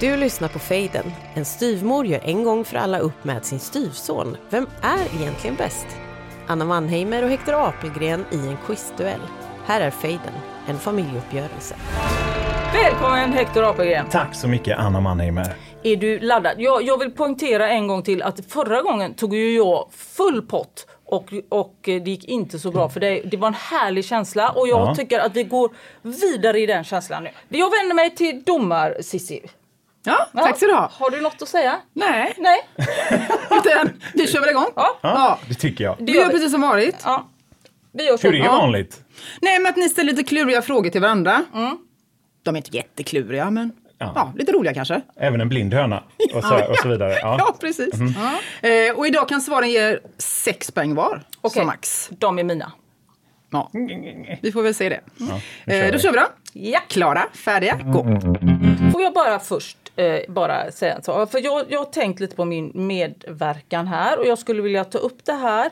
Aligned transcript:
Du 0.00 0.16
lyssnar 0.16 0.48
på 0.48 0.58
Fejden. 0.58 1.12
En 1.34 1.44
styvmor 1.44 2.06
gör 2.06 2.20
en 2.24 2.44
gång 2.44 2.64
för 2.64 2.76
alla 2.76 2.98
upp 2.98 3.24
med 3.24 3.44
sin 3.44 3.58
styvson. 3.60 4.36
Vem 4.50 4.66
är 4.82 5.20
egentligen 5.20 5.56
bäst? 5.56 5.86
Anna 6.46 6.64
Mannheimer 6.64 7.22
och 7.24 7.30
Hector 7.30 7.68
Apelgren 7.68 8.24
i 8.32 8.36
en 8.36 8.56
quizduell. 8.66 9.20
Här 9.66 9.80
är 9.80 9.90
Fejden, 9.90 10.32
en 10.68 10.78
familjeuppgörelse. 10.78 11.74
Välkommen 12.74 13.32
Hector 13.32 13.64
Apelgren! 13.70 14.06
Tack 14.10 14.34
så 14.34 14.48
mycket 14.48 14.78
Anna 14.78 15.00
Mannheimer. 15.00 15.54
Är 15.82 15.96
du 15.96 16.18
laddad? 16.18 16.54
Jag, 16.58 16.82
jag 16.82 16.98
vill 16.98 17.10
poängtera 17.10 17.70
en 17.70 17.86
gång 17.86 18.02
till 18.02 18.22
att 18.22 18.40
förra 18.48 18.82
gången 18.82 19.14
tog 19.14 19.34
ju 19.34 19.56
jag 19.56 19.88
full 19.92 20.42
pott 20.42 20.86
och, 21.04 21.32
och 21.48 21.74
det 21.82 21.98
gick 21.98 22.24
inte 22.24 22.58
så 22.58 22.70
bra 22.70 22.88
för 22.88 23.00
dig. 23.00 23.22
Det 23.30 23.36
var 23.36 23.48
en 23.48 23.54
härlig 23.54 24.04
känsla 24.04 24.50
och 24.50 24.68
jag 24.68 24.80
Ja. 24.88 24.94
tycker 24.94 25.18
att 25.18 25.36
vi 25.36 25.44
går 25.44 25.70
vidare 26.02 26.60
i 26.60 26.66
den 26.66 26.84
känslan 26.84 27.24
nu. 27.24 27.30
Jag 27.48 27.70
vänder 27.70 27.94
mig 27.94 28.14
till 28.14 28.42
domar 28.42 28.96
Cissi. 29.02 29.40
Ja, 30.04 30.26
tack 30.34 30.56
ska 30.56 30.66
du 30.66 30.72
ha. 30.72 30.90
Har 30.92 31.10
du 31.10 31.20
något 31.20 31.42
att 31.42 31.48
säga? 31.48 31.76
Nej, 31.92 32.34
Nej? 32.38 32.58
utan 33.50 34.00
vi 34.14 34.26
kör 34.26 34.40
väl 34.40 34.50
igång? 34.50 34.66
Ja. 34.76 34.98
ja. 35.02 35.38
Det 35.48 35.54
tycker 35.54 35.84
jag. 35.84 35.96
Vi 35.98 36.12
gör 36.16 36.28
precis 36.28 36.52
som 36.52 36.60
vanligt. 36.60 36.96
Ja. 37.04 37.28
Vi 37.92 38.06
gör 38.06 38.16
så. 38.16 38.26
Hur 38.26 38.34
är 38.34 38.44
Ja. 38.44 38.52
vanligt? 38.58 39.00
Nej, 39.42 39.58
men 39.60 39.70
att 39.70 39.76
ni 39.76 39.88
ställer 39.88 40.12
lite 40.12 40.24
kluriga 40.28 40.62
frågor 40.62 40.90
till 40.90 41.00
varandra. 41.00 41.44
De 42.42 42.54
är 42.54 42.58
inte 42.58 42.76
jättekluriga, 42.76 43.50
men 43.50 43.72
Ja. 43.98 44.12
ja. 44.14 44.32
lite 44.36 44.52
roliga 44.52 44.74
kanske. 44.74 45.00
Även 45.16 45.40
en 45.40 45.48
blind 45.48 45.74
höna 45.74 46.02
och 46.34 46.44
så, 46.44 46.70
och 46.70 46.76
så 46.76 46.88
vidare. 46.88 47.12
Ja, 47.22 47.36
Ja. 47.38 47.56
precis. 47.60 47.94
Eh, 48.62 48.96
och 48.96 49.06
idag 49.06 49.28
kan 49.28 49.40
svaren 49.40 49.70
ge 49.70 49.98
sex 50.18 50.70
poäng 50.70 50.94
var, 50.94 51.22
Okej. 51.40 51.50
som 51.60 51.66
max. 51.66 52.10
De 52.18 52.38
är 52.38 52.44
mina. 52.44 52.72
Ja. 53.52 53.70
Vi 54.42 54.52
får 54.52 54.62
väl 54.62 54.74
se 54.74 54.88
det. 54.88 55.00
nu 55.16 55.26
kör 55.66 55.84
eh, 55.86 55.92
då 55.92 55.98
kör 55.98 56.10
vi 56.12 56.18
då. 56.18 56.26
Ja. 56.52 56.80
Klara, 56.88 57.22
färdiga, 57.34 57.76
gå. 57.84 58.04
Får 58.92 59.02
jag 59.02 59.12
bara 59.12 59.38
först 59.38 59.76
eh, 59.96 60.20
bara 60.28 60.72
säga 60.72 60.94
en 60.94 61.02
sak? 61.02 61.30
För 61.30 61.44
jag, 61.44 61.64
jag 61.68 61.78
har 61.78 61.86
tänkt 61.86 62.20
lite 62.20 62.36
på 62.36 62.44
min 62.44 62.72
medverkan 62.74 63.86
här 63.86 64.18
och 64.18 64.26
jag 64.26 64.38
skulle 64.38 64.62
vilja 64.62 64.84
ta 64.84 64.98
upp 64.98 65.24
det 65.24 65.32
här 65.32 65.70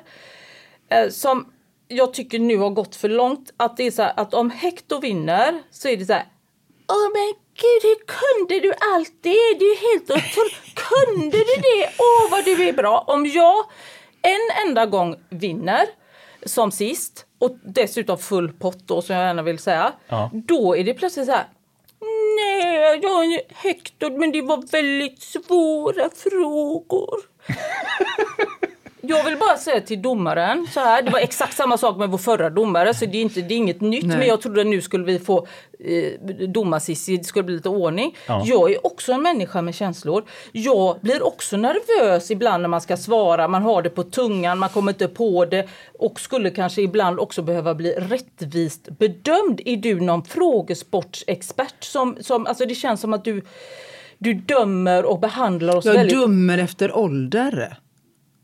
eh, 0.88 1.08
som 1.08 1.52
jag 1.88 2.14
tycker 2.14 2.38
nu 2.38 2.56
har 2.56 2.70
gått 2.70 2.97
för 2.97 3.08
långt. 3.08 3.52
Att 3.56 3.77
det 3.77 3.86
är 3.86 3.91
så 3.91 4.02
här, 4.02 4.12
att 4.16 4.34
om 4.34 4.50
Hector 4.50 5.00
vinner 5.00 5.62
så 5.70 5.88
är 5.88 5.97
det 5.97 6.06
så 6.06 6.12
här 6.12 6.25
Åh 6.91 7.08
men 7.12 7.34
gud, 7.55 7.83
hur 7.83 8.05
kunde 8.06 8.60
du 8.69 8.72
allt 8.94 9.12
det? 9.22 9.58
Det 9.58 9.64
är 9.64 9.92
helt 9.92 10.10
otroligt. 10.10 10.75
Kunde 10.75 11.38
du 11.38 11.62
det? 11.62 11.91
Åh 11.98 12.30
vad 12.30 12.44
du 12.44 12.69
är 12.69 12.72
bra. 12.72 13.05
Om 13.06 13.27
jag 13.27 13.64
en 14.22 14.69
enda 14.69 14.86
gång 14.86 15.16
vinner 15.28 15.86
som 16.47 16.70
sist 16.70 17.27
och 17.38 17.56
dessutom 17.62 18.19
full 18.19 18.53
pott 18.53 18.78
då 18.86 19.03
som 19.03 19.16
jag 19.16 19.25
gärna 19.25 19.42
vill 19.42 19.58
säga. 19.58 19.92
Ja. 20.08 20.30
Då 20.32 20.77
är 20.77 20.84
det 20.84 20.94
plötsligt 20.94 21.27
så 21.27 21.32
här 21.32 21.47
Nej, 22.39 22.98
jag 23.03 23.25
är 23.25 23.55
häktad, 23.55 24.11
men 24.11 24.33
det 24.33 24.42
var 24.42 24.72
väldigt 24.72 25.22
svåra 25.22 26.11
frågor. 26.11 27.20
Jag 29.08 29.24
vill 29.24 29.36
bara 29.36 29.56
säga 29.56 29.80
till 29.80 30.02
domaren 30.02 30.66
så 30.74 30.80
här, 30.80 31.02
det 31.02 31.10
var 31.10 31.19
exakt 31.19 31.56
samma 31.56 31.78
sak 31.78 31.96
med 31.96 32.08
vår 32.08 32.19
förra 32.19 32.50
domare 32.50 32.94
så 32.94 33.06
det 33.06 33.19
är, 33.19 33.22
inte, 33.22 33.41
det 33.41 33.54
är 33.54 33.56
inget 33.56 33.80
nytt 33.80 34.04
Nej. 34.04 34.19
men 34.19 34.26
jag 34.26 34.41
trodde 34.41 34.64
nu 34.64 34.80
skulle 34.80 35.04
vi 35.04 35.19
få 35.19 35.46
eh, 35.78 36.12
domarsissi, 36.48 37.16
det 37.16 37.24
skulle 37.24 37.42
bli 37.42 37.54
lite 37.54 37.68
ordning. 37.68 38.16
Ja. 38.26 38.42
Jag 38.44 38.72
är 38.72 38.86
också 38.86 39.12
en 39.12 39.22
människa 39.22 39.62
med 39.62 39.74
känslor. 39.74 40.24
Jag 40.52 41.00
blir 41.00 41.26
också 41.26 41.56
nervös 41.56 42.30
ibland 42.30 42.62
när 42.62 42.68
man 42.68 42.80
ska 42.80 42.97
svara, 42.97 43.48
man 43.48 43.62
har 43.62 43.82
det 43.82 43.91
på 43.91 44.02
tungan, 44.02 44.58
man 44.58 44.68
kommer 44.68 44.92
inte 44.92 45.08
på 45.08 45.44
det 45.44 45.68
och 45.98 46.20
skulle 46.20 46.50
kanske 46.50 46.82
ibland 46.82 47.20
också 47.20 47.42
behöva 47.42 47.74
bli 47.74 47.92
rättvist 47.92 48.88
bedömd. 48.98 49.60
Är 49.64 49.76
du 49.76 50.00
någon 50.00 50.24
frågesportsexpert? 50.24 51.84
Som, 51.84 52.16
som, 52.20 52.47
alltså 52.47 52.66
det 52.66 52.74
känns 52.74 53.00
som 53.00 53.12
att 53.12 53.24
du, 53.24 53.42
du 54.18 54.34
dömer 54.34 55.04
och 55.04 55.20
behandlar 55.20 55.76
oss 55.76 55.84
Jag 55.84 55.94
väldigt... 55.94 56.20
dömer 56.20 56.58
efter 56.58 56.97
ålder. 56.97 57.78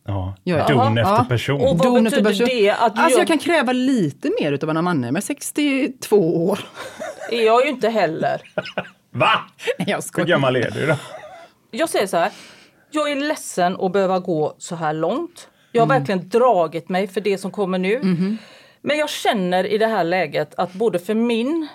Ja. 0.06 0.34
Ja, 0.44 0.66
Don 0.68 0.98
efter 0.98 1.24
person. 1.24 1.60
Och 1.60 1.78
vad 1.78 1.86
Don 1.86 2.04
betyder 2.04 2.24
person. 2.24 2.46
det? 2.50 2.70
Att 2.70 2.80
alltså 2.82 3.10
gör- 3.10 3.18
jag 3.18 3.26
kan 3.26 3.38
kräva 3.38 3.72
lite 3.72 4.30
mer 4.40 4.52
utav 4.52 4.70
Anna 4.70 4.82
Manne 4.82 5.12
med 5.12 5.24
62 5.24 6.46
år. 6.46 6.58
är 7.30 7.42
jag 7.46 7.64
ju 7.64 7.70
inte 7.70 7.88
heller. 7.88 8.40
Va? 9.10 9.30
Nej, 9.78 9.88
jag 9.90 10.02
Hur 10.16 10.24
gammal 10.24 10.56
är 10.56 10.70
du 10.70 10.86
då? 10.86 10.96
Jag 11.70 11.88
säger 11.88 12.06
så 12.06 12.16
här. 12.16 12.30
Jag 12.90 13.10
är 13.10 13.16
ledsen 13.16 13.76
att 13.80 13.92
behöva 13.92 14.18
gå 14.18 14.54
så 14.58 14.76
här 14.76 14.92
långt. 14.92 15.48
Jag 15.72 15.82
har 15.82 15.86
verkligen 15.86 16.28
dragit 16.28 16.88
mig 16.88 17.06
för 17.08 17.20
det 17.20 17.38
som 17.38 17.50
kommer 17.50 17.78
nu. 17.78 18.00
Men 18.82 18.98
jag 18.98 19.10
känner 19.10 19.66
i 19.66 19.78
det 19.78 19.86
här 19.86 20.04
läget 20.04 20.54
att 20.54 20.72
både 20.72 20.98
för 20.98 21.14
min, 21.14 21.68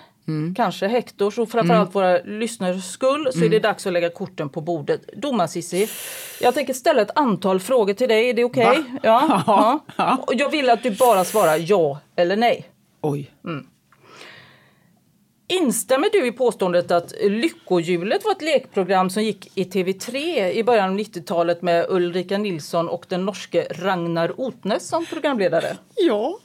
kanske 0.56 0.86
Hektors 0.88 1.38
och 1.38 1.50
framförallt 1.50 1.94
våra 1.94 2.18
lyssnares 2.18 2.92
skull 2.92 3.28
så 3.32 3.44
är 3.44 3.48
det 3.48 3.58
dags 3.58 3.86
att 3.86 3.92
lägga 3.92 4.10
korten 4.10 4.48
på 4.48 4.60
bordet. 4.60 5.00
Domar-Cissi, 5.16 5.88
jag 6.40 6.54
tänker 6.54 6.74
ställa 6.74 7.02
ett 7.02 7.18
antal 7.18 7.60
frågor 7.60 7.94
till 7.94 8.08
dig. 8.08 8.28
Är 8.30 8.34
det 8.34 8.44
okej? 8.44 8.64
Va? 8.64 8.84
Ja, 9.02 9.42
ja. 9.46 9.84
Ja. 9.96 10.24
Och 10.26 10.34
Jag 10.34 10.50
vill 10.50 10.70
att 10.70 10.82
du 10.82 10.90
bara 10.90 11.24
svarar 11.24 11.56
ja 11.70 12.00
eller 12.16 12.36
nej. 12.36 12.64
Oj. 13.00 13.30
Instämmer 15.48 16.08
du 16.12 16.26
i 16.26 16.32
påståendet 16.32 16.90
att 16.90 17.12
Lyckohjulet 17.22 18.24
var 18.24 18.32
ett 18.32 18.42
lekprogram 18.42 19.10
som 19.10 19.22
gick 19.22 19.58
i 19.58 19.64
TV3 19.64 20.16
i 20.50 20.64
början 20.64 20.90
av 20.90 20.98
90-talet 20.98 21.62
med 21.62 21.86
Ulrika 21.88 22.38
Nilsson 22.38 22.88
och 22.88 23.06
den 23.08 23.24
norske 23.24 23.66
Ragnar 23.70 24.40
Otnes 24.40 24.88
som 24.88 25.06
programledare? 25.06 25.76
Ja. 25.96 26.38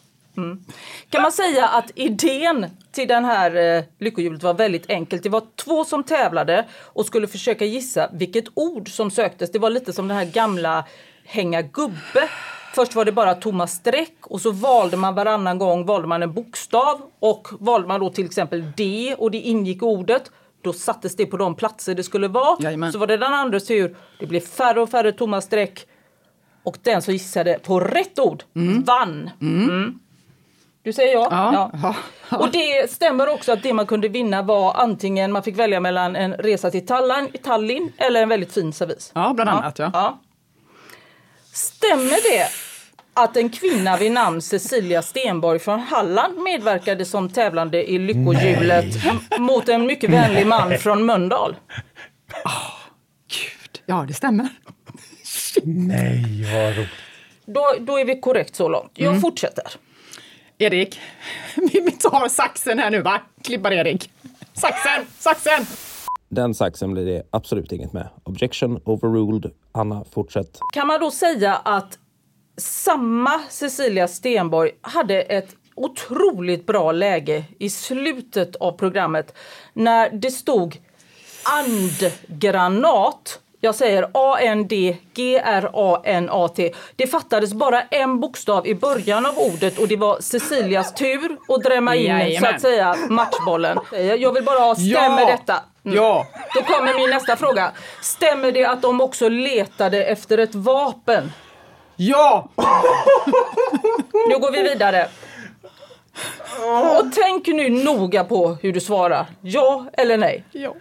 Kan 1.10 1.22
man 1.22 1.32
säga 1.32 1.68
att 1.68 1.92
idén 1.96 2.66
till 2.92 3.08
den 3.08 3.26
här 3.26 3.78
eh, 3.78 3.84
Lyckohjulet 4.00 4.44
var 4.44 4.54
väldigt 4.54 4.90
enkelt. 4.90 5.24
Det 5.24 5.30
var 5.30 5.44
två 5.56 5.86
som 5.86 6.04
tävlade 6.04 6.66
och 6.84 7.06
skulle 7.06 7.28
försöka 7.28 7.66
gissa 7.66 8.10
vilket 8.14 8.46
ord 8.54 8.90
som 8.90 9.12
söktes. 9.12 9.52
Det 9.52 9.60
var 9.60 9.70
lite 9.70 9.94
som 9.94 10.08
den 10.08 10.18
här 10.18 10.26
gamla 10.26 10.86
hänga 11.26 11.62
gubbe. 11.62 12.30
Först 12.76 12.96
var 12.96 13.06
det 13.06 13.12
bara 13.12 13.36
tomma 13.36 13.68
streck 13.68 14.18
och 14.22 14.42
så 14.42 14.52
valde 14.52 14.98
man 14.98 15.16
varannan 15.16 15.58
gång 15.58 15.86
valde 15.86 16.08
man 16.08 16.24
en 16.24 16.34
bokstav 16.34 17.02
och 17.20 17.48
valde 17.60 17.88
man 17.88 18.00
då 18.00 18.10
till 18.10 18.26
exempel 18.26 18.72
D 18.78 19.16
och 19.18 19.32
det 19.32 19.38
ingick 19.38 19.78
i 19.78 19.86
ordet. 19.86 20.32
Då 20.62 20.74
sattes 20.74 21.16
det 21.16 21.26
på 21.26 21.38
de 21.38 21.56
platser 21.56 21.96
det 21.96 22.04
skulle 22.04 22.28
vara. 22.28 22.58
Jajamän. 22.60 22.92
Så 22.92 23.00
var 23.00 23.08
det 23.08 23.18
den 23.18 23.34
andres 23.34 23.68
tur. 23.68 23.96
Det 24.20 24.26
blev 24.26 24.40
färre 24.40 24.82
och 24.82 24.90
färre 24.90 25.12
tomma 25.12 25.42
streck. 25.42 25.88
Och 26.64 26.78
den 26.84 27.02
som 27.02 27.14
gissade 27.14 27.60
på 27.64 27.80
rätt 27.80 28.20
ord 28.20 28.44
vann. 28.86 29.30
Mm. 29.42 30.00
Du 30.86 30.94
säger 30.94 31.14
ja? 31.14 31.28
Ja. 31.32 31.72
Ja. 31.82 31.96
Och 32.38 32.52
det 32.52 32.92
stämmer 32.92 33.28
också 33.34 33.52
att 33.52 33.64
det 33.64 33.74
man 33.74 33.88
kunde 33.88 34.08
vinna 34.08 34.42
var 34.42 34.74
antingen 34.74 35.32
man 35.32 35.44
fick 35.44 35.60
välja 35.60 35.80
mellan 35.80 36.16
en 36.16 36.34
resa 36.34 36.72
till 36.72 36.86
Tallinn, 36.86 37.32
Tallinn 37.44 37.92
eller 37.98 38.24
en 38.24 38.30
väldigt 38.30 38.54
fin 38.54 38.74
servis. 38.74 39.12
Ja, 39.16 39.34
bland 39.36 39.50
annat, 39.50 39.80
ja. 39.80 40.20
Stämmer 41.54 42.32
det 42.32 42.48
att 43.14 43.38
en 43.38 43.50
kvinna 43.50 43.98
vid 43.98 44.12
namn 44.12 44.42
Cecilia 44.42 45.02
Stenborg 45.02 45.60
från 45.60 45.80
Halland 45.80 46.38
medverkade 46.38 47.06
som 47.06 47.30
tävlande 47.30 47.92
i 47.92 47.98
Lyckohjulet 47.98 48.86
mot 49.40 49.70
en 49.70 49.86
mycket 49.86 50.10
vänlig 50.10 50.48
man 50.48 50.78
från 50.78 51.06
Mölndal? 51.06 51.56
Gud. 53.28 53.82
Ja, 53.86 54.06
det 54.08 54.14
stämmer. 54.14 54.50
Nej, 55.64 56.46
vad 56.54 56.78
roligt. 56.78 56.90
Då, 57.46 57.74
då 57.80 58.00
är 58.00 58.06
vi 58.06 58.20
korrekt 58.20 58.56
så 58.56 58.70
långt. 58.70 58.92
Jag 58.94 59.22
fortsätter. 59.22 59.64
Erik, 60.58 61.00
vi 61.56 61.92
tar 61.92 62.28
saxen 62.28 62.80
här 62.80 62.92
nu 62.92 63.02
va? 63.02 63.22
Klippar-Erik. 63.44 64.10
Saxen, 64.54 65.06
saxen! 65.20 65.66
Den 66.30 66.54
saxen 66.54 66.94
blir 66.94 67.06
det 67.06 67.24
absolut 67.32 67.72
inget 67.72 67.94
med. 67.94 68.10
Objection 68.24 68.82
overruled. 68.86 69.52
Anna, 69.72 70.06
fortsätt. 70.12 70.60
Kan 70.74 70.88
man 70.88 71.00
då 71.00 71.12
säga 71.12 71.56
att 71.56 72.00
samma 72.58 73.40
Cecilia 73.50 74.08
Stenborg 74.08 74.72
hade 74.82 75.22
ett 75.22 75.56
otroligt 75.76 76.66
bra 76.66 76.92
läge 76.92 77.44
i 77.60 77.70
slutet 77.70 78.56
av 78.56 78.72
programmet 78.72 79.34
när 79.74 80.10
det 80.10 80.32
stod 80.32 80.82
andgranat 81.44 83.40
Jag 83.66 83.76
säger 83.76 84.08
A-N-D-G-R-A-N-A-T. 84.14 85.54
Det 86.96 87.08
fattades 87.08 87.54
bara 87.54 87.82
en 87.82 88.20
bokstav 88.20 88.68
i 88.68 88.76
början 88.76 89.26
av 89.26 89.38
ordet 89.38 89.80
och 89.80 89.88
det 89.88 89.96
var 89.96 90.20
Cecilias 90.20 90.94
tur 90.94 91.38
att 91.48 91.64
drämma 91.64 91.96
in 91.96 92.40
så 92.40 92.46
att 92.48 92.62
säga 92.62 92.96
matchbollen. 93.10 93.80
Jag 94.18 94.34
vill 94.34 94.44
bara 94.44 94.60
ha, 94.60 94.76
stämmer 94.76 95.22
Ja. 95.22 95.26
detta? 95.28 95.64
Mm. 95.86 95.98
Ja. 95.98 96.28
Då 96.56 96.62
kommer 96.62 96.94
min 96.94 97.10
nästa 97.10 97.36
fråga. 97.36 97.72
Stämmer 98.02 98.52
det 98.52 98.66
att 98.66 98.82
de 98.82 99.02
också 99.02 99.30
letade 99.30 100.04
efter 100.06 100.38
ett 100.38 100.56
vapen? 100.56 101.32
Ja! 101.96 102.50
Nu 104.30 104.38
går 104.40 104.52
vi 104.52 104.62
vidare. 104.62 105.08
Och 107.00 107.06
tänk 107.16 107.48
nu 107.48 107.70
noga 107.70 108.24
på 108.24 108.58
hur 108.62 108.74
du 108.74 108.80
svarar. 108.80 109.26
Ja 109.42 109.86
eller 109.94 110.18
nej? 110.18 110.44
Ja. 110.52 110.74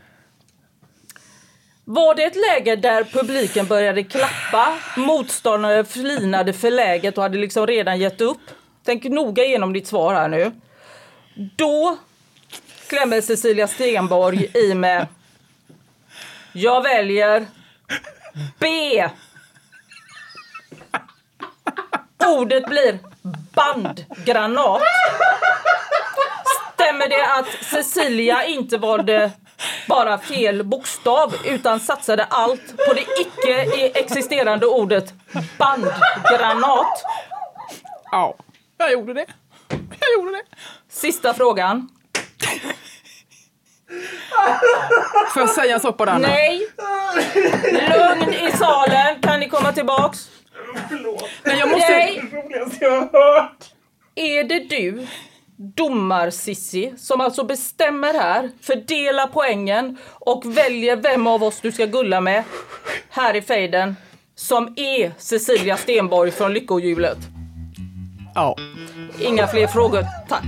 Var 1.86 2.14
det 2.14 2.22
ett 2.24 2.36
läge 2.36 2.76
där 2.76 3.04
publiken 3.04 3.66
började 3.66 4.04
klappa, 4.04 4.78
motståndare 4.96 5.84
flinade 5.84 6.52
förläget 6.52 7.16
och 7.16 7.22
hade 7.22 7.38
liksom 7.38 7.66
redan 7.66 7.98
gett 7.98 8.20
upp? 8.20 8.40
Tänk 8.84 9.04
noga 9.04 9.44
igenom 9.44 9.72
ditt 9.72 9.86
svar 9.86 10.14
här 10.14 10.28
nu. 10.28 10.52
Då 11.56 11.96
klämmer 12.88 13.20
Cecilia 13.20 13.68
Stenborg 13.68 14.50
i 14.54 14.74
med 14.74 15.06
Jag 16.52 16.82
väljer 16.82 17.46
B. 18.58 19.08
Ordet 22.26 22.66
blir 22.66 22.98
bandgranat. 23.54 24.82
Stämmer 26.74 27.08
det 27.08 27.32
att 27.38 27.64
Cecilia 27.64 28.44
inte 28.44 28.78
valde 28.78 29.30
bara 29.88 30.18
fel 30.18 30.64
bokstav 30.64 31.34
utan 31.44 31.80
satsade 31.80 32.24
allt 32.24 32.76
på 32.76 32.94
det 32.94 33.06
icke 33.20 33.88
existerande 34.00 34.66
ordet 34.66 35.14
bandgranat? 35.58 37.04
Ja. 38.10 38.34
Jag 38.78 38.92
gjorde 38.92 39.14
det. 39.14 39.26
Jag 40.00 40.12
gjorde 40.14 40.30
det. 40.30 40.42
Sista 40.88 41.34
frågan. 41.34 41.88
Får 45.32 45.42
jag 45.42 45.50
säga 45.50 45.78
så 45.78 45.92
på 45.92 46.04
den? 46.04 46.20
Nej! 46.20 46.68
Lugn 47.72 48.34
i 48.34 48.52
salen. 48.52 49.20
Kan 49.20 49.40
ni 49.40 49.48
komma 49.48 49.72
tillbaks? 49.72 50.30
Nej, 51.44 51.58
jag 51.58 51.70
måste... 51.70 51.88
Nej! 51.88 52.22
roligaste 52.32 52.84
jag 52.84 52.90
har 52.90 53.40
hört. 53.40 53.64
Är 54.14 54.44
det 54.44 54.58
du, 54.58 55.06
domar-Sissi, 55.76 56.92
som 56.96 57.20
alltså 57.20 57.44
bestämmer 57.44 58.14
här, 58.14 58.50
fördelar 58.60 59.26
poängen 59.26 59.96
och 60.12 60.56
väljer 60.56 60.96
vem 60.96 61.26
av 61.26 61.42
oss 61.42 61.60
du 61.60 61.72
ska 61.72 61.86
gulla 61.86 62.20
med 62.20 62.44
här 63.10 63.36
i 63.36 63.42
fejden 63.42 63.96
som 64.34 64.74
är 64.76 65.12
Cecilia 65.18 65.76
Stenborg 65.76 66.30
från 66.30 66.52
Lyckohjulet? 66.52 67.18
Ja. 68.34 68.56
Inga 69.20 69.46
fler 69.46 69.66
frågor, 69.66 70.06
tack. 70.28 70.44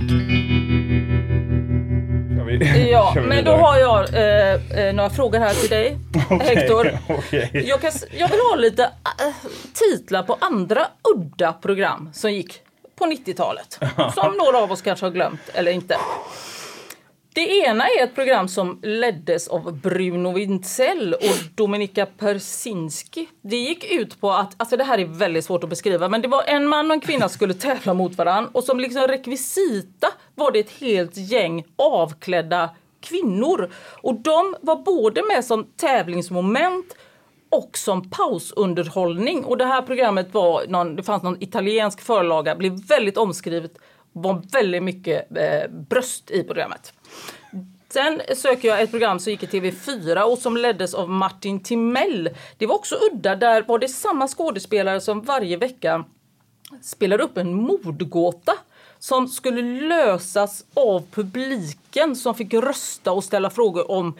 Ja, 2.91 3.13
men 3.27 3.45
då 3.45 3.51
har 3.51 3.77
jag 3.77 4.13
eh, 4.13 4.79
eh, 4.79 4.93
några 4.93 5.09
frågor 5.09 5.39
här 5.39 5.53
till 5.53 5.69
dig, 5.69 5.97
Okej, 6.29 6.55
Hector. 6.55 6.97
okej. 7.09 7.65
Jag, 7.67 7.81
kan, 7.81 7.91
jag 8.11 8.27
vill 8.27 8.39
ha 8.51 8.55
lite 8.55 8.83
äh, 8.83 9.33
titlar 9.73 10.23
på 10.23 10.37
andra 10.41 10.87
udda 11.15 11.53
program 11.53 12.09
som 12.13 12.33
gick 12.33 12.61
på 12.97 13.05
90-talet. 13.05 13.79
Som 14.15 14.37
några 14.37 14.57
av 14.57 14.71
oss 14.71 14.81
kanske 14.81 15.05
har 15.05 15.11
glömt 15.11 15.49
eller 15.53 15.71
inte. 15.71 15.97
Det 17.37 17.65
ena 17.65 17.87
är 17.87 18.03
ett 18.03 18.15
program 18.15 18.47
som 18.47 18.79
leddes 18.83 19.47
av 19.47 19.77
Bruno 19.77 20.33
Wintzell 20.33 21.13
och 21.13 21.55
Dominika 21.55 22.05
Persinski. 22.05 23.27
Det 23.41 23.55
gick 23.55 23.91
ut 23.91 24.21
på 24.21 24.31
att, 24.31 24.53
alltså 24.57 24.77
det 24.77 24.83
här 24.83 24.97
är 24.97 25.05
väldigt 25.05 25.45
svårt 25.45 25.63
att 25.63 25.69
beskriva, 25.69 26.09
men 26.09 26.21
det 26.21 26.27
var 26.27 26.43
en 26.47 26.67
man 26.67 26.87
och 26.87 26.93
en 26.93 27.01
kvinna 27.01 27.29
skulle 27.29 27.53
tävla 27.53 27.93
mot 27.93 28.17
varandra 28.17 28.49
och 28.53 28.63
som 28.63 28.79
liksom 28.79 29.07
rekvisita 29.07 30.07
var 30.35 30.51
det 30.51 30.59
ett 30.59 30.71
helt 30.79 31.17
gäng 31.17 31.63
avklädda 31.75 32.69
kvinnor. 33.01 33.71
Och 34.01 34.15
de 34.15 34.55
var 34.61 34.75
både 34.75 35.23
med 35.23 35.45
som 35.45 35.63
tävlingsmoment 35.63 36.95
och 37.49 37.77
som 37.77 38.09
pausunderhållning. 38.09 39.45
Och 39.45 39.57
det 39.57 39.65
här 39.65 39.81
programmet 39.81 40.33
var, 40.33 40.67
någon, 40.67 40.95
det 40.95 41.03
fanns 41.03 41.23
någon 41.23 41.43
italiensk 41.43 42.01
förlaga, 42.01 42.55
blev 42.55 42.87
väldigt 42.87 43.17
omskrivet, 43.17 43.77
var 44.11 44.41
väldigt 44.51 44.83
mycket 44.83 45.37
eh, 45.37 45.71
bröst 45.71 46.31
i 46.31 46.43
programmet. 46.43 46.93
Sen 47.89 48.21
söker 48.35 48.67
jag 48.67 48.81
ett 48.81 48.91
program 48.91 49.19
som 49.19 49.31
gick 49.31 49.43
i 49.43 49.45
TV4 49.45 50.21
och 50.21 50.37
som 50.37 50.57
leddes 50.57 50.93
av 50.93 51.09
Martin 51.09 51.63
Timell. 51.63 52.29
Det 52.57 52.65
var 52.65 52.75
också 52.75 52.95
udda, 53.11 53.35
där 53.35 53.61
var 53.61 53.79
det 53.79 53.87
samma 53.87 54.27
skådespelare 54.27 55.01
som 55.01 55.21
varje 55.21 55.57
vecka 55.57 56.05
spelar 56.81 57.21
upp 57.21 57.37
en 57.37 57.53
mordgåta 57.53 58.53
som 58.99 59.27
skulle 59.27 59.61
lösas 59.87 60.65
av 60.73 61.03
publiken 61.11 62.15
som 62.15 62.35
fick 62.35 62.53
rösta 62.53 63.11
och 63.11 63.23
ställa 63.23 63.49
frågor 63.49 63.91
om, 63.91 64.13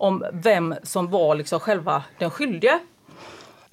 om 0.00 0.24
vem 0.32 0.74
som 0.82 1.10
var 1.10 1.34
liksom 1.34 1.60
själva 1.60 2.02
den 2.18 2.30
skyldige. 2.30 2.80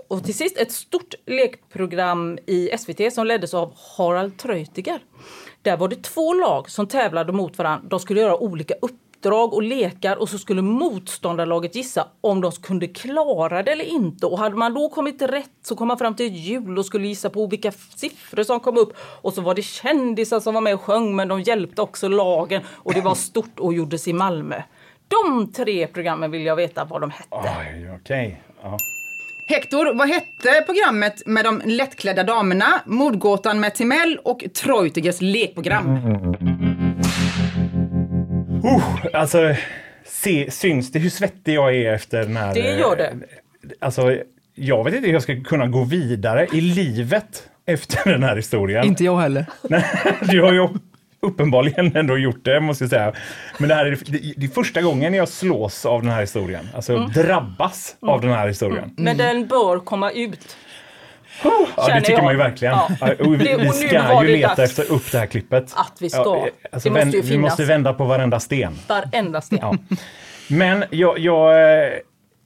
Och 0.08 0.24
till 0.24 0.36
sist 0.36 0.58
ett 0.58 0.72
stort 0.72 1.14
lekprogram 1.26 2.38
i 2.46 2.70
SVT 2.78 3.14
som 3.14 3.28
leddes 3.28 3.54
av 3.54 3.74
Harald 3.98 4.38
Treutiger. 4.38 5.00
Där 5.62 5.78
var 5.78 5.88
det 5.88 6.04
två 6.04 6.34
lag 6.34 6.70
som 6.70 6.88
tävlade 6.88 7.34
mot 7.34 7.58
varandra. 7.58 7.88
De 7.90 8.00
skulle 8.00 8.22
göra 8.22 8.38
olika 8.38 8.74
uppdrag 8.82 9.54
och 9.54 9.64
lekar 9.64 10.16
och 10.16 10.30
så 10.30 10.38
skulle 10.38 10.62
motståndarlaget 10.62 11.76
gissa 11.76 12.08
om 12.22 12.42
de 12.42 12.52
kunde 12.52 12.88
klara 12.88 13.64
det 13.64 13.72
eller 13.72 13.86
inte. 13.86 14.26
Och 14.26 14.40
hade 14.40 14.56
man 14.56 14.74
då 14.74 14.90
kommit 14.90 15.22
rätt 15.22 15.50
så 15.64 15.76
kom 15.76 15.88
man 15.88 15.98
fram 15.98 16.16
till 16.16 16.26
ett 16.26 16.38
hjul 16.38 16.78
och 16.78 16.86
skulle 16.86 17.08
gissa 17.08 17.30
på 17.30 17.48
vilka 17.48 17.72
siffror 17.96 18.44
som 18.44 18.60
kom 18.60 18.78
upp. 18.78 18.94
Och 19.22 19.34
så 19.34 19.42
var 19.42 19.56
det 19.56 19.62
kändisar 19.62 20.40
som 20.40 20.54
var 20.54 20.62
med 20.62 20.74
och 20.74 20.82
sjöng 20.82 21.16
men 21.16 21.28
de 21.28 21.42
hjälpte 21.42 21.82
också 21.82 22.08
lagen 22.08 22.64
och 22.70 22.94
det 22.94 23.02
var 23.02 23.16
stort 23.16 23.60
och 23.60 23.74
gjordes 23.74 24.08
i 24.08 24.14
Malmö. 24.14 24.62
De 25.08 25.52
tre 25.54 25.88
programmen 25.88 26.32
vill 26.32 26.46
jag 26.46 26.56
veta 26.56 26.86
vad 26.86 27.02
de 27.02 27.12
hette. 27.12 27.28
Oj, 27.32 27.90
okej. 28.02 28.42
Ja. 28.64 28.78
Hector, 29.48 29.94
vad 29.94 30.08
hette 30.10 30.62
programmet 30.66 31.24
med 31.26 31.46
de 31.46 31.62
lättklädda 31.66 32.24
damerna, 32.24 32.82
Mordgåtan 32.86 33.60
med 33.60 33.76
Timell 33.76 34.20
och 34.24 34.44
Treutigers 34.64 35.22
lekprogram? 35.22 35.96
Uh, 38.66 39.06
alltså, 39.14 39.56
se, 40.06 40.52
syns 40.52 40.92
det 40.92 41.00
hur 41.00 41.10
svettig 41.10 41.54
jag 41.54 41.76
är 41.76 41.94
efter 41.94 42.20
den 42.20 42.38
här... 42.38 42.54
Det 42.54 42.60
gör 42.80 42.96
det. 42.96 43.08
eh, 43.08 43.18
Alltså, 43.80 44.18
jag 44.56 44.84
vet 44.84 44.94
inte 44.94 45.08
hur 45.08 45.14
jag 45.14 45.24
ska 45.24 45.44
kunna 45.44 45.68
gå 45.68 45.84
vidare 45.84 46.48
i 46.54 46.62
livet 46.62 47.50
efter 47.66 48.12
den 48.12 48.24
här 48.24 48.36
historien. 48.36 48.88
jag 49.04 49.18
heller. 49.18 49.46
Nej, 49.70 49.86
du 50.22 50.42
har 50.42 50.54
ju 50.54 50.68
uppenbarligen 51.28 51.96
ändå 51.96 52.18
gjort 52.18 52.46
det, 52.46 52.60
måste 52.60 52.84
jag 52.84 52.90
säga. 52.92 53.14
Men 53.58 53.70
det 53.70 53.76
här 53.76 53.86
är 53.86 53.92
det, 53.92 54.34
det 54.38 54.46
är 54.46 54.50
första 54.50 54.82
gången 54.82 55.14
jag 55.14 55.28
slås 55.30 55.86
av 55.86 56.02
den 56.02 56.12
här 56.12 56.22
historien. 56.22 56.70
Alltså 56.76 56.94
Mm. 56.96 57.12
drabbas 57.12 57.96
av 58.02 58.22
den 58.22 58.32
här 58.32 58.48
historien. 58.48 58.94
Men 58.98 59.18
den 59.18 59.48
bör 59.48 59.80
komma 59.80 60.12
ut. 60.12 60.58
Ja, 61.44 61.68
det 61.88 62.00
tycker 62.02 62.12
jag. 62.14 62.24
man 62.24 62.34
ju 62.34 62.38
verkligen. 62.38 62.74
Ja. 62.74 62.90
Vi, 63.20 63.56
vi 63.60 63.70
ska 63.70 64.24
ju 64.24 64.28
leta 64.28 64.56
dags 64.56 64.60
efter 64.80 64.94
upp 64.96 65.12
det 65.12 65.18
här 65.20 65.26
klippet. 65.26 65.74
att 65.76 65.98
vi 66.00 66.10
ska. 66.10 66.20
Ja, 66.22 66.48
alltså, 66.72 66.90
Det 66.90 67.06
måste 67.06 67.18
ju 67.18 67.24
vi 67.24 67.38
måste 67.38 67.66
vända 67.66 67.94
på 67.94 68.04
varenda 68.06 68.40
sten. 68.40 68.74
Varenda 68.88 69.42
sten. 69.42 69.60
Ja. 69.62 69.78
Men 70.48 70.84
jag, 70.90 71.20
jag, 71.20 71.52
eh, 71.54 71.90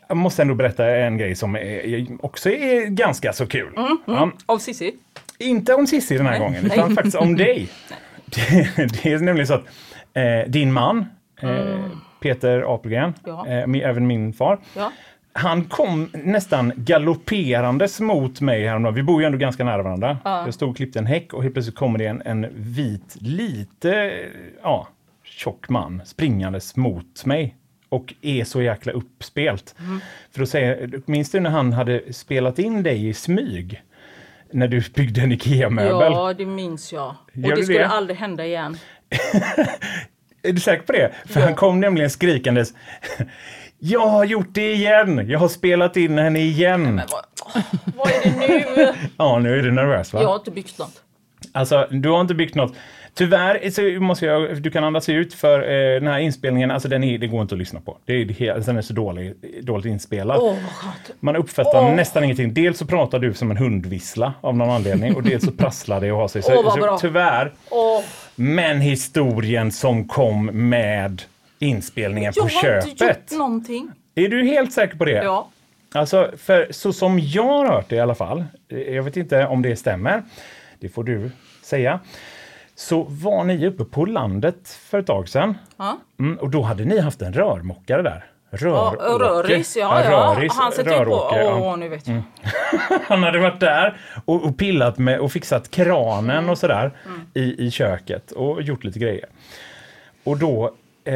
jag 0.08 0.18
måste 0.18 0.42
ändå 0.42 0.54
berätta 0.56 0.86
en 0.90 1.18
grej 1.18 1.36
som 1.36 1.56
är, 1.56 2.08
också 2.26 2.50
är 2.50 2.86
ganska 2.86 3.34
så 3.34 3.48
kul. 3.48 3.72
Ja. 4.06 4.32
Av 4.46 4.58
Cissi. 4.58 4.94
Inte 5.38 5.74
om 5.74 5.88
Cissi 5.88 6.18
den 6.18 6.26
här 6.26 6.40
gången, 6.40 6.66
utan 6.66 6.88
Nej. 6.88 6.96
faktiskt 6.96 7.16
om 7.18 7.38
dig. 7.38 7.70
Det, 8.76 9.04
det 9.04 9.14
är 9.14 9.20
nämligen 9.20 9.48
så 9.48 9.54
att 9.54 9.66
eh, 10.14 10.50
din 10.52 10.72
man, 10.74 11.06
eh, 11.42 11.80
Peter 12.22 12.76
Apelgren, 12.76 13.14
Ja. 13.26 13.48
eh, 13.48 13.90
även 13.90 14.08
min 14.08 14.34
far, 14.34 14.60
Ja. 14.76 14.92
han 15.34 15.64
kom 15.64 16.10
nästan 16.14 16.72
galopperandes 16.76 18.00
mot 18.00 18.42
mig 18.42 18.68
häromdagen. 18.68 18.96
Vi 18.96 19.04
bor 19.04 19.22
ju 19.22 19.26
ändå 19.26 19.38
ganska 19.38 19.64
nära 19.64 19.84
varandra. 19.84 20.18
Jag 20.24 20.54
stod 20.54 20.70
och 20.70 20.76
klippte 20.78 21.00
en 21.00 21.06
häck 21.06 21.34
och 21.34 21.44
helt 21.44 21.56
plötsligt 21.56 21.76
kommer 21.76 22.00
det 22.00 22.06
en, 22.06 22.22
en 22.26 22.48
vit, 22.56 23.18
lite 23.20 24.12
ja, 24.64 24.88
tjock 25.24 25.70
man 25.70 26.02
springandes 26.06 26.76
mot 26.76 27.26
mig. 27.26 27.56
Och 27.90 28.14
är 28.22 28.44
så 28.44 28.62
jäkla 28.62 28.92
uppspelt. 28.92 29.76
För 30.32 30.40
då 30.40 30.46
säger, 30.46 31.02
minns 31.06 31.32
du 31.32 31.40
när 31.40 31.50
han 31.50 31.74
hade 31.74 32.14
spelat 32.14 32.60
in 32.60 32.84
dig 32.84 33.08
i 33.08 33.14
smyg? 33.14 33.82
När 34.54 34.68
du 34.68 34.82
byggde 34.96 35.22
en 35.22 35.32
IKEA-möbel? 35.32 36.12
Ja, 36.14 36.34
det 36.34 36.46
minns 36.46 36.94
jag. 36.94 37.08
Och 37.10 37.16
Gör 37.38 37.50
det 37.50 37.56
du 37.56 37.64
skulle 37.64 37.80
det? 37.80 37.88
aldrig 37.88 38.18
hända 38.20 38.46
igen. 38.46 38.78
Är 40.44 40.52
du 40.54 40.60
säker 40.60 40.84
på 40.84 40.92
det? 40.92 41.12
För 41.26 41.40
Ja. 41.40 41.46
han 41.46 41.56
kom 41.56 41.80
nämligen 41.80 42.10
skrikandes. 42.10 42.74
Jag 43.84 44.08
har 44.08 44.24
gjort 44.26 44.48
det 44.52 44.74
igen! 44.74 45.30
Jag 45.30 45.40
har 45.40 45.48
spelat 45.48 45.98
in 45.98 46.18
henne 46.18 46.40
igen! 46.40 46.96
Men 46.96 47.08
vad, 47.12 47.26
vad 47.98 48.08
är 48.08 48.24
det 48.24 48.76
nu? 48.76 48.94
Ja, 49.18 49.40
nu 49.40 49.60
är 49.60 49.64
du 49.64 49.72
nervös 49.72 50.14
va? 50.14 50.22
Jag 50.22 50.28
har 50.28 50.36
inte 50.36 50.52
byggt 50.52 50.80
något. 50.80 51.04
Alltså, 51.52 51.88
du 51.92 52.10
har 52.10 52.22
inte 52.22 52.34
byggt 52.36 52.56
något. 52.56 52.74
Tyvärr 53.14 53.70
så 53.70 54.02
måste 54.04 54.26
jag, 54.26 54.62
du 54.62 54.72
kan 54.72 54.84
andas 54.84 55.10
ut 55.10 55.34
för 55.34 55.60
eh, 55.62 56.00
den 56.00 56.08
här 56.08 56.20
inspelningen, 56.20 56.72
alltså 56.72 56.88
den 56.88 57.04
är, 57.04 57.18
det 57.18 57.28
går 57.28 57.42
inte 57.42 57.56
att 57.56 57.60
lyssna 57.60 57.80
på. 57.82 57.98
Det 58.06 58.14
är, 58.14 58.26
det, 58.26 58.66
den 58.66 58.78
är 58.78 58.82
så 58.82 58.94
dålig, 58.94 59.34
dåligt 59.62 59.86
inspelad. 59.86 60.40
Skönt. 60.40 61.12
Man 61.20 61.36
uppfattar 61.36 61.82
Åh. 61.82 61.96
nästan 61.96 62.24
ingenting. 62.24 62.54
Dels 62.54 62.78
så 62.78 62.86
pratar 62.86 63.20
du 63.20 63.34
som 63.34 63.52
en 63.52 63.58
hundvissla 63.58 64.34
av 64.42 64.58
någon 64.58 64.70
anledning 64.70 65.16
och 65.16 65.24
dels 65.24 65.46
så 65.46 65.52
prasslar 65.52 66.02
det 66.02 66.12
och 66.12 66.18
har 66.18 66.28
sig. 66.28 66.42
Så, 66.42 66.64
bra. 66.64 66.72
så 66.72 66.98
tyvärr. 66.98 67.52
Men 68.36 68.82
historien 68.82 69.72
som 69.72 70.08
kom 70.08 70.46
med 70.46 71.22
inspelningen 71.60 72.34
jag 72.36 72.50
på 72.50 72.56
har 72.56 72.76
inte 72.76 73.02
köpet. 73.02 73.32
gjort 73.32 73.40
någonting. 73.40 73.92
Är 74.16 74.28
du 74.30 74.46
helt 74.46 74.74
säker 74.74 74.98
på 74.98 75.06
det? 75.06 75.24
Ja. 75.24 75.50
Alltså, 75.94 76.32
för 76.38 76.68
så 76.72 76.94
som 76.94 77.20
jag 77.20 77.44
har 77.44 77.66
hört 77.66 77.90
det 77.90 77.96
i 77.96 78.00
alla 78.00 78.16
fall, 78.16 78.44
eh, 78.70 78.80
jag 78.80 79.04
vet 79.04 79.18
inte 79.18 79.46
om 79.46 79.62
det 79.62 79.76
stämmer, 79.76 80.24
det 80.80 80.90
får 80.90 81.04
du 81.04 81.32
säga, 81.64 82.00
så 82.76 83.04
var 83.04 83.44
ni 83.44 83.68
uppe 83.68 83.84
på 83.86 84.06
landet 84.06 84.70
för 84.90 85.00
ett 85.00 85.08
tag 85.08 85.30
sedan. 85.30 85.58
Ja. 85.78 85.98
Mm, 86.20 86.38
och 86.38 86.50
då 86.50 86.62
hade 86.62 86.86
ni 86.86 87.00
haft 87.00 87.22
en 87.22 87.34
rörmokare 87.34 88.02
där. 88.02 88.26
Ja, 88.50 88.58
Röråke. 88.58 89.04
röris, 89.26 89.78
ja, 89.78 90.04
ja. 90.04 90.12
röris, 90.38 90.54
Han 90.56 90.72
sätter 90.72 91.00
ju 91.00 91.06
på... 91.06 91.12
ja. 91.12 91.40
Mm. 91.40 91.62
Åh, 91.64 91.78
nu 91.78 91.90
vet 91.90 92.08
jag. 92.08 92.22
Han 93.08 93.24
hade 93.24 93.40
varit 93.40 93.60
där 93.60 93.98
och, 94.26 94.44
och 94.46 94.58
pillat 94.58 94.98
med 94.98 95.20
och 95.20 95.32
fixat 95.32 95.72
kranen 95.72 96.38
Mm. 96.38 96.50
och 96.50 96.58
sådär 96.58 96.92
i, 97.34 97.66
i 97.68 97.72
köket 97.72 98.32
och 98.32 98.62
gjort 98.62 98.84
lite 98.84 99.00
grejer. 99.00 99.26
Och 100.24 100.38
då, 100.38 100.76
eh, 101.06 101.14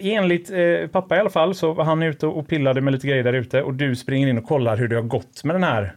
enligt 0.00 0.50
eh, 0.50 0.86
pappa 0.92 1.16
i 1.16 1.20
alla 1.20 1.30
fall, 1.30 1.54
så 1.54 1.72
var 1.72 1.84
han 1.84 2.02
ute 2.02 2.26
och 2.26 2.48
pillade 2.48 2.80
med 2.80 2.92
lite 2.92 3.06
grejer 3.06 3.24
där 3.24 3.32
ute 3.32 3.62
och 3.62 3.74
du 3.74 3.96
springer 3.96 4.28
in 4.28 4.38
och 4.38 4.44
kollar 4.46 4.76
hur 4.76 4.88
det 4.88 4.96
har 4.96 5.02
gått 5.02 5.44
med 5.44 5.54
den 5.54 5.64
här, 5.64 5.92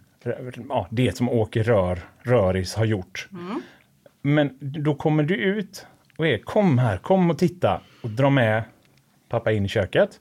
ja, 0.70 0.88
det 0.90 1.18
som 1.18 1.30
Åke 1.30 1.64
Rör, 1.64 2.00
Röris 2.22 2.76
har 2.76 2.86
gjort. 2.86 3.28
Mm. 3.32 3.62
Men 4.22 4.58
då 4.60 4.96
kommer 4.96 5.24
du 5.24 5.36
ut 5.36 5.88
och 6.18 6.28
är 6.28 6.38
kom 6.38 6.78
här, 6.78 6.98
kom 6.98 7.30
och 7.30 7.38
titta 7.38 7.82
och 8.02 8.10
dra 8.10 8.30
med 8.30 8.64
pappa 9.30 9.52
in 9.52 9.66
i 9.66 9.68
köket. 9.68 10.20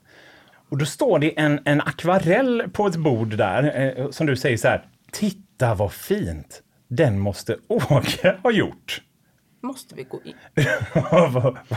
Och 0.69 0.77
då 0.77 0.85
står 0.85 1.19
det 1.19 1.39
en, 1.39 1.59
en 1.65 1.81
akvarell 1.81 2.63
på 2.73 2.87
ett 2.87 2.95
bord 2.95 3.37
där 3.37 3.93
eh, 3.97 4.09
som 4.09 4.27
du 4.27 4.35
säger 4.35 4.57
så 4.57 4.67
här. 4.67 4.85
Titta 5.11 5.75
vad 5.75 5.93
fint! 5.93 6.63
Den 6.87 7.19
måste 7.19 7.57
Åke 7.67 8.37
ha 8.43 8.51
gjort. 8.51 9.01
Måste 9.61 9.95
vi 9.95 10.03
gå 10.03 10.21
in? 10.23 10.33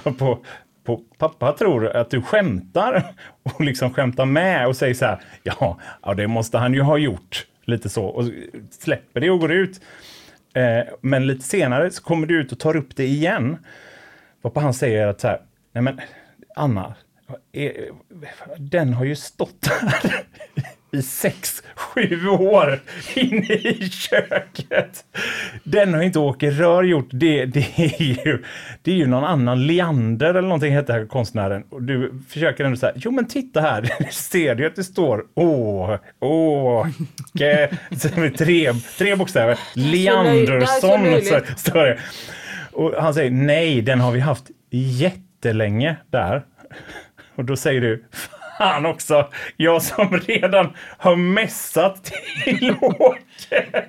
På, 0.18 0.44
på 0.84 0.96
pappa 1.18 1.52
tror 1.52 1.96
att 1.96 2.10
du 2.10 2.22
skämtar 2.22 3.14
och 3.42 3.60
liksom 3.60 3.94
skämtar 3.94 4.24
med 4.24 4.66
och 4.66 4.76
säger 4.76 4.94
så 4.94 5.04
här. 5.04 5.20
Ja, 5.42 5.78
ja, 6.02 6.14
det 6.14 6.28
måste 6.28 6.58
han 6.58 6.74
ju 6.74 6.80
ha 6.80 6.98
gjort. 6.98 7.46
Lite 7.64 7.88
så 7.88 8.04
och 8.04 8.24
släpper 8.70 9.20
det 9.20 9.30
och 9.30 9.40
går 9.40 9.52
ut. 9.52 9.80
Eh, 10.54 10.94
men 11.00 11.26
lite 11.26 11.44
senare 11.44 11.90
så 11.90 12.02
kommer 12.02 12.26
du 12.26 12.40
ut 12.40 12.52
och 12.52 12.58
tar 12.58 12.76
upp 12.76 12.96
det 12.96 13.06
igen. 13.06 13.56
Varpå 14.42 14.60
han 14.60 14.74
säger 14.74 15.06
att 15.06 15.20
så 15.20 15.28
här, 15.28 15.40
nej 15.72 15.82
men 15.82 16.00
Anna, 16.56 16.94
är, 17.52 17.72
den 18.58 18.92
har 18.92 19.04
ju 19.04 19.16
stått 19.16 19.66
här 19.66 20.24
i 20.92 21.02
sex, 21.02 21.62
sju 21.76 22.28
år 22.28 22.80
inne 23.14 23.54
i 23.54 23.90
köket. 23.90 25.04
Den 25.64 25.94
har 25.94 26.02
inte 26.02 26.18
Åke 26.18 26.50
Rör 26.50 26.82
gjort. 26.82 27.08
Det, 27.10 27.44
det, 27.46 27.66
är 27.76 28.02
ju, 28.02 28.44
det 28.82 28.90
är 28.90 28.96
ju 28.96 29.06
någon 29.06 29.24
annan, 29.24 29.66
Leander 29.66 30.28
eller 30.28 30.42
någonting 30.42 30.72
heter 30.72 31.06
konstnären. 31.06 31.64
Och 31.70 31.82
du 31.82 32.12
försöker 32.28 32.64
ändå 32.64 32.76
säga, 32.76 32.92
jo 32.96 33.10
men 33.10 33.26
titta 33.26 33.60
här, 33.60 33.90
ser 34.10 34.54
du 34.54 34.66
att 34.66 34.76
det 34.76 34.84
står 34.84 35.24
Åh, 35.34 35.96
Åke, 36.20 37.70
tre, 38.38 38.72
tre 38.98 39.16
bokstäver, 39.16 39.58
Leandersson 39.74 41.20
så 41.22 41.40
står 41.56 41.84
det. 41.84 41.98
Och 42.72 43.02
han 43.02 43.14
säger, 43.14 43.30
nej 43.30 43.82
den 43.82 44.00
har 44.00 44.12
vi 44.12 44.20
haft 44.20 44.50
jättelänge 44.70 45.96
där. 46.10 46.42
Och 47.34 47.44
då 47.44 47.56
säger 47.56 47.80
du, 47.80 48.04
fan 48.58 48.86
också, 48.86 49.28
jag 49.56 49.82
som 49.82 50.20
redan 50.20 50.76
har 50.98 51.16
messat 51.16 52.04
till 52.44 52.76
Åke. 52.80 53.84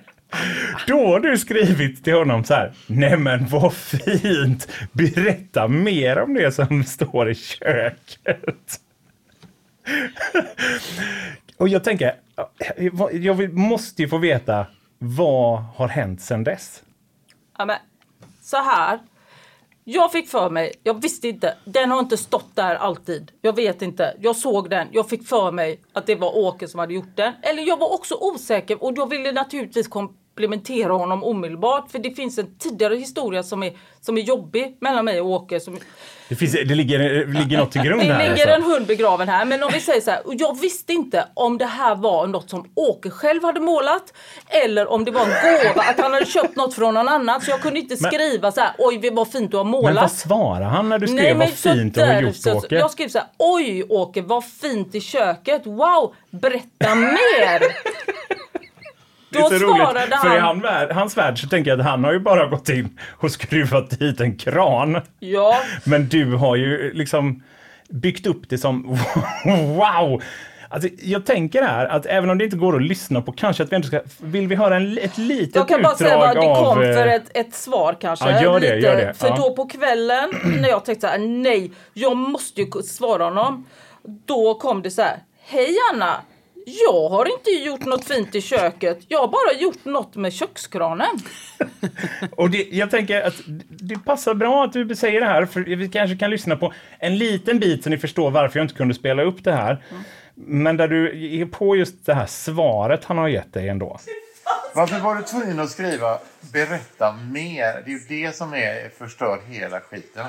Då 0.87 1.07
har 1.07 1.19
du 1.19 1.37
skrivit 1.37 2.03
till 2.03 2.13
honom 2.13 2.43
så 2.43 2.53
här, 2.53 2.73
nej 2.87 3.17
men 3.17 3.47
vad 3.47 3.73
fint, 3.73 4.67
berätta 4.91 5.67
mer 5.67 6.19
om 6.19 6.33
det 6.33 6.51
som 6.51 6.83
står 6.83 7.29
i 7.29 7.35
köket. 7.35 8.79
Och 11.57 11.69
jag 11.69 11.83
tänker, 11.83 12.13
jag 13.11 13.53
måste 13.53 14.01
ju 14.01 14.07
få 14.07 14.17
veta, 14.17 14.67
vad 14.97 15.63
har 15.63 15.87
hänt 15.87 16.21
sedan 16.21 16.43
dess? 16.43 16.83
Ja, 17.57 17.65
men, 17.65 17.77
så 18.41 18.57
här. 18.57 18.99
Jag 19.85 20.11
fick 20.11 20.29
för 20.29 20.49
mig, 20.49 20.73
jag 20.83 21.01
visste 21.01 21.27
inte, 21.27 21.57
den 21.65 21.91
har 21.91 21.99
inte 21.99 22.17
stått 22.17 22.55
där 22.55 22.75
alltid. 22.75 23.31
Jag 23.41 23.55
vet 23.55 23.81
inte, 23.81 24.17
jag 24.19 24.35
såg 24.35 24.69
den, 24.69 24.87
jag 24.91 25.09
fick 25.09 25.27
för 25.27 25.51
mig 25.51 25.79
att 25.93 26.05
det 26.05 26.15
var 26.15 26.37
Åke 26.37 26.67
som 26.67 26.79
hade 26.79 26.93
gjort 26.93 27.15
den. 27.15 27.33
Eller 27.41 27.63
jag 27.63 27.77
var 27.77 27.93
också 27.93 28.15
osäker 28.15 28.83
och 28.83 28.91
jag 28.95 29.09
ville 29.09 29.31
naturligtvis 29.31 29.87
komplementera 30.35 30.93
honom 30.93 31.23
omedelbart. 31.23 31.91
För 31.91 31.99
det 31.99 32.11
finns 32.11 32.37
en 32.37 32.57
tidigare 32.57 32.95
historia 32.95 33.43
som 33.43 33.63
är, 33.63 33.73
som 34.01 34.17
är 34.17 34.21
jobbig 34.21 34.77
mellan 34.81 35.05
mig 35.05 35.21
och 35.21 35.27
Åke. 35.29 35.59
Som, 35.59 35.77
Det, 36.29 36.35
finns, 36.35 36.51
det 36.51 36.75
ligger, 36.75 36.99
det 36.99 37.39
ligger 37.39 37.57
något 37.57 37.71
till 37.71 37.81
grund 37.81 38.01
det 38.01 38.13
här. 38.13 38.29
ligger 38.29 38.47
alltså. 38.47 38.69
en 38.69 38.73
hund 38.73 38.85
begraven 38.87 39.29
här. 39.29 39.45
Men 39.45 39.63
om 39.63 39.69
vi 39.73 39.79
säger 39.79 40.01
så 40.01 40.11
här. 40.11 40.21
Jag 40.25 40.59
visste 40.61 40.93
inte 40.93 41.27
om 41.33 41.57
det 41.57 41.65
här 41.65 41.95
var 41.95 42.27
något 42.27 42.49
som 42.49 42.65
Åke 42.75 43.09
själv 43.09 43.43
hade 43.43 43.59
målat. 43.59 44.13
Eller 44.47 44.91
om 44.91 45.05
det 45.05 45.11
var 45.11 45.21
en 45.21 45.27
gåva. 45.27 45.81
Att 45.89 45.99
han 45.99 46.13
hade 46.13 46.25
köpt 46.25 46.55
något 46.55 46.73
från 46.73 46.93
någon 46.93 47.07
annan. 47.07 47.41
Så 47.41 47.51
jag 47.51 47.61
kunde 47.61 47.79
inte 47.79 47.95
Men- 47.99 48.11
skriva 48.11 48.51
så 48.51 48.61
här. 48.61 48.71
Oj 48.77 49.09
vad 49.11 49.31
fint 49.31 49.51
du 49.51 49.57
har 49.57 49.63
målat. 49.63 49.93
Men 49.93 50.01
vad 50.03 50.11
svarar 50.11 50.65
han 50.69 50.89
när 50.89 50.99
du 50.99 51.07
skrev 51.07 51.37
vad 51.37 51.49
så 51.49 51.69
fint 51.73 51.95
du 51.95 52.01
har 52.01 52.07
där- 52.07 52.21
gjort 52.21 52.35
så- 52.35 52.57
Åke? 52.57 52.75
Jag 52.75 52.91
skrev 52.91 53.07
så 53.09 53.17
här, 53.17 53.27
oj 53.37 53.83
Åke 53.89 54.21
vad 54.21 54.45
fint 54.45 54.95
i 54.95 55.01
köket, 55.01 55.61
wow, 55.65 56.13
berätta 56.31 56.95
mer! 56.95 57.61
Det 59.33 59.39
är 59.39 59.59
så 59.59 59.65
roligt, 59.65 60.15
för 60.21 60.35
i 60.35 60.39
han, 60.39 60.41
han, 60.41 60.59
värld- 60.61 60.91
hans 60.91 61.17
värld 61.17 61.39
så 61.41 61.47
tänker 61.47 61.71
jag 61.71 61.79
att 61.79 61.85
han 61.85 62.03
har 62.03 62.13
ju 62.13 62.19
bara 62.19 62.45
gått 62.45 62.69
in 62.69 62.99
och 63.11 63.31
skruvat 63.31 63.99
dit 63.99 64.21
en 64.21 64.35
kran. 64.37 65.01
ja, 65.19 65.57
Men 65.83 66.07
du 66.07 66.33
har 66.35 66.55
ju 66.55 66.93
liksom 66.93 67.43
byggt 67.89 68.27
upp 68.27 68.49
det 68.49 68.57
som 68.57 68.83
wow! 69.77 70.21
Alltså, 70.69 70.89
jag 71.01 71.25
tänker 71.25 71.63
här 71.63 71.85
att 71.85 72.05
även 72.05 72.29
om 72.29 72.37
det 72.37 72.43
inte 72.45 72.57
går 72.57 72.75
att 72.75 72.81
lyssna 72.81 73.21
på, 73.21 73.31
kanske 73.31 73.63
att 73.63 73.71
vi 73.71 73.75
ändå 73.75 73.87
ska, 73.87 74.01
vill 74.21 74.47
vi 74.47 74.55
höra 74.55 74.75
en, 74.75 74.97
ett 74.97 75.17
litet 75.17 75.55
jag 75.55 75.67
kan 75.67 75.81
bara 75.81 75.93
utdrag 75.93 76.07
säga 76.09 76.17
vad 76.17 76.35
det 76.35 76.41
av... 76.41 76.63
kom 76.65 76.75
för 76.75 77.07
eh, 77.07 77.13
ett, 77.13 77.29
ett 77.33 77.53
svar 77.53 77.95
kanske. 78.01 78.31
Ja, 78.31 78.41
gör 78.43 78.59
det, 78.59 78.75
gör 78.79 78.95
det. 78.95 79.13
För 79.13 79.27
Ja. 79.27 79.35
då 79.35 79.55
på 79.55 79.65
kvällen 79.67 80.29
när 80.61 80.69
jag 80.69 80.85
tänkte 80.85 81.07
så 81.07 81.11
här, 81.11 81.17
nej, 81.19 81.71
jag 81.93 82.17
måste 82.17 82.61
ju 82.61 82.71
svara 82.83 83.23
honom. 83.23 83.65
Då 84.25 84.53
kom 84.53 84.81
det 84.81 84.91
så 84.91 85.01
här, 85.01 85.17
hej 85.45 85.75
Anna, 85.93 86.15
jag 86.65 87.09
har 87.09 87.37
inte 87.37 87.49
gjort 87.49 87.85
något 87.85 88.05
fint 88.05 88.35
i 88.35 88.41
köket, 88.41 88.99
jag 89.07 89.19
har 89.19 89.27
bara 89.27 89.53
gjort 89.59 89.85
något 89.85 90.15
med 90.15 90.33
kökskranen. 90.33 91.19
Och 92.31 92.49
det, 92.49 92.67
jag 92.71 92.91
tänker 92.91 93.21
att 93.21 93.35
det 93.69 94.05
passar 94.05 94.33
bra 94.33 94.63
att 94.63 94.73
du 94.73 94.95
säger 94.95 95.19
det 95.19 95.25
här, 95.25 95.45
för 95.45 95.61
vi 95.61 95.89
kanske 95.89 96.17
kan 96.17 96.29
lyssna 96.29 96.55
på 96.55 96.73
en 96.99 97.17
liten 97.17 97.59
bit 97.59 97.83
så 97.83 97.89
ni 97.89 97.97
förstår 97.97 98.31
varför 98.31 98.59
jag 98.59 98.63
inte 98.63 98.75
kunde 98.75 98.93
spela 98.93 99.23
upp 99.23 99.43
det 99.43 99.53
här. 99.53 99.83
Men 100.35 100.77
där 100.77 100.87
du 100.87 101.25
är 101.41 101.45
på 101.45 101.75
just 101.75 102.05
det 102.05 102.13
här 102.13 102.25
svaret 102.25 103.05
han 103.05 103.17
har 103.17 103.27
gett 103.27 103.53
dig 103.53 103.69
ändå. 103.69 103.99
Varför 104.75 104.99
var 104.99 105.15
du 105.15 105.23
tvungen 105.23 105.59
att 105.59 105.69
skriva 105.69 106.19
berätta 106.53 107.11
mer? 107.11 107.83
Det 107.85 107.91
är 107.91 107.99
ju 107.99 107.99
det 108.25 108.35
som 108.35 108.53
är 108.53 108.89
förstör 108.97 109.41
hela 109.47 109.79
skiten. 109.79 110.25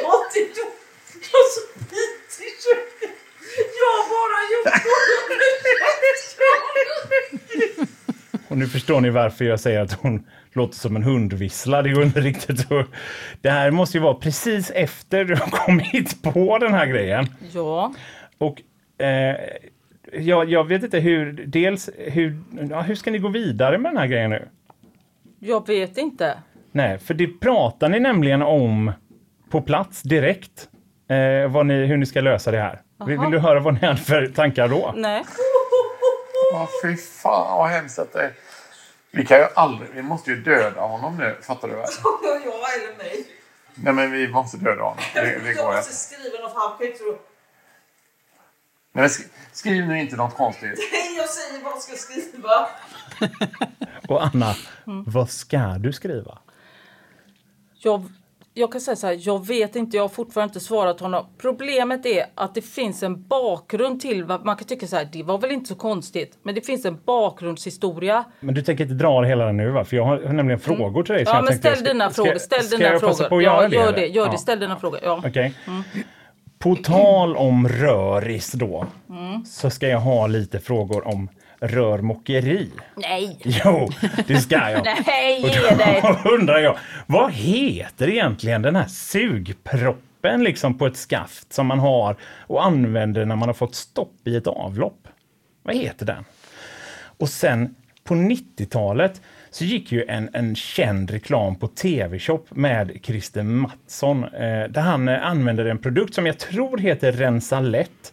Jag 0.00 0.08
har 0.08 0.24
inte 0.24 0.60
gjort 0.60 0.80
något 1.14 1.52
så 1.54 1.78
fint 1.78 2.40
i 2.40 2.50
köket. 2.62 3.19
Jag 3.80 3.92
har 3.98 4.04
bara 4.16 4.40
gjort 4.52 4.80
Och 8.48 8.58
nu 8.58 8.66
förstår 8.66 9.00
ni 9.00 9.10
varför 9.10 9.44
jag 9.44 9.60
säger 9.60 9.80
att 9.80 9.92
hon 9.92 10.26
låter 10.52 10.76
som 10.76 10.96
en 10.96 11.02
hundvissla. 11.02 11.82
Det 11.82 11.90
går 11.90 12.02
inte 12.02 12.20
riktigt 12.20 12.72
att... 12.72 12.86
Det 13.40 13.50
här 13.50 13.70
måste 13.70 13.96
ju 13.96 14.02
vara 14.02 14.14
precis 14.14 14.70
efter 14.70 15.24
du 15.24 15.34
har 15.34 15.50
kommit 15.50 16.22
på 16.22 16.58
den 16.58 16.74
här 16.74 16.86
grejen. 16.86 17.26
Ja, 17.52 17.94
Och 18.38 18.62
eh, 19.04 19.36
jag, 20.12 20.50
jag 20.50 20.64
vet 20.68 20.82
inte 20.82 20.98
hur, 20.98 21.32
dels 21.46 21.90
hur, 21.98 22.38
ja, 22.70 22.80
hur 22.80 22.94
ska 22.94 23.10
ni 23.10 23.18
gå 23.18 23.28
vidare 23.28 23.78
med 23.78 23.90
den 23.92 23.98
här 23.98 24.06
grejen 24.06 24.30
nu? 24.30 24.48
jag 25.38 25.66
vet 25.66 25.98
inte. 25.98 26.38
Nej, 26.72 26.98
för 26.98 27.14
det 27.14 27.26
pratar 27.40 27.88
ni 27.88 28.00
nämligen 28.00 28.42
om 28.42 28.92
på 29.50 29.62
plats 29.62 30.02
direkt. 30.02 30.68
Eh, 31.08 31.64
ni, 31.64 31.86
hur 31.86 31.96
ni 31.96 32.06
ska 32.06 32.20
lösa 32.20 32.50
det 32.50 32.60
här. 32.60 32.80
Vill, 33.06 33.18
vill 33.18 33.30
du 33.30 33.38
höra 33.38 33.60
vad 33.60 33.74
ni 33.74 33.86
hade 33.86 34.00
för 34.00 34.26
tankar 34.26 34.68
då? 34.68 34.92
Nej. 34.96 35.24
Åh, 36.54 36.68
fy 36.82 36.96
fan 36.96 37.58
vad 37.58 37.68
hemskt 37.68 37.98
att 37.98 38.12
det 38.12 38.22
är. 38.22 38.32
Vi 39.10 39.26
kan 39.26 39.38
ju 39.38 39.44
aldrig, 39.54 39.90
vi 39.94 40.02
måste 40.02 40.30
ju 40.30 40.36
döda 40.42 40.80
honom 40.80 41.16
nu, 41.16 41.36
fattar 41.42 41.68
du 41.68 41.74
väl? 41.74 41.86
Ja, 42.02 42.66
eller 42.80 42.96
mig. 42.98 43.26
Nej 43.74 43.92
men 43.92 44.10
vi 44.12 44.28
måste 44.28 44.56
döda 44.56 44.82
honom. 44.82 44.98
Det, 45.14 45.20
det 45.44 45.54
går 45.54 45.76
inte. 45.76 45.82
skriva 45.92 46.38
något 46.42 46.54
halvskämt. 46.54 47.00
Nej, 48.92 49.02
men 49.02 49.08
sk- 49.08 49.28
skriv 49.52 49.86
nu 49.86 50.00
inte 50.00 50.16
något 50.16 50.36
konstigt. 50.36 50.78
Jag 51.16 51.28
säger 51.28 51.64
vad 51.64 51.72
jag 51.72 51.82
ska 51.82 51.96
skriva. 51.96 52.68
Och 54.08 54.24
Anna, 54.26 54.54
vad 55.06 55.30
ska 55.30 55.58
du 55.58 55.92
skriva? 55.92 56.38
Jag, 57.82 58.08
jag 58.54 58.72
kan 58.72 58.80
säga 58.80 58.96
så 58.96 59.06
här, 59.06 59.18
jag 59.20 59.46
vet 59.46 59.76
inte, 59.76 59.96
jag 59.96 60.04
har 60.04 60.08
fortfarande 60.08 60.50
inte 60.50 60.60
svarat 60.60 61.00
honom. 61.00 61.26
Problemet 61.38 62.06
är 62.06 62.26
att 62.34 62.54
det 62.54 62.62
finns 62.62 63.02
en 63.02 63.22
bakgrund 63.28 64.00
till 64.00 64.24
vad 64.24 64.44
man 64.44 64.56
kan 64.56 64.66
tycka 64.66 64.86
så 64.86 64.96
här, 64.96 65.08
det 65.12 65.22
var 65.22 65.38
väl 65.38 65.50
inte 65.50 65.68
så 65.68 65.74
konstigt. 65.74 66.38
Men 66.42 66.54
det 66.54 66.60
finns 66.60 66.84
en 66.84 66.98
bakgrundshistoria. 67.06 68.24
Men 68.40 68.54
du 68.54 68.62
tänker 68.62 68.84
inte 68.84 68.94
dra 68.96 69.20
det 69.20 69.28
hela 69.28 69.44
den 69.46 69.56
nu 69.56 69.70
va? 69.70 69.84
För 69.84 69.96
jag 69.96 70.04
har 70.04 70.18
nämligen 70.18 70.60
frågor 70.60 71.02
till 71.02 71.14
dig. 71.14 71.24
Ja 71.26 71.34
men 71.34 71.46
tänkte 71.46 71.74
ställ 71.74 71.84
dina 71.84 72.10
ska- 72.10 72.22
frågor, 72.24 72.38
ställ 72.38 72.62
ska 72.62 72.76
dina 72.76 72.88
jag 72.90 73.00
passa 73.00 73.14
frågor. 73.14 73.28
på 73.28 73.36
att 73.36 73.42
ja, 73.42 73.60
göra 73.60 73.68
det? 73.68 73.76
gör 73.76 73.92
det, 73.92 74.06
gör 74.06 74.26
Ja. 74.26 74.32
det, 74.32 74.38
ställ 74.38 74.60
dina 74.60 74.76
frågor. 74.76 75.00
Ja. 75.02 75.22
Okej. 75.26 75.54
På 76.58 76.76
tal 76.76 77.36
om 77.36 77.68
röris 77.68 78.52
då, 78.52 78.86
Mm. 79.10 79.44
så 79.44 79.70
ska 79.70 79.88
jag 79.88 80.00
ha 80.00 80.26
lite 80.26 80.58
frågor 80.58 81.06
om 81.08 81.28
rörmokeri. 81.60 82.70
Nej! 82.96 83.38
Jo, 83.44 83.90
det 84.26 84.40
ska 84.40 84.70
jag. 84.70 84.84
Nej, 85.06 85.40
ge 85.42 85.76
dig! 85.76 86.00
då 86.02 86.30
undrar 86.34 86.58
jag, 86.58 86.78
vad 87.06 87.32
heter 87.32 88.08
egentligen 88.08 88.62
den 88.62 88.76
här 88.76 88.86
sugproppen 88.86 90.44
liksom 90.44 90.78
på 90.78 90.86
ett 90.86 90.96
skaft 90.96 91.52
som 91.52 91.66
man 91.66 91.78
har 91.78 92.16
och 92.46 92.64
använder 92.64 93.24
när 93.24 93.36
man 93.36 93.48
har 93.48 93.54
fått 93.54 93.74
stopp 93.74 94.14
i 94.24 94.36
ett 94.36 94.46
avlopp? 94.46 95.08
Vad 95.62 95.76
heter 95.76 96.06
den? 96.06 96.24
Och 97.18 97.28
sen 97.28 97.74
på 98.04 98.14
90-talet 98.14 99.20
så 99.50 99.64
gick 99.64 99.92
ju 99.92 100.04
en, 100.04 100.30
en 100.32 100.56
känd 100.56 101.10
reklam 101.10 101.56
på 101.56 101.68
TV-shop 101.68 102.44
med 102.50 102.98
Christer 103.02 103.42
Mattsson 103.42 104.24
eh, 104.24 104.64
där 104.68 104.80
han 104.80 105.08
eh, 105.08 105.26
använder 105.26 105.64
en 105.64 105.78
produkt 105.78 106.14
som 106.14 106.26
jag 106.26 106.38
tror 106.38 106.78
heter 106.78 107.12
Rensa 107.12 107.60
lätt. 107.60 108.12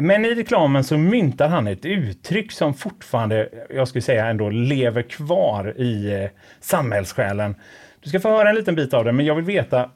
men 0.00 0.24
i 0.24 0.34
reklamen 0.34 0.84
så 0.84 0.96
myntar 0.98 1.48
han 1.48 1.66
ett 1.66 1.84
uttryck 1.84 2.52
som 2.52 2.74
fortfarande, 2.74 3.48
jag 3.70 3.88
skulle 3.88 4.02
säga 4.02 4.26
ändå, 4.26 4.50
lever 4.50 5.02
kvar 5.02 5.80
i 5.80 6.12
eh, 6.12 6.30
samhällssjälen. 6.60 7.54
Du 8.00 8.08
ska 8.08 8.20
få 8.20 8.28
höra 8.28 8.48
en 8.48 8.54
liten 8.54 8.74
bit 8.74 8.94
av 8.94 9.04
det, 9.04 9.12
men 9.12 9.26
jag 9.26 9.34
vill 9.34 9.44
veta 9.44 9.90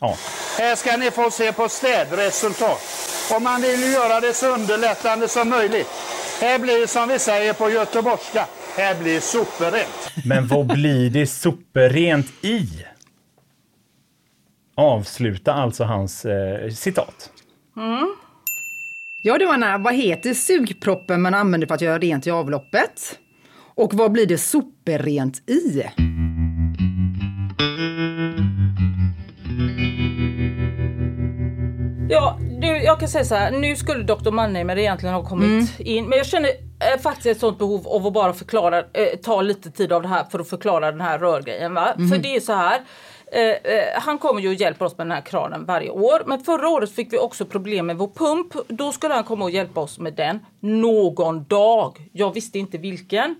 Ja, 0.00 0.14
Här 0.58 0.74
ska 0.76 0.96
ni 0.96 1.10
få 1.10 1.30
se 1.30 1.52
på 1.52 1.68
städresultat. 1.68 2.78
Och 3.34 3.42
man 3.42 3.60
vill 3.62 3.92
göra 3.92 4.20
det 4.20 4.32
så 4.32 4.54
underlättande 4.54 5.28
som 5.28 5.48
möjligt. 5.48 5.88
Här 6.40 6.58
blir 6.58 6.86
som 6.86 7.08
vi 7.08 7.18
säger 7.18 7.52
på 7.52 7.70
göteborgska, 7.70 8.46
här 8.76 9.02
blir 9.02 9.20
superrent. 9.20 10.10
men 10.24 10.46
vad 10.46 10.66
blir 10.66 11.10
det 11.10 11.26
superrent 11.26 12.26
i? 12.44 12.68
Avsluta 14.74 15.54
alltså 15.54 15.84
hans 15.84 16.24
eh, 16.24 16.70
citat. 16.70 17.30
Ja 19.22 19.38
du 19.38 19.48
Anna, 19.48 19.78
vad 19.78 19.94
heter 19.94 20.34
sugproppen 20.34 21.22
man 21.22 21.34
använder 21.34 21.66
för 21.66 21.74
att 21.74 21.80
göra 21.80 21.98
rent 21.98 22.26
i 22.26 22.30
avloppet? 22.30 23.18
Och 23.74 23.94
vad 23.94 24.12
blir 24.12 24.26
det 24.26 24.38
superrent 24.38 25.50
i? 25.50 25.82
Ja, 32.10 32.38
du, 32.60 32.66
jag 32.66 33.00
kan 33.00 33.08
säga 33.08 33.24
så 33.24 33.34
här. 33.34 33.50
Nu 33.50 33.76
skulle 33.76 34.04
Dr. 34.04 34.30
Mannheimer 34.30 34.78
egentligen 34.78 35.14
ha 35.14 35.24
kommit 35.24 35.80
in. 35.80 36.08
Men 36.08 36.18
jag 36.18 36.26
känner 36.26 36.48
eh, 36.48 37.00
faktiskt 37.00 37.26
ett 37.26 37.40
sånt 37.40 37.58
behov 37.58 37.88
av 37.88 38.06
att 38.06 38.12
bara 38.12 38.32
förklara, 38.32 38.78
eh, 38.78 39.18
ta 39.22 39.42
lite 39.42 39.70
tid 39.70 39.92
av 39.92 40.02
det 40.02 40.08
här 40.08 40.24
för 40.24 40.38
att 40.38 40.48
förklara 40.48 40.90
den 40.90 41.00
här 41.00 41.18
rörgrejen. 41.18 41.74
Va? 41.74 41.94
För 42.10 42.18
det 42.18 42.36
är 42.36 42.40
så 42.40 42.52
här. 42.52 42.80
Eh, 43.32 43.72
eh, 43.72 44.00
han 44.00 44.18
kommer 44.18 44.40
ju 44.40 44.48
och 44.48 44.54
hjälper 44.54 44.84
oss 44.84 44.98
med 44.98 45.06
den 45.06 45.12
här 45.12 45.20
kranen 45.20 45.64
varje 45.64 45.90
år. 45.90 46.22
Men 46.26 46.40
förra 46.40 46.68
året 46.68 46.92
fick 46.92 47.12
vi 47.12 47.18
också 47.18 47.44
problem 47.44 47.86
med 47.86 47.96
vår 47.96 48.08
pump. 48.08 48.68
Då 48.68 48.92
skulle 48.92 49.14
han 49.14 49.24
komma 49.24 49.44
och 49.44 49.50
hjälpa 49.50 49.80
oss 49.80 49.98
med 49.98 50.14
den 50.14 50.46
någon 50.60 51.44
dag. 51.44 51.98
Jag 52.12 52.34
visste 52.34 52.58
inte 52.58 52.78
vilken. 52.78 53.36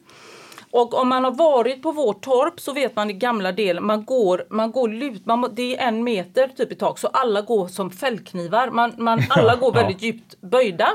Och 0.70 0.94
om 0.94 1.08
man 1.08 1.24
har 1.24 1.30
varit 1.30 1.82
på 1.82 1.92
vårt 1.92 2.20
torp 2.24 2.60
så 2.60 2.72
vet 2.72 2.96
man 2.96 3.10
i 3.10 3.12
gamla 3.12 3.52
delen, 3.52 3.86
man 3.86 4.04
går, 4.04 4.46
man 4.50 4.72
går 4.72 4.88
lut, 4.88 5.26
man, 5.26 5.50
det 5.52 5.76
är 5.76 5.88
en 5.88 6.04
meter 6.04 6.48
typ 6.48 6.72
i 6.72 6.74
tak 6.74 6.98
så 6.98 7.08
alla 7.08 7.40
går 7.40 7.68
som 7.68 7.90
fällknivar. 7.90 8.70
Man, 8.70 8.92
man, 8.98 9.22
alla 9.30 9.56
går 9.56 9.72
väldigt 9.72 10.02
djupt 10.02 10.40
böjda. 10.40 10.88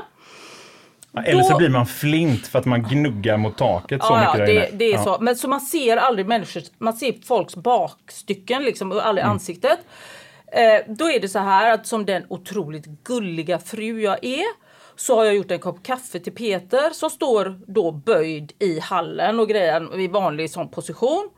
Eller 1.24 1.42
så 1.42 1.52
Då- 1.52 1.58
blir 1.58 1.68
man 1.68 1.86
flint 1.86 2.46
för 2.46 2.58
att 2.58 2.64
man 2.64 2.82
gnuggar 2.82 3.36
mot 3.36 3.58
taket 3.58 4.02
så 4.02 4.12
Ja, 4.12 4.34
mycket 4.34 4.46
det, 4.46 4.78
det 4.78 4.84
är 4.84 4.92
Ja. 4.92 5.04
så. 5.04 5.16
Men 5.20 5.36
så 5.36 5.48
man 5.48 5.60
ser 5.60 5.96
aldrig 5.96 6.26
människor, 6.26 6.62
man 6.78 6.92
ser 6.92 7.14
folks 7.26 7.56
bakstycken 7.56 8.62
liksom 8.62 8.92
och 8.92 9.06
aldrig 9.06 9.24
ansiktet. 9.24 9.78
Eh, 10.46 10.94
då 10.94 11.10
är 11.10 11.20
det 11.20 11.28
så 11.28 11.38
här 11.38 11.74
att 11.74 11.86
som 11.86 12.04
den 12.06 12.26
otroligt 12.28 12.84
gulliga 13.04 13.58
fru 13.58 14.00
jag 14.00 14.24
är 14.24 14.44
så 14.96 15.16
har 15.16 15.24
jag 15.24 15.34
gjort 15.34 15.50
en 15.50 15.58
kopp 15.58 15.82
kaffe 15.82 16.20
till 16.20 16.32
Peter 16.34 16.90
som 16.92 17.10
står 17.10 17.60
då 17.66 17.90
böjd 17.92 18.52
i 18.58 18.80
hallen 18.80 19.40
och 19.40 19.48
grejen 19.48 20.00
i 20.00 20.08
vanlig 20.08 20.50
sån 20.50 20.68
position. 20.68 21.30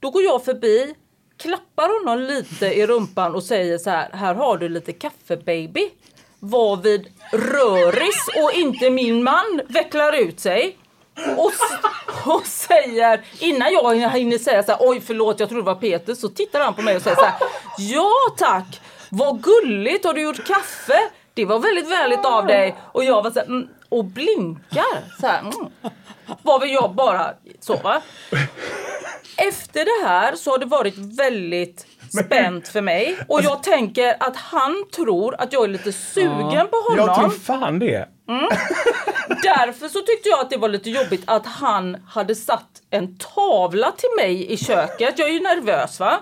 Då 0.00 0.10
går 0.10 0.22
jag 0.22 0.44
förbi, 0.44 0.94
klappar 1.36 2.00
honom 2.00 2.26
lite 2.26 2.66
i 2.66 2.86
rumpan 2.86 3.34
och 3.34 3.42
säger 3.42 3.78
så 3.78 3.90
här, 3.90 4.08
här 4.12 4.34
har 4.34 4.58
du 4.58 4.68
lite 4.68 4.92
kaffe 4.92 5.36
baby. 5.36 5.90
Varvid 6.44 7.08
Röris 7.32 8.28
och 8.36 8.52
inte 8.52 8.90
min 8.90 9.22
man 9.22 9.60
vecklar 9.68 10.12
ut 10.12 10.40
sig. 10.40 10.78
Och, 11.36 11.52
och 12.32 12.46
säger, 12.46 13.24
innan 13.38 13.72
jag 13.72 14.10
hinner 14.10 14.38
säga 14.38 14.62
så 14.62 14.72
här, 14.72 14.78
oj 14.80 15.00
förlåt 15.00 15.40
jag 15.40 15.48
trodde 15.48 15.62
det 15.62 15.66
var 15.66 15.74
Peter, 15.74 16.14
så 16.14 16.28
tittar 16.28 16.60
han 16.60 16.74
på 16.74 16.82
mig 16.82 16.96
och 16.96 17.02
säger 17.02 17.16
så 17.16 17.22
här, 17.22 17.34
ja 17.78 18.12
tack, 18.36 18.80
vad 19.10 19.42
gulligt, 19.42 20.04
har 20.04 20.14
du 20.14 20.22
gjort 20.22 20.46
kaffe? 20.46 20.98
Det 21.34 21.44
var 21.44 21.58
väldigt 21.58 21.90
vänligt 21.90 22.24
av 22.24 22.46
dig. 22.46 22.76
Och 22.92 23.04
jag 23.04 23.22
var 23.22 23.30
så 23.30 23.38
här, 23.38 23.46
mm, 23.46 23.68
och 23.88 24.04
blinkar 24.04 25.20
så 25.20 25.26
här. 25.26 25.40
Mm. 25.40 25.54
Varvid 26.42 26.70
jag 26.70 26.94
bara 26.94 27.34
så 27.60 27.76
va. 27.76 28.02
Efter 29.36 29.84
det 29.84 30.08
här 30.08 30.36
så 30.36 30.50
har 30.50 30.58
det 30.58 30.66
varit 30.66 30.98
väldigt 30.98 31.86
spänt 32.12 32.68
för 32.68 32.80
mig 32.80 33.18
och 33.28 33.42
jag 33.42 33.62
tänker 33.62 34.16
att 34.20 34.36
han 34.36 34.84
tror 34.96 35.34
att 35.38 35.52
jag 35.52 35.64
är 35.64 35.68
lite 35.68 35.92
sugen 35.92 36.68
på 36.68 36.76
honom. 36.88 37.06
Jag 37.06 37.14
tror 37.14 37.30
fan 37.30 37.78
det. 37.78 38.08
Därför 39.42 39.88
så 39.88 40.00
tyckte 40.00 40.28
jag 40.28 40.40
att 40.40 40.50
det 40.50 40.56
var 40.56 40.68
lite 40.68 40.90
jobbigt 40.90 41.22
att 41.24 41.46
han 41.46 41.94
hade 41.94 42.34
satt 42.34 42.82
en 42.90 43.18
tavla 43.18 43.92
till 43.92 44.10
mig 44.16 44.52
i 44.52 44.56
köket. 44.56 45.18
Jag 45.18 45.28
är 45.28 45.32
ju 45.32 45.40
nervös 45.40 46.00
va. 46.00 46.20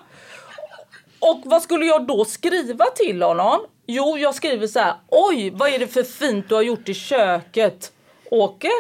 Och 1.18 1.42
vad 1.44 1.62
skulle 1.62 1.87
jag 1.87 2.07
då 2.07 2.24
skriva 2.24 2.85
till 2.85 3.22
honom? 3.22 3.61
Jo, 3.87 4.18
jag 4.18 4.35
skriver 4.35 4.66
så 4.66 4.79
här. 4.79 4.94
Oj, 5.09 5.50
vad 5.50 5.68
är 5.68 5.79
det 5.79 5.87
för 5.87 6.03
fint 6.03 6.48
du 6.48 6.55
har 6.55 6.62
gjort 6.62 6.88
i 6.88 6.94
köket? 6.94 7.92
Åke, 8.31 8.70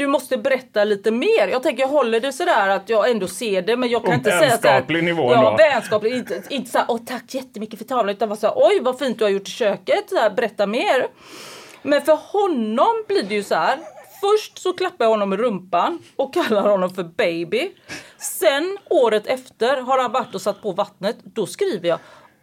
du 0.00 0.06
måste 0.06 0.38
berätta 0.38 0.84
lite 0.84 1.10
mer. 1.10 1.48
Jag 1.48 1.62
tänker 1.62 1.82
jag 1.82 1.88
håller 1.88 2.20
det 2.20 2.32
så 2.32 2.44
där 2.44 2.68
att 2.68 2.88
jag 2.88 3.10
ändå 3.10 3.26
ser 3.26 3.62
det 3.62 3.76
men 3.76 3.88
jag 3.88 4.02
kan 4.02 4.10
På 4.10 4.14
inte 4.14 4.30
säga 4.30 4.40
så 4.40 4.68
här. 4.68 4.74
vänskaplig 4.74 5.04
nivå 5.04 5.32
Ja, 5.32 5.56
vänskaplig. 5.56 6.14
Inte, 6.14 6.42
inte 6.48 6.70
så 6.70 6.78
här, 6.78 6.86
åh 6.88 7.00
tack 7.06 7.34
jättemycket 7.34 7.78
för 7.78 7.86
tavlan 7.86 8.08
utan 8.14 8.28
bara 8.28 8.36
så 8.36 8.46
här, 8.46 8.54
oj 8.56 8.80
vad 8.82 8.98
fint 8.98 9.18
du 9.18 9.24
har 9.24 9.30
gjort 9.30 9.48
i 9.48 9.50
köket. 9.50 10.04
Så 10.10 10.16
här, 10.16 10.30
berätta 10.30 10.66
mer. 10.66 11.06
Men 11.82 12.02
för 12.02 12.18
honom 12.32 13.04
blir 13.08 13.22
det 13.22 13.34
ju 13.34 13.42
så 13.42 13.54
här. 13.54 13.78
Först 14.20 14.58
så 14.58 14.72
klappar 14.72 15.04
jag 15.04 15.10
honom 15.10 15.32
i 15.32 15.36
rumpan 15.36 15.98
och 16.16 16.34
kallar 16.34 16.62
honom 16.62 16.90
för 16.94 17.02
baby. 17.04 17.70
Sen 18.18 18.78
året 18.90 19.26
efter 19.26 19.76
har 19.76 19.98
han 19.98 20.12
varit 20.12 20.34
och 20.34 20.40
satt 20.42 20.62
på 20.62 20.72
vattnet. 20.72 21.16
Då 21.24 21.46
skriver 21.46 21.88
jag 21.88 21.98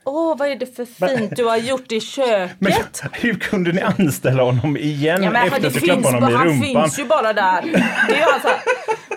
Åh, 0.09 0.37
vad 0.37 0.47
är 0.47 0.55
det 0.55 0.75
för 0.75 0.85
fint 0.85 1.35
du 1.35 1.45
har 1.45 1.57
gjort 1.57 1.91
i 1.91 1.99
köket? 1.99 2.55
Men 2.59 2.73
hur 3.11 3.33
kunde 3.33 3.71
ni 3.71 3.81
anställa 3.81 4.43
honom 4.43 4.77
igen 4.77 5.23
Ja, 5.23 5.31
men 5.31 5.47
efter 5.47 5.59
det 5.61 5.67
att 5.67 5.73
du 5.73 5.79
klappade 5.79 6.15
honom 6.15 6.29
i 6.29 6.33
han 6.33 6.47
rumpan? 6.47 6.83
finns 6.83 6.99
ju 6.99 7.05
bara 7.05 7.33
där. 7.33 7.61
Det 8.07 8.15
är 8.19 8.33
alltså, 8.33 8.49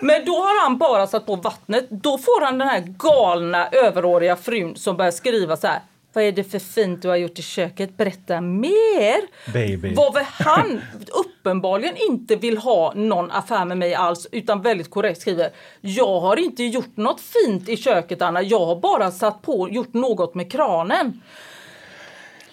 men 0.01 0.25
då 0.25 0.33
har 0.33 0.63
han 0.63 0.79
bara 0.79 1.07
satt 1.07 1.27
på 1.27 1.37
vattnet. 1.37 1.87
Då 1.91 2.19
får 2.19 2.45
han 2.45 2.59
den 2.59 2.69
här 2.69 2.81
galna 2.81 3.69
överåriga 3.73 4.37
frun 4.37 4.77
som 4.77 4.97
börjar 4.97 5.11
skriva 5.13 5.57
så 5.57 5.67
här. 5.67 5.81
Vad 6.13 6.25
är 6.25 6.33
det 6.33 6.45
för 6.45 6.59
fint 6.59 7.03
du 7.03 7.09
har 7.09 7.17
gjort 7.17 7.39
i 7.39 7.43
köket? 7.43 7.97
Berätta 7.97 8.41
mer! 8.41 9.53
Baby. 9.53 9.95
Varför 9.95 10.27
han 10.45 10.81
uppenbarligen 11.13 11.97
inte 11.97 12.37
vill 12.37 12.59
ha 12.59 12.93
någon 12.95 13.31
affär 13.31 13.65
med 13.65 13.79
mig 13.79 13.95
alls 13.95 14.27
utan 14.33 14.63
väldigt 14.63 14.91
korrekt 14.91 15.21
skriver 15.21 15.51
Jag 15.81 16.21
har 16.21 16.37
inte 16.37 16.65
gjort 16.65 16.97
något 16.97 17.21
fint 17.21 17.69
i 17.69 17.77
köket 17.77 18.23
Anna, 18.23 18.43
jag 18.43 18.67
har 18.67 18.77
bara 18.77 19.11
satt 19.11 19.43
på 19.43 19.69
gjort 19.71 19.95
något 19.95 20.35
med 20.35 20.53
kranen. 20.53 21.23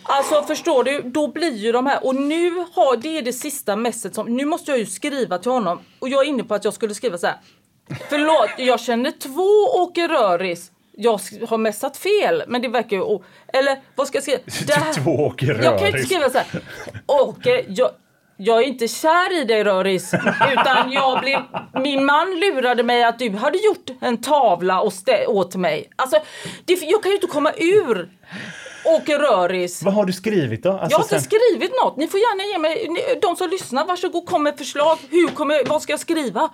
Alltså 0.03 0.43
förstår 0.43 0.83
du, 0.83 1.01
då 1.01 1.27
blir 1.27 1.55
ju 1.55 1.71
de 1.71 1.85
här 1.85 2.05
och 2.05 2.15
nu 2.15 2.49
har 2.51 2.97
det 2.97 3.17
är 3.17 3.21
det 3.21 3.33
sista 3.33 3.75
messet 3.75 4.15
som 4.15 4.35
nu 4.35 4.45
måste 4.45 4.71
jag 4.71 4.79
ju 4.79 4.85
skriva 4.85 5.37
till 5.37 5.51
honom 5.51 5.79
och 5.99 6.09
jag 6.09 6.25
är 6.25 6.29
inne 6.29 6.43
på 6.43 6.55
att 6.55 6.65
jag 6.65 6.73
skulle 6.73 6.95
skriva 6.95 7.17
så 7.17 7.27
här. 7.27 7.37
Förlåt, 8.09 8.49
jag 8.57 8.79
känner 8.79 9.11
två 9.11 9.81
Åke 9.81 10.07
Röris. 10.07 10.71
Jag 10.99 11.19
har 11.49 11.57
messat 11.57 11.97
fel, 11.97 12.43
men 12.47 12.61
det 12.61 12.67
verkar 12.67 12.95
ju... 12.97 13.01
o- 13.01 13.23
Eller 13.53 13.77
vad 13.95 14.07
ska 14.07 14.15
jag 14.17 14.23
skriva? 14.23 14.39
Det 14.67 14.73
här- 14.73 14.93
Två 14.93 15.11
Åke 15.11 15.45
Jag 15.45 15.79
kan 15.79 15.87
inte 15.87 16.03
skriva 16.03 16.29
så 16.29 16.37
här. 16.37 16.61
Åke, 17.05 17.65
jag, 17.67 17.89
jag 18.37 18.57
är 18.57 18.67
inte 18.67 18.87
kär 18.87 19.41
i 19.41 19.43
dig 19.43 19.63
Röris. 19.63 20.13
Utan 20.51 20.91
jag 20.91 21.19
blev, 21.19 21.39
min 21.83 22.05
man 22.05 22.39
lurade 22.39 22.83
mig 22.83 23.03
att 23.03 23.19
du 23.19 23.29
hade 23.29 23.57
gjort 23.57 23.89
en 24.01 24.21
tavla 24.21 24.81
åt 25.27 25.55
mig. 25.55 25.89
Alltså, 25.95 26.19
det, 26.65 26.73
jag 26.73 27.03
kan 27.03 27.09
ju 27.11 27.15
inte 27.15 27.27
komma 27.27 27.51
ur. 27.57 28.09
åker 28.85 29.19
röris. 29.19 29.83
Vad 29.83 29.93
har 29.93 30.05
du 30.05 30.13
skrivit 30.13 30.63
då? 30.63 30.71
Alltså 30.71 30.87
Jag 30.91 30.97
har 30.97 31.03
inte 31.03 31.19
sen- 31.19 31.39
skrivit 31.49 31.71
något. 31.83 31.97
Ni 31.97 32.07
får 32.07 32.19
gärna 32.19 32.43
ge 32.53 32.57
mig, 32.59 32.87
ni- 32.89 33.19
de 33.21 33.35
som 33.35 33.49
lyssnar, 33.49 33.85
varsågod 33.85 34.25
kom 34.25 34.43
med 34.43 34.57
förslag. 34.57 34.97
Hur 35.09 35.27
kommer, 35.27 35.65
vad 35.69 35.81
ska 35.81 35.93
jag 35.93 35.99
skriva? 35.99 36.49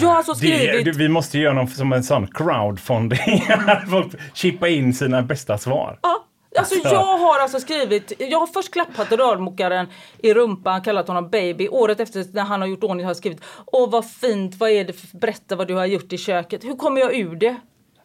Jag 0.00 0.08
har 0.08 0.16
alltså 0.16 0.32
det, 0.32 0.38
skrivit... 0.38 0.84
du, 0.84 0.92
vi 0.92 1.08
måste 1.08 1.38
göra 1.38 1.54
någon 1.54 1.68
som 1.68 1.92
en 1.92 2.04
sån 2.04 2.26
crowdfunding. 2.26 3.44
Att 3.66 3.90
Folk 3.90 4.14
chippa 4.34 4.68
in 4.68 4.94
sina 4.94 5.22
bästa 5.22 5.58
svar. 5.58 5.98
Ja, 6.02 6.24
alltså 6.58 6.74
Alltså. 6.74 6.94
jag 6.94 7.18
har 7.18 7.40
alltså 7.40 7.60
skrivit, 7.60 8.12
jag 8.18 8.40
har 8.40 8.46
först 8.46 8.72
klappat 8.72 9.12
rörmokaren 9.12 9.86
i 10.18 10.34
rumpan, 10.34 10.82
kallat 10.82 11.08
honom 11.08 11.30
baby. 11.30 11.68
Året 11.68 12.00
efter 12.00 12.24
när 12.32 12.42
han 12.42 12.60
har 12.60 12.68
gjort 12.68 12.84
ordning 12.84 13.04
har 13.04 13.10
jag 13.10 13.16
skrivit, 13.16 13.40
åh 13.66 13.90
vad 13.90 14.10
fint, 14.10 14.54
vad 14.56 14.70
är 14.70 14.84
det 14.84 14.92
för, 14.92 15.18
berätta 15.18 15.56
vad 15.56 15.68
du 15.68 15.74
har 15.74 15.86
gjort 15.86 16.12
i 16.12 16.18
köket. 16.18 16.64
Hur 16.64 16.76
kommer 16.76 17.00
jag 17.00 17.14
ur 17.14 17.36
det? 17.36 17.56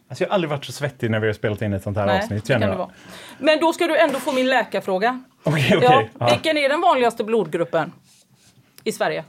Alltså, 0.08 0.24
jag 0.24 0.28
har 0.28 0.34
aldrig 0.34 0.50
varit 0.50 0.64
så 0.64 0.72
svettig 0.72 1.10
när 1.10 1.20
vi 1.20 1.26
har 1.26 1.34
spelat 1.34 1.62
in 1.62 1.72
ett 1.72 1.82
sånt 1.82 1.96
här 1.96 2.06
Nej, 2.06 2.18
avsnitt. 2.18 2.44
det 2.46 2.52
Känner 2.52 2.66
det 2.66 2.72
jag. 2.72 2.90
Men 3.38 3.60
då 3.60 3.72
ska 3.72 3.86
du 3.86 3.98
ändå 3.98 4.18
få 4.18 4.32
min 4.32 4.48
läkarfråga. 4.48 5.22
Okej, 5.42 5.76
okej. 5.76 6.10
Ja, 6.18 6.26
vilken 6.28 6.56
är 6.56 6.68
den 6.68 6.80
vanligaste 6.80 7.24
blodgruppen 7.24 7.92
i 8.84 8.92
Sverige? 8.92 9.24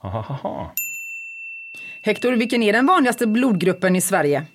Ahaha. 0.00 0.70
Hector, 2.06 2.32
vilken 2.32 2.62
är 2.62 2.72
den 2.72 2.86
vanligaste 2.86 3.26
blodgruppen 3.26 3.96
i 3.96 4.00
Sverige? 4.00 4.46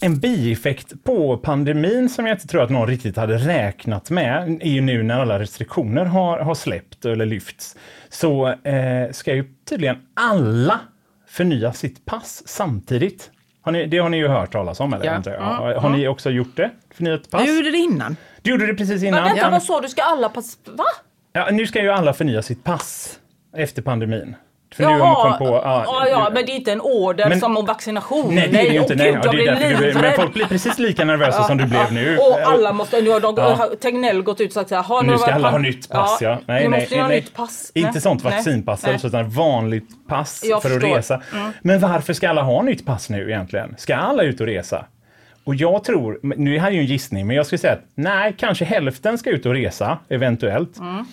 En 0.00 0.18
bieffekt 0.18 1.04
på 1.04 1.36
pandemin 1.38 2.08
som 2.08 2.26
jag 2.26 2.34
inte 2.34 2.46
tror 2.46 2.62
att 2.62 2.70
någon 2.70 2.88
riktigt 2.88 3.16
hade 3.16 3.36
räknat 3.38 4.10
med 4.10 4.58
är 4.62 4.70
ju 4.70 4.80
nu 4.80 5.02
när 5.02 5.20
alla 5.20 5.38
restriktioner 5.38 6.04
har, 6.04 6.38
har 6.38 6.54
släppt 6.54 7.04
eller 7.04 7.26
lyfts. 7.26 7.76
Så 8.08 8.48
eh, 8.48 9.10
ska 9.12 9.34
ju 9.34 9.44
tydligen 9.68 9.96
alla 10.14 10.80
förnya 11.28 11.72
sitt 11.72 12.04
pass 12.04 12.42
samtidigt. 12.46 13.30
Har 13.62 13.72
ni, 13.72 13.86
det 13.86 13.98
har 13.98 14.08
ni 14.08 14.16
ju 14.16 14.28
hört 14.28 14.52
talas 14.52 14.80
om, 14.80 14.94
eller? 14.94 15.04
Ja. 15.04 15.12
antar 15.12 15.30
jag? 15.30 15.42
Ja. 15.42 15.80
Har 15.80 15.90
ni 15.90 16.08
också 16.08 16.30
gjort 16.30 16.56
det? 16.56 16.70
Förnyat 16.94 17.30
pass? 17.30 17.46
Jag 17.46 17.56
gjorde 17.56 17.70
det 17.70 17.78
innan. 17.78 18.16
Du 18.42 18.50
gjorde 18.50 18.66
det 18.66 18.74
precis 18.74 19.02
innan. 19.02 19.20
Men 19.20 19.24
vänta, 19.24 19.46
Ja. 19.46 19.50
vad 19.50 19.62
sa 19.62 19.80
du? 19.80 19.88
Ska 19.88 20.02
alla 20.02 20.28
pass... 20.28 20.58
Va? 20.66 20.84
Ja, 21.32 21.48
nu 21.52 21.66
ska 21.66 21.82
ju 21.82 21.90
alla 21.90 22.12
förnya 22.12 22.42
sitt 22.42 22.64
pass 22.64 23.18
efter 23.56 23.82
pandemin. 23.82 24.36
För 24.74 24.82
nu 24.82 24.88
har 24.88 24.98
man 24.98 25.08
Jaha, 25.08 25.22
kommit 25.22 25.38
på... 25.38 25.44
ja, 25.64 26.06
ja, 26.08 26.30
men 26.34 26.46
det 26.46 26.52
är 26.52 26.54
inte 26.56 26.72
en 26.72 26.80
order 26.80 27.28
Men- 27.28 27.40
som 27.40 27.56
om 27.56 27.66
vaccination. 27.66 28.34
Nej, 28.34 28.48
det 28.52 28.60
är 28.60 28.64
det 28.64 28.74
ju 28.74 28.80
inte. 28.80 28.94
Nej, 28.94 29.18
ja, 29.24 29.32
det 29.32 29.42
är 29.44 29.54
därför 29.54 29.84
du, 29.86 29.94
men 30.00 30.12
folk 30.16 30.32
blir 30.34 30.44
precis 30.46 30.78
lika 30.78 31.04
nervösa 31.04 31.42
som 31.44 31.56
du 31.56 31.64
blev 31.66 31.92
nu. 31.92 32.18
Och 32.18 32.40
alla 32.40 32.72
måste, 32.72 33.00
nu 33.00 33.10
har 33.10 33.20
de, 33.20 33.34
Ja. 33.36 33.68
Tegnell 33.82 34.22
gått 34.22 34.40
ut 34.40 34.46
och 34.48 34.52
sagt 34.52 34.68
så 34.68 34.74
här, 34.76 35.02
Nu 35.02 35.18
ska 35.18 35.32
alla 35.32 35.50
ha 35.50 35.58
nytt 35.58 35.88
pass, 35.90 36.18
ja. 36.20 36.38
Nej, 36.46 36.62
nu 36.62 36.68
nej, 36.68 36.80
måste 36.80 36.94
ni 36.94 37.00
ha 37.00 37.08
nej. 37.08 37.20
nytt 37.20 37.34
pass. 37.34 37.72
Inte 37.74 37.90
Nej. 37.92 38.00
sånt 38.00 38.24
Nej. 38.24 38.32
vaccinpass, 38.32 38.82
Nej. 38.86 38.98
utan 39.04 39.30
vanligt 39.30 39.88
pass 40.08 40.42
Jag 40.44 40.62
för 40.62 40.68
att 40.68 40.74
förstår. 40.74 40.96
resa. 40.96 41.20
Mm. 41.32 41.52
Men 41.62 41.80
varför 41.80 42.12
ska 42.12 42.28
alla 42.28 42.42
ha 42.42 42.62
nytt 42.62 42.86
pass 42.86 43.10
nu 43.10 43.30
egentligen? 43.30 43.74
Ska 43.78 43.96
alla 43.96 44.22
ut 44.22 44.40
och 44.40 44.46
resa? 44.46 44.84
Och 45.44 45.54
jag 45.54 45.84
tror, 45.84 46.20
nu 46.22 46.50
är 46.50 46.54
det 46.54 46.60
här 46.60 46.70
ju 46.70 46.78
en 46.80 46.86
gissning, 46.86 47.26
men 47.26 47.36
jag 47.36 47.46
skulle 47.46 47.58
säga 47.58 47.72
att 47.72 47.84
nej, 47.94 48.34
kanske 48.38 48.64
hälften 48.64 49.18
ska 49.18 49.30
ut 49.30 49.46
och 49.46 49.52
resa, 49.52 49.98
eventuellt. 50.08 50.78
Mm. 50.78 51.04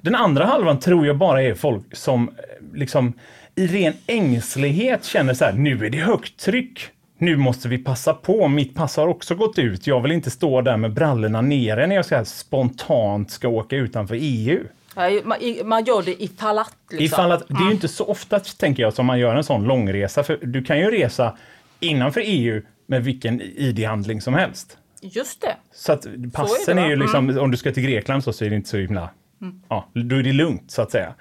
Den 0.00 0.14
andra 0.14 0.44
halvan 0.44 0.78
tror 0.78 1.06
jag 1.06 1.16
bara 1.16 1.42
är 1.42 1.54
folk 1.54 1.96
som 1.96 2.28
eh, 2.28 2.34
liksom 2.74 3.12
i 3.54 3.66
ren 3.66 3.94
ängslighet 4.06 5.04
känner 5.04 5.34
så 5.34 5.44
här, 5.44 5.52
nu 5.52 5.86
är 5.86 5.90
det 5.90 5.98
högt 5.98 6.36
tryck. 6.36 6.88
Nu 7.18 7.36
måste 7.36 7.68
vi 7.68 7.78
passa 7.78 8.14
på, 8.14 8.48
mitt 8.48 8.74
pass 8.74 8.96
har 8.96 9.06
också 9.06 9.34
gått 9.34 9.58
ut. 9.58 9.86
Jag 9.86 10.00
vill 10.00 10.12
inte 10.12 10.30
stå 10.30 10.60
där 10.60 10.76
med 10.76 10.92
brallorna 10.92 11.40
nere 11.40 11.86
när 11.86 11.96
jag 11.96 12.06
så 12.06 12.14
här 12.14 12.24
spontant 12.24 13.30
ska 13.30 13.48
åka 13.48 13.76
utanför 13.76 14.16
EU. 14.20 14.64
Man, 15.64 15.84
gör 15.84 16.02
det 16.02 16.22
ifall 16.22 16.58
att. 16.58 16.76
Liksom. 16.90 17.04
Ifall 17.04 17.32
att, 17.32 17.48
det 17.48 17.54
är 17.54 17.64
ju 17.64 17.70
inte 17.70 17.88
så 17.88 18.04
ofta, 18.04 18.40
tänker 18.40 18.82
jag, 18.82 18.94
som 18.94 19.06
man 19.06 19.18
gör 19.18 19.36
en 19.36 19.44
sån 19.44 19.64
långresa. 19.64 20.22
För 20.22 20.38
du 20.42 20.64
kan 20.64 20.78
ju 20.78 20.90
resa 20.90 21.36
innanför 21.80 22.22
EU 22.24 22.62
med 22.86 23.04
vilken 23.04 23.40
ID-handling 23.40 24.20
som 24.20 24.34
helst. 24.34 24.78
Just 25.00 25.40
det. 25.40 25.56
Så 25.72 25.92
att 25.92 26.06
passen 26.32 26.76
va? 26.76 26.82
är, 26.82 26.88
ju 26.88 26.96
liksom, 26.96 27.30
Mm. 27.30 27.42
om 27.42 27.50
du 27.50 27.56
ska 27.56 27.72
till 27.72 27.82
Grekland 27.82 28.24
så, 28.24 28.32
så 28.32 28.44
är 28.44 28.50
det 28.50 28.56
inte 28.56 28.68
så 28.68 28.76
himla, 28.76 29.10
ja, 29.68 29.88
då 29.92 30.16
är 30.16 30.22
det 30.22 30.32
lugnt 30.32 30.70
så 30.70 30.82
att 30.82 30.90
säga. 30.90 31.14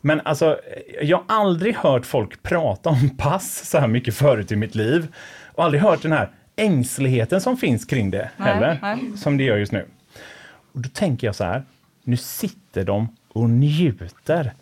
Men 0.00 0.20
alltså, 0.24 0.58
jag 1.02 1.16
har 1.16 1.24
aldrig 1.36 1.76
hört 1.76 2.06
folk 2.06 2.42
prata 2.42 2.90
om 2.90 3.16
pass 3.16 3.70
så 3.70 3.78
här 3.78 3.88
mycket 3.88 4.14
förut 4.14 4.52
i 4.52 4.56
mitt 4.56 4.74
liv. 4.74 5.14
Och 5.54 5.64
aldrig 5.64 5.82
hört 5.82 6.02
den 6.02 6.12
här 6.12 6.30
ängsligheten 6.56 7.40
som 7.40 7.56
finns 7.56 7.84
kring 7.84 8.10
det 8.10 8.30
Nej, 8.36 8.54
heller, 8.54 8.78
nej. 8.82 9.16
som 9.16 9.36
det 9.36 9.44
gör 9.44 9.56
just 9.56 9.72
nu. 9.72 9.86
Och 10.72 10.80
då 10.80 10.88
tänker 10.88 11.26
jag 11.26 11.34
så 11.34 11.44
här, 11.44 11.62
nu 12.04 12.16
sitter 12.16 12.84
de 12.84 13.08
och 13.28 13.50
njuter. 13.50 14.52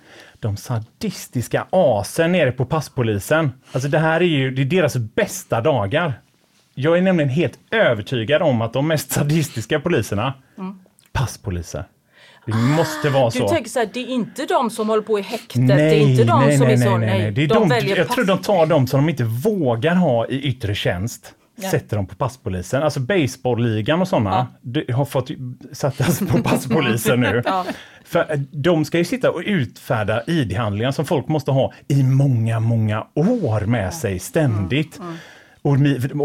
De 0.40 0.57
sadistiska 0.57 1.66
asen 1.70 2.33
nere 2.33 2.52
på 2.52 2.66
passpolisen. 2.66 3.52
Alltså 3.72 3.88
det 3.88 3.98
här 3.98 4.20
är 4.20 4.24
ju 4.24 4.50
det 4.50 4.62
är 4.62 4.66
deras 4.66 4.96
bästa 4.96 5.61
dagar. 5.61 6.20
Jag 6.74 6.98
är 6.98 7.02
nämligen 7.02 7.28
helt 7.28 7.59
övertygad 7.70 8.42
om 8.42 8.62
att 8.62 8.72
de 8.72 8.88
mest 8.88 9.11
sadistiska 9.11 9.80
poliserna, 9.80 10.35
passpoliser. 11.12 11.85
Det 12.46 12.52
måste 12.54 13.11
vara 13.11 13.30
Du 13.30 13.38
så. 13.38 13.48
tänker 13.48 13.70
så 13.70 13.78
här, 13.78 13.88
det 13.92 14.00
är 14.00 14.07
inte 14.07 14.46
de 14.46 14.70
som 14.70 14.88
håller 14.88 15.02
på 15.02 15.18
i 15.18 15.22
häktet, 15.22 15.68
det 15.68 15.74
är 15.74 15.94
inte 15.94 16.24
de 16.24 16.57
som 16.59 16.66
är 16.66 16.76
så, 16.76 16.96
nej. 16.98 17.30
Det 17.30 17.42
är 17.44 17.48
de 17.48 17.54
de, 17.54 17.68
väljer 17.68 17.96
jag 17.96 18.07
pass. 18.07 18.14
tror 18.14 18.24
de 18.24 18.38
tar 18.38 18.66
de 18.66 18.87
som 18.87 19.00
de 19.00 19.09
inte 19.11 19.24
vågar 19.24 19.94
ha 19.94 20.26
i 20.26 20.40
yttre 20.42 20.74
tjänst. 20.74 21.35
Ja. 21.57 21.70
Sätter 21.70 21.96
dem 21.96 22.07
på 22.07 22.14
passpolisen. 22.14 22.83
Alltså 22.83 23.00
baseballligan 23.00 24.00
och 24.00 24.09
sådana 24.09 24.46
det 24.61 24.90
har 24.92 25.04
fått 25.04 25.30
sättas 25.72 26.18
på 26.18 26.42
passpolisen 26.42 27.20
nu. 27.20 27.42
Ja. 27.46 27.64
För 28.04 28.40
de 28.50 28.85
ska 28.85 28.98
ju 28.98 29.04
sitta 29.04 29.30
och 29.30 29.42
utfärda 29.46 30.22
ID-handlingar 30.26 30.92
som 30.92 31.04
folk 31.04 31.28
måste 31.28 31.50
ha 31.50 31.72
i 31.88 32.02
många, 32.02 32.61
många 32.61 33.07
år 33.14 33.61
med 33.61 33.94
sig 33.94 34.18
ständigt. 34.18 34.98
Mm. 34.98 35.16
Och 35.64 35.77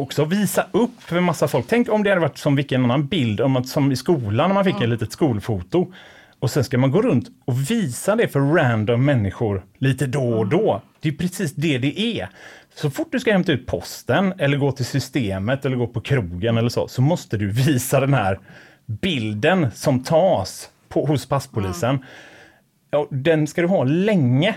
också 0.01 0.25
visa 0.25 0.65
upp 0.71 1.01
för 1.03 1.19
massa 1.19 1.47
folk. 1.47 1.65
Tänk 1.67 1.89
om 1.89 2.03
det 2.03 2.09
hade 2.09 2.21
varit 2.21 2.37
som 2.37 2.55
vilken 2.55 2.83
annan 2.83 3.07
bild, 3.07 3.41
om 3.41 3.55
att, 3.55 3.67
som 3.67 3.91
i 3.91 3.95
skolan 3.95 4.49
när 4.49 4.53
man 4.53 4.63
fick 4.63 4.73
Mm. 4.75 4.83
ett 4.83 4.89
litet 4.89 5.11
skolfoto. 5.11 5.93
Och 6.39 6.51
sen 6.51 6.63
ska 6.63 6.77
man 6.77 6.91
gå 6.91 7.01
runt 7.01 7.27
och 7.45 7.71
visa 7.71 8.15
det 8.15 8.27
för 8.27 8.39
random 8.39 9.05
människor 9.05 9.63
lite 9.77 10.07
då 10.07 10.23
och 10.23 10.35
Mm. 10.45 10.49
då. 10.49 10.81
Det 11.01 11.09
är 11.09 11.13
precis 11.13 11.53
det 11.55 11.77
det 11.77 11.99
är. 11.99 12.29
Så 12.75 12.89
fort 12.91 13.07
du 13.11 13.19
ska 13.19 13.31
hämta 13.31 13.51
ut 13.51 13.67
posten 13.67 14.33
eller 14.37 14.57
gå 14.57 14.71
till 14.71 14.85
systemet 14.85 15.65
eller 15.65 15.75
gå 15.77 15.87
på 15.87 16.01
krogen 16.01 16.57
eller 16.57 16.69
så, 16.69 16.87
så 16.87 17.01
måste 17.01 17.37
du 17.37 17.51
visa 17.51 17.99
den 17.99 18.13
här 18.13 18.39
bilden 18.85 19.71
som 19.71 20.03
tas 20.03 20.69
på, 20.89 21.05
hos 21.05 21.25
passpolisen. 21.25 21.99
Ja, 22.91 23.07
den 23.11 23.47
ska 23.47 23.61
du 23.61 23.67
ha 23.67 23.83
länge. 23.83 24.55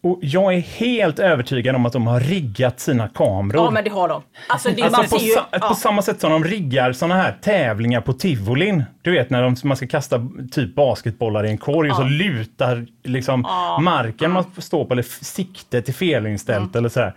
Och 0.00 0.18
jag 0.22 0.54
är 0.54 0.60
helt 0.60 1.18
övertygad 1.18 1.76
om 1.76 1.86
att 1.86 1.92
de 1.92 2.06
har 2.06 2.20
riggat 2.20 2.80
sina 2.80 3.08
kameror. 3.08 3.64
Ja 3.64 3.70
men 3.70 3.84
det 3.84 3.90
har 3.90 4.08
de. 4.08 4.22
Alltså, 4.48 4.68
det, 4.76 4.82
Alltså 4.82 5.16
på, 5.16 5.22
ju, 5.22 5.30
sa- 5.30 5.46
ja. 5.50 5.58
på 5.58 5.74
samma 5.74 6.02
sätt 6.02 6.20
som 6.20 6.30
de 6.32 6.44
riggar 6.44 6.92
såna 6.92 7.14
här 7.14 7.36
tävlingar 7.42 8.00
på 8.00 8.12
tivolin. 8.12 8.84
Du 9.02 9.10
vet 9.10 9.30
när 9.30 9.42
de, 9.42 9.56
man 9.64 9.76
ska 9.76 9.86
kasta 9.86 10.28
typ 10.52 10.74
basketbollar 10.74 11.46
i 11.46 11.50
en 11.50 11.58
korg 11.58 11.90
och 11.90 11.96
så 11.96 12.02
lutar 12.02 12.86
liksom 13.04 13.40
marken 13.80 14.30
man 14.30 14.44
står 14.58 14.84
på 14.84 14.92
eller 14.92 15.24
siktet 15.24 15.88
är 15.88 15.92
felinställt 15.92 16.76
eller 16.76 16.88
sådär. 16.88 17.14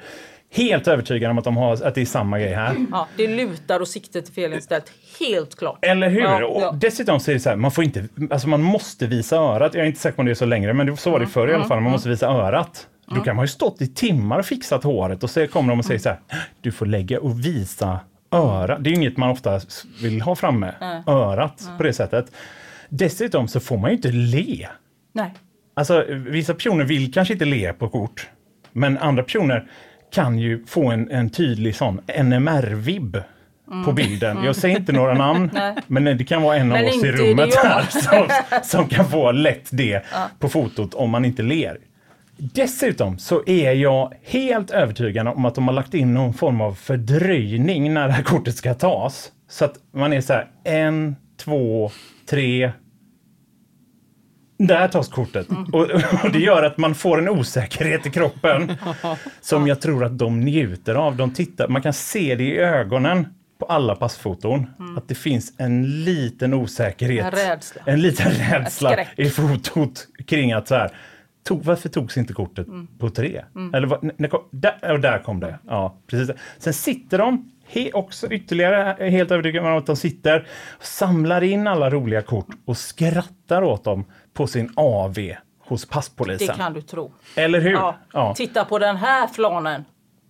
Helt 0.53 0.87
övertygad 0.87 1.31
om 1.31 1.37
att, 1.37 1.43
de 1.43 1.57
har, 1.57 1.83
att 1.83 1.95
det 1.95 2.01
är 2.01 2.05
samma 2.05 2.39
grej 2.39 2.53
här. 2.53 2.75
ja, 2.91 3.07
det 3.17 3.27
lutar 3.27 3.79
och 3.79 3.87
siktet 3.87 4.29
är 4.29 4.33
felinställt. 4.33 4.91
Helt 5.19 5.55
klart. 5.55 5.79
Eller 5.81 6.09
hur? 6.09 6.21
Ja, 6.21 6.45
och 6.45 6.61
ja. 6.61 6.71
dessutom 6.81 7.19
så 7.19 7.31
är 7.31 7.35
det 7.35 7.39
så 7.39 7.49
här, 7.49 7.55
man 7.55 7.71
får 7.71 7.83
inte, 7.83 8.07
alltså 8.29 8.47
man 8.49 8.61
måste 8.61 9.07
visa 9.07 9.35
örat. 9.35 9.73
Jag 9.73 9.83
är 9.83 9.87
inte 9.87 9.99
säker 9.99 10.15
på 10.15 10.19
om 10.19 10.25
det 10.25 10.31
är 10.31 10.35
så 10.35 10.45
längre, 10.45 10.73
men 10.73 10.97
så 10.97 11.11
var 11.11 11.19
det 11.19 11.27
förr 11.27 11.47
i 11.47 11.53
alla 11.53 11.63
fall. 11.63 11.81
Man 11.81 11.91
måste 11.91 12.09
visa 12.09 12.27
örat. 12.27 12.87
Då 13.15 13.21
kan 13.21 13.35
man 13.35 13.43
ju 13.45 13.47
stått 13.47 13.81
i 13.81 13.87
timmar 13.87 14.39
och 14.39 14.45
fixat 14.45 14.83
håret 14.83 15.23
och 15.23 15.29
så 15.29 15.47
kommer 15.47 15.69
de 15.69 15.79
och 15.79 15.85
säger 15.85 15.99
så 15.99 16.09
här, 16.09 16.19
du 16.61 16.71
får 16.71 16.85
lägga 16.85 17.19
och 17.19 17.45
visa 17.45 17.99
örat. 18.31 18.83
Det 18.83 18.89
är 18.89 18.91
ju 18.91 18.97
inget 18.97 19.17
man 19.17 19.29
ofta 19.29 19.59
vill 20.01 20.21
ha 20.21 20.35
framme, 20.35 20.73
örat 21.07 21.69
på 21.77 21.83
det 21.83 21.93
sättet. 21.93 22.31
Dessutom 22.89 23.47
så 23.47 23.59
får 23.59 23.77
man 23.77 23.89
ju 23.89 23.95
inte 23.95 24.11
le. 24.11 24.67
Nej. 25.13 25.33
Alltså 25.73 26.05
vissa 26.09 26.53
personer 26.53 26.85
vill 26.85 27.13
kanske 27.13 27.33
inte 27.33 27.45
le 27.45 27.73
på 27.73 27.89
kort, 27.89 28.29
men 28.71 28.97
andra 28.97 29.23
personer 29.23 29.67
kan 30.11 30.39
ju 30.39 30.65
få 30.65 30.91
en, 30.91 31.11
en 31.11 31.29
tydlig 31.29 31.75
sån 31.75 32.01
NMR-vibb 32.23 33.17
på 33.85 33.91
bilden. 33.91 34.43
Jag 34.43 34.55
säger 34.55 34.77
inte 34.79 34.91
några 34.91 35.13
namn, 35.13 35.49
men 35.87 36.03
det 36.03 36.23
kan 36.23 36.41
vara 36.41 36.55
en 36.57 36.71
av 36.71 36.77
Men 36.77 36.89
oss 36.89 37.03
i 37.03 37.11
rummet 37.11 37.55
här 37.55 37.81
som, 37.89 38.27
som 38.63 38.87
kan 38.87 39.05
få 39.05 39.31
lätt 39.31 39.69
det 39.71 40.05
på 40.39 40.49
fotot 40.49 40.93
om 40.93 41.09
man 41.09 41.25
inte 41.25 41.43
ler. 41.43 41.77
Dessutom 42.37 43.17
så 43.17 43.43
är 43.45 43.71
jag 43.71 44.13
helt 44.23 44.71
övertygad 44.71 45.27
om 45.27 45.45
att 45.45 45.55
de 45.55 45.67
har 45.67 45.75
lagt 45.75 45.93
in 45.93 46.13
någon 46.13 46.33
form 46.33 46.61
av 46.61 46.73
fördröjning 46.73 47.93
när 47.93 48.07
det 48.07 48.13
här 48.13 48.23
kortet 48.23 48.55
ska 48.55 48.73
tas. 48.73 49.31
Så 49.49 49.65
att 49.65 49.73
man 49.93 50.13
är 50.13 50.21
så 50.21 50.33
här, 50.33 50.47
en, 50.63 51.15
två, 51.37 51.91
tre, 52.29 52.71
där 54.67 54.87
tas 54.87 55.07
kortet. 55.07 55.47
Och, 55.73 55.81
och 56.23 56.31
det 56.33 56.39
gör 56.39 56.63
att 56.63 56.77
man 56.77 56.95
får 56.95 57.17
en 57.17 57.29
osäkerhet 57.29 58.05
i 58.05 58.09
kroppen 58.09 58.77
som 59.41 59.67
jag 59.67 59.81
tror 59.81 60.03
att 60.03 60.17
de 60.17 60.39
njuter 60.39 60.95
av. 60.95 61.15
De 61.15 61.33
tittar, 61.33 61.67
man 61.67 61.81
kan 61.81 61.93
se 61.93 62.35
det 62.35 62.43
i 62.43 62.57
ögonen 62.57 63.27
på 63.59 63.65
alla 63.65 63.95
passfoton. 63.95 64.67
Att 64.97 65.07
det 65.07 65.15
finns 65.15 65.53
en 65.57 66.03
liten 66.03 66.53
osäkerhet. 66.53 67.25
En 67.25 67.31
rädsla. 67.31 67.81
En 67.85 68.01
liten 68.01 68.31
rädsla 68.31 69.05
i 69.15 69.29
fotot 69.29 70.07
kring 70.27 70.51
att 70.51 70.67
så 70.67 70.75
här, 70.75 70.91
tog, 71.43 71.63
varför 71.63 71.89
togs 71.89 72.17
inte 72.17 72.33
kortet 72.33 72.67
på 72.99 73.09
tre? 73.09 73.41
Eller 73.73 73.87
vad, 73.87 74.11
när 74.19 74.27
kom, 74.27 74.41
där, 74.51 74.91
och 74.91 74.99
där 74.99 75.19
kom 75.19 75.39
det. 75.39 75.59
Ja, 75.67 75.97
precis. 76.07 76.35
Sen 76.57 76.73
sitter 76.73 77.17
de 77.17 77.51
he, 77.67 77.91
också 77.93 78.27
ytterligare 78.31 79.09
helt 79.09 79.31
övertygad 79.31 79.65
om 79.65 79.77
att 79.77 79.85
de 79.85 79.95
sitter 79.95 80.47
och 80.77 80.85
samlar 80.85 81.41
in 81.43 81.67
alla 81.67 81.89
roliga 81.89 82.21
kort 82.21 82.47
och 82.65 82.77
skrattar 82.77 83.61
åt 83.61 83.83
dem 83.83 84.05
på 84.33 84.47
sin 84.47 84.73
AV 84.75 85.17
hos 85.59 85.81
Det 85.81 85.89
passpolisen. 85.91 86.55
kan 86.57 86.73
du 86.73 86.81
tro. 86.81 87.11
Eller 87.35 87.61
hur? 87.61 87.71
Ja. 87.71 87.95
Ja. 88.13 88.33
Titta 88.35 88.65
på 88.65 88.79
den 88.79 88.97
här 88.97 89.27
flanen. 89.27 89.85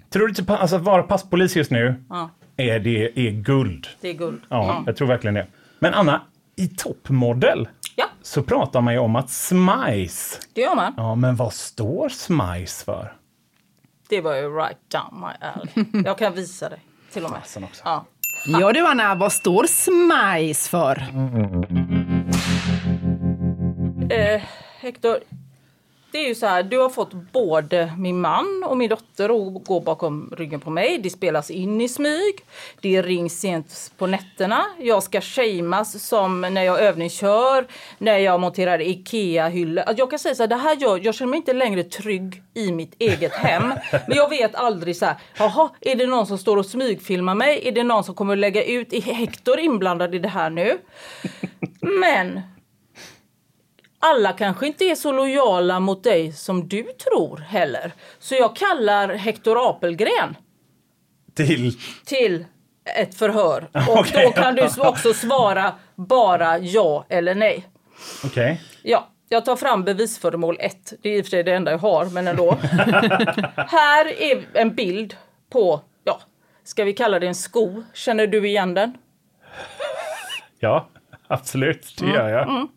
Tror 0.10 0.28
du 0.28 0.30
inte, 0.42 0.58
alltså, 0.58 0.76
att 0.76 0.82
vara 0.82 1.04
passpolis 1.04 1.56
just 1.56 1.72
nu 1.72 2.04
Ja. 2.10 2.30
är, 2.58 2.80
det, 2.80 3.20
är 3.28 3.32
guld? 3.32 3.88
Det 4.02 4.10
är 4.10 4.14
guld. 4.14 4.42
Ja, 4.50 4.84
jag 4.86 4.96
tror 4.96 5.08
verkligen 5.08 5.34
det. 5.34 5.48
Men 5.80 5.94
Anna, 5.94 6.22
i 6.56 6.68
toppmodell 6.68 7.68
Ja, 7.96 8.06
så 8.22 8.44
pratar 8.44 8.82
man 8.82 8.94
ju 8.94 9.00
om 9.00 9.16
att 9.16 9.30
SMICE. 9.30 10.40
det 10.54 10.62
gör 10.62 10.76
man. 10.76 10.94
Ja, 10.98 11.16
men 11.16 11.36
vad 11.36 11.54
står 11.54 12.10
SMICE 12.10 12.86
för? 12.86 13.14
Det 14.10 14.22
var 14.22 14.36
ju 14.36 14.56
right 14.58 14.78
down 14.92 15.20
my 15.22 15.48
alley. 15.48 16.04
Jag 16.06 16.18
kan 16.18 16.34
visa 16.34 16.70
dig 16.70 16.80
till 17.14 17.26
och 17.26 17.32
med. 17.32 17.40
Ja. 17.84 18.06
Ja 18.48 18.72
du 18.74 18.88
Anna, 18.88 19.16
vad 19.16 19.32
står 19.32 19.66
SMICE 19.68 20.70
för? 20.70 21.04
Eh, 24.12 24.42
Hector, 24.80 25.20
det 26.12 26.18
är 26.18 26.28
ju 26.28 26.36
så 26.36 26.46
här, 26.46 26.64
du 26.64 26.80
har 26.80 26.90
fått 26.90 27.14
både 27.14 27.94
min 27.98 28.22
man 28.22 28.64
och 28.68 28.78
min 28.78 28.90
dotter 28.90 29.26
att 29.26 29.64
gå 29.66 29.80
bakom 29.80 30.34
ryggen 30.38 30.60
på 30.60 30.70
mig. 30.70 30.98
Det 30.98 31.10
spelas 31.10 31.52
in 31.52 31.82
i 31.82 31.90
smyg. 31.90 32.36
Det 32.82 33.02
rings 33.02 33.40
sent 33.40 33.92
på 33.98 34.08
nätterna. 34.08 34.66
Jag 34.80 35.04
ska 35.04 35.22
shameas 35.22 36.04
som 36.08 36.42
när 36.42 36.64
jag 36.64 36.80
övningskör, 36.80 37.68
när 37.98 38.18
jag 38.18 38.40
monterar 38.40 38.82
Ikea-hyllor. 38.82 39.84
Alltså, 39.84 40.02
Jag 40.02 40.10
kan 40.10 40.20
säga 40.20 40.36
så 40.36 40.44
här, 40.44 40.48
det 40.48 40.56
här 40.56 40.76
gör, 40.76 41.00
jag 41.04 41.16
känner 41.16 41.30
mig 41.30 41.38
inte 41.38 41.54
längre 41.54 41.84
trygg 41.84 42.44
i 42.54 42.72
mitt 42.72 42.96
eget 43.00 43.34
hem. 43.34 43.74
Men 44.08 44.18
jag 44.18 44.30
vet 44.30 44.56
aldrig 44.56 44.96
så 44.96 45.06
här, 45.06 45.16
jaha, 45.38 45.70
är 45.82 45.96
det 45.96 46.08
någon 46.08 46.28
som 46.28 46.38
står 46.38 46.58
och 46.58 46.66
smygfilmar 46.66 47.36
mig? 47.36 47.68
Är 47.68 47.72
det 47.72 47.84
någon 47.84 48.04
som 48.04 48.16
kommer 48.16 48.34
att 48.34 48.40
lägga 48.40 48.64
ut? 48.64 48.94
Är 48.94 49.02
Hector 49.02 49.60
inblandad 49.60 50.16
i 50.16 50.20
det 50.20 50.30
här 50.30 50.50
nu? 50.50 50.78
Men 51.82 52.42
alla 54.02 54.34
kanske 54.34 54.68
inte 54.68 54.84
är 54.84 54.96
så 54.96 55.12
lojala 55.12 55.80
mot 55.80 56.04
dig 56.04 56.32
som 56.32 56.68
du 56.68 56.84
tror 56.84 57.38
heller. 57.38 57.92
Så 58.20 58.36
jag 58.36 58.56
kallar 58.56 59.10
Hector 59.10 59.70
Apelgren 59.70 60.38
Till... 61.36 61.78
till 62.06 62.46
ett 62.98 63.16
förhör. 63.16 63.70
Och 63.90 64.00
Okej. 64.00 64.26
då 64.26 64.42
kan 64.42 64.56
du 64.56 64.68
också 64.78 65.14
svara 65.14 65.74
bara 65.96 66.58
ja 66.58 67.06
eller 67.10 67.36
nej. 67.36 67.68
Okej. 68.26 68.62
Ja, 68.84 69.08
jag 69.30 69.46
tar 69.46 69.56
fram 69.56 69.84
bevisföremål 69.84 70.58
1. 70.60 70.94
Det 71.02 71.10
är 71.10 71.18
i 71.18 71.22
och 71.22 71.26
för 71.26 71.30
sig 71.30 71.44
det 71.44 71.54
enda 71.54 71.72
jag 71.72 71.78
har, 71.78 72.06
men 72.06 72.28
ändå. 72.28 72.52
Här 73.56 74.22
är 74.22 74.46
en 74.54 74.76
bild 74.76 75.16
på, 75.50 75.82
ja, 76.04 76.22
ska 76.64 76.84
vi 76.84 76.94
kalla 76.94 77.20
det 77.20 77.28
en 77.28 77.36
sko? 77.36 77.84
Känner 77.94 78.28
du 78.28 78.48
igen 78.48 78.74
den? 78.74 78.98
Ja, 80.60 80.88
absolut. 81.28 81.96
Det 82.00 82.06
gör 82.06 82.30
jag. 82.30 82.68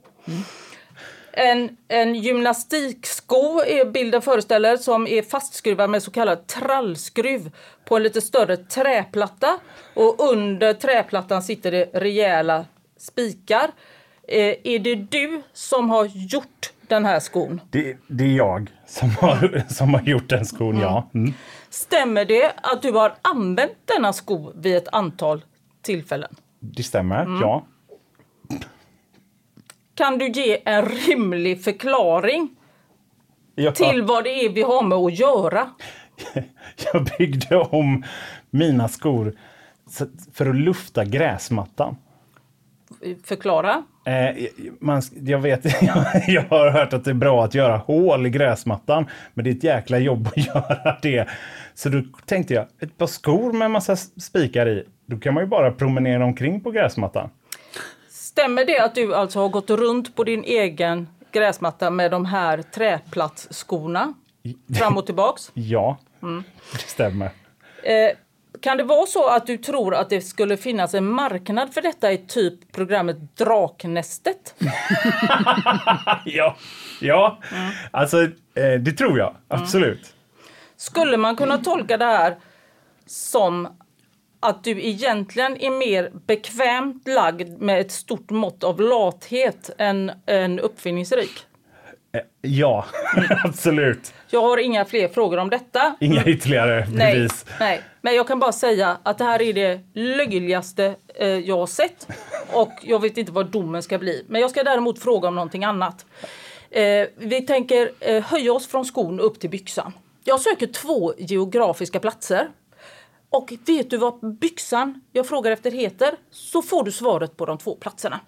En, 1.36 1.76
en 1.88 2.14
gymnastiksko 2.14 3.60
är 3.66 3.90
bilden 3.90 4.22
föreställer 4.22 4.76
som 4.76 5.06
är 5.06 5.22
fastskruvad 5.22 5.90
med 5.90 6.02
så 6.02 6.10
kallad 6.10 6.46
trallskruv 6.46 7.50
på 7.84 7.96
en 7.96 8.02
lite 8.02 8.20
större 8.20 8.56
träplatta. 8.56 9.58
Och 9.94 10.32
under 10.32 10.72
träplattan 10.74 11.42
sitter 11.42 11.70
det 11.70 11.84
rejäla 11.92 12.64
spikar. 12.98 13.70
Eh, 14.28 14.54
är 14.64 14.78
det 14.78 14.94
du 14.94 15.42
som 15.52 15.90
har 15.90 16.04
gjort 16.04 16.72
den 16.88 17.04
här 17.04 17.20
skon? 17.20 17.60
Det, 17.70 17.96
det 18.06 18.24
är 18.24 18.36
jag 18.36 18.70
som 18.86 19.10
har, 19.10 19.64
som 19.72 19.94
har 19.94 20.02
gjort 20.02 20.28
den 20.28 20.46
skon, 20.46 20.78
ja. 20.80 21.10
Mm. 21.14 21.32
Stämmer 21.70 22.24
det 22.24 22.52
att 22.62 22.82
du 22.82 22.92
har 22.92 23.14
använt 23.22 23.72
denna 23.96 24.12
sko 24.12 24.52
vid 24.56 24.76
ett 24.76 24.88
antal 24.92 25.44
tillfällen? 25.82 26.34
Det 26.60 26.82
stämmer, 26.82 27.22
Mm. 27.24 27.40
ja. 27.40 27.66
Kan 29.94 30.18
du 30.18 30.28
ge 30.28 30.58
en 30.64 30.84
rimlig 30.84 31.64
förklaring 31.64 32.48
ja. 33.54 33.72
till 33.72 34.02
vad 34.02 34.24
det 34.24 34.30
är 34.30 34.48
vi 34.48 34.62
har 34.62 34.82
med 34.82 34.98
att 34.98 35.18
göra? 35.18 35.70
Jag 36.92 37.08
byggde 37.18 37.56
om 37.56 38.04
mina 38.50 38.88
skor 38.88 39.34
för 40.32 40.50
att 40.50 40.56
lufta 40.56 41.04
gräsmattan. 41.04 41.96
Förklara. 43.24 43.82
Eh, 44.06 44.46
man, 44.80 45.02
jag 45.22 45.38
vet, 45.38 45.64
jag 46.26 46.42
har 46.42 46.70
hört 46.70 46.92
att 46.92 47.04
det 47.04 47.10
är 47.10 47.14
bra 47.14 47.44
att 47.44 47.54
göra 47.54 47.76
hål 47.76 48.26
i 48.26 48.30
gräsmattan, 48.30 49.06
men 49.34 49.44
det 49.44 49.50
är 49.50 49.54
ett 49.54 49.64
jäkla 49.64 49.98
jobb 49.98 50.26
att 50.26 50.36
göra 50.46 50.96
det. 51.02 51.28
Så 51.74 51.88
då 51.88 52.02
tänkte 52.26 52.54
jag, 52.54 52.66
ett 52.80 52.98
par 52.98 53.06
skor 53.06 53.52
med 53.52 53.70
massa 53.70 53.96
spikar 53.96 54.68
i, 54.68 54.84
då 55.06 55.18
kan 55.18 55.34
man 55.34 55.42
ju 55.42 55.48
bara 55.48 55.72
promenera 55.72 56.24
omkring 56.24 56.60
på 56.60 56.70
gräsmattan. 56.70 57.30
Stämmer 58.34 58.64
det 58.64 58.78
att 58.78 58.94
du 58.94 59.14
alltså 59.14 59.38
har 59.40 59.48
gått 59.48 59.70
runt 59.70 60.16
på 60.16 60.24
din 60.24 60.44
egen 60.44 61.08
gräsmatta 61.32 61.90
med 61.90 62.10
de 62.10 62.24
här 62.24 62.62
träplatsskorna 62.62 64.14
fram 64.78 64.96
och 64.96 65.06
tillbaks? 65.06 65.50
Ja, 65.54 65.98
Mm. 66.22 66.44
det 66.72 66.78
stämmer. 66.78 67.26
Eh, 67.82 68.16
kan 68.60 68.76
det 68.76 68.84
vara 68.84 69.06
så 69.06 69.28
att 69.28 69.46
du 69.46 69.56
tror 69.58 69.94
att 69.94 70.10
det 70.10 70.20
skulle 70.20 70.56
finnas 70.56 70.94
en 70.94 71.06
marknad 71.10 71.74
för 71.74 71.82
detta 71.82 72.12
i 72.12 72.18
typ 72.18 72.72
programmet 72.72 73.36
Draknästet? 73.36 74.54
Ja, 76.24 76.56
ja. 77.00 77.38
Mm. 77.52 77.70
alltså 77.90 78.22
eh, 78.54 78.80
det 78.80 78.92
tror 78.92 79.18
jag 79.18 79.36
absolut. 79.48 80.14
Skulle 80.76 81.16
man 81.16 81.36
kunna 81.36 81.58
tolka 81.58 81.96
det 81.96 82.04
här 82.04 82.36
som 83.06 83.68
att 84.44 84.64
du 84.64 84.82
egentligen 84.82 85.60
är 85.60 85.70
mer 85.70 86.10
bekvämt 86.26 87.08
lagd 87.08 87.60
med 87.62 87.80
ett 87.80 87.92
stort 87.92 88.30
mått 88.30 88.64
av 88.64 88.80
lathet 88.80 89.70
än, 89.78 90.12
än 90.26 90.60
uppfinningsrik? 90.60 91.46
Ja, 92.42 92.84
absolut. 93.44 94.14
Jag 94.30 94.42
har 94.42 94.58
inga 94.58 94.84
fler 94.84 95.08
frågor 95.08 95.38
om 95.38 95.50
detta. 95.50 95.96
Inga 96.00 96.24
ytterligare 96.24 96.86
Nej, 96.92 97.14
bevis. 97.14 97.46
nej, 97.60 97.80
men 98.00 98.14
jag 98.14 98.28
kan 98.28 98.38
bara 98.38 98.52
säga 98.52 98.98
att 99.02 99.18
det 99.18 99.24
här 99.24 99.42
är 99.42 99.52
det 99.52 99.80
löjligaste 99.94 100.94
eh, 101.14 101.28
jag 101.28 101.58
har 101.58 101.66
sett. 101.66 102.08
Och 102.52 102.72
jag 102.82 103.02
vet 103.02 103.18
inte 103.18 103.32
vad 103.32 103.46
domen 103.46 103.82
ska 103.82 103.98
bli. 103.98 104.24
Men 104.28 104.40
jag 104.40 104.50
ska 104.50 104.62
däremot 104.62 104.98
fråga 104.98 105.28
om 105.28 105.34
någonting 105.34 105.64
annat. 105.64 106.06
Eh, 106.70 107.06
vi 107.16 107.40
tänker 107.46 107.90
eh, 108.00 108.22
höja 108.22 108.52
oss 108.52 108.66
från 108.66 108.84
skon 108.84 109.20
upp 109.20 109.40
till 109.40 109.50
byxan. 109.50 109.92
Jag 110.24 110.40
söker 110.40 110.66
två 110.66 111.14
geografiska 111.18 112.00
platser. 112.00 112.48
Och 113.34 113.52
vet 113.66 113.90
du 113.90 113.96
vad 113.96 114.36
byxan 114.36 115.00
jag 115.12 115.26
frågar 115.26 115.50
efter 115.50 115.70
heter 115.70 116.16
så 116.30 116.62
får 116.62 116.84
du 116.84 116.92
svaret 116.92 117.36
på 117.36 117.46
de 117.46 117.58
två 117.58 117.74
platserna. 117.74 118.20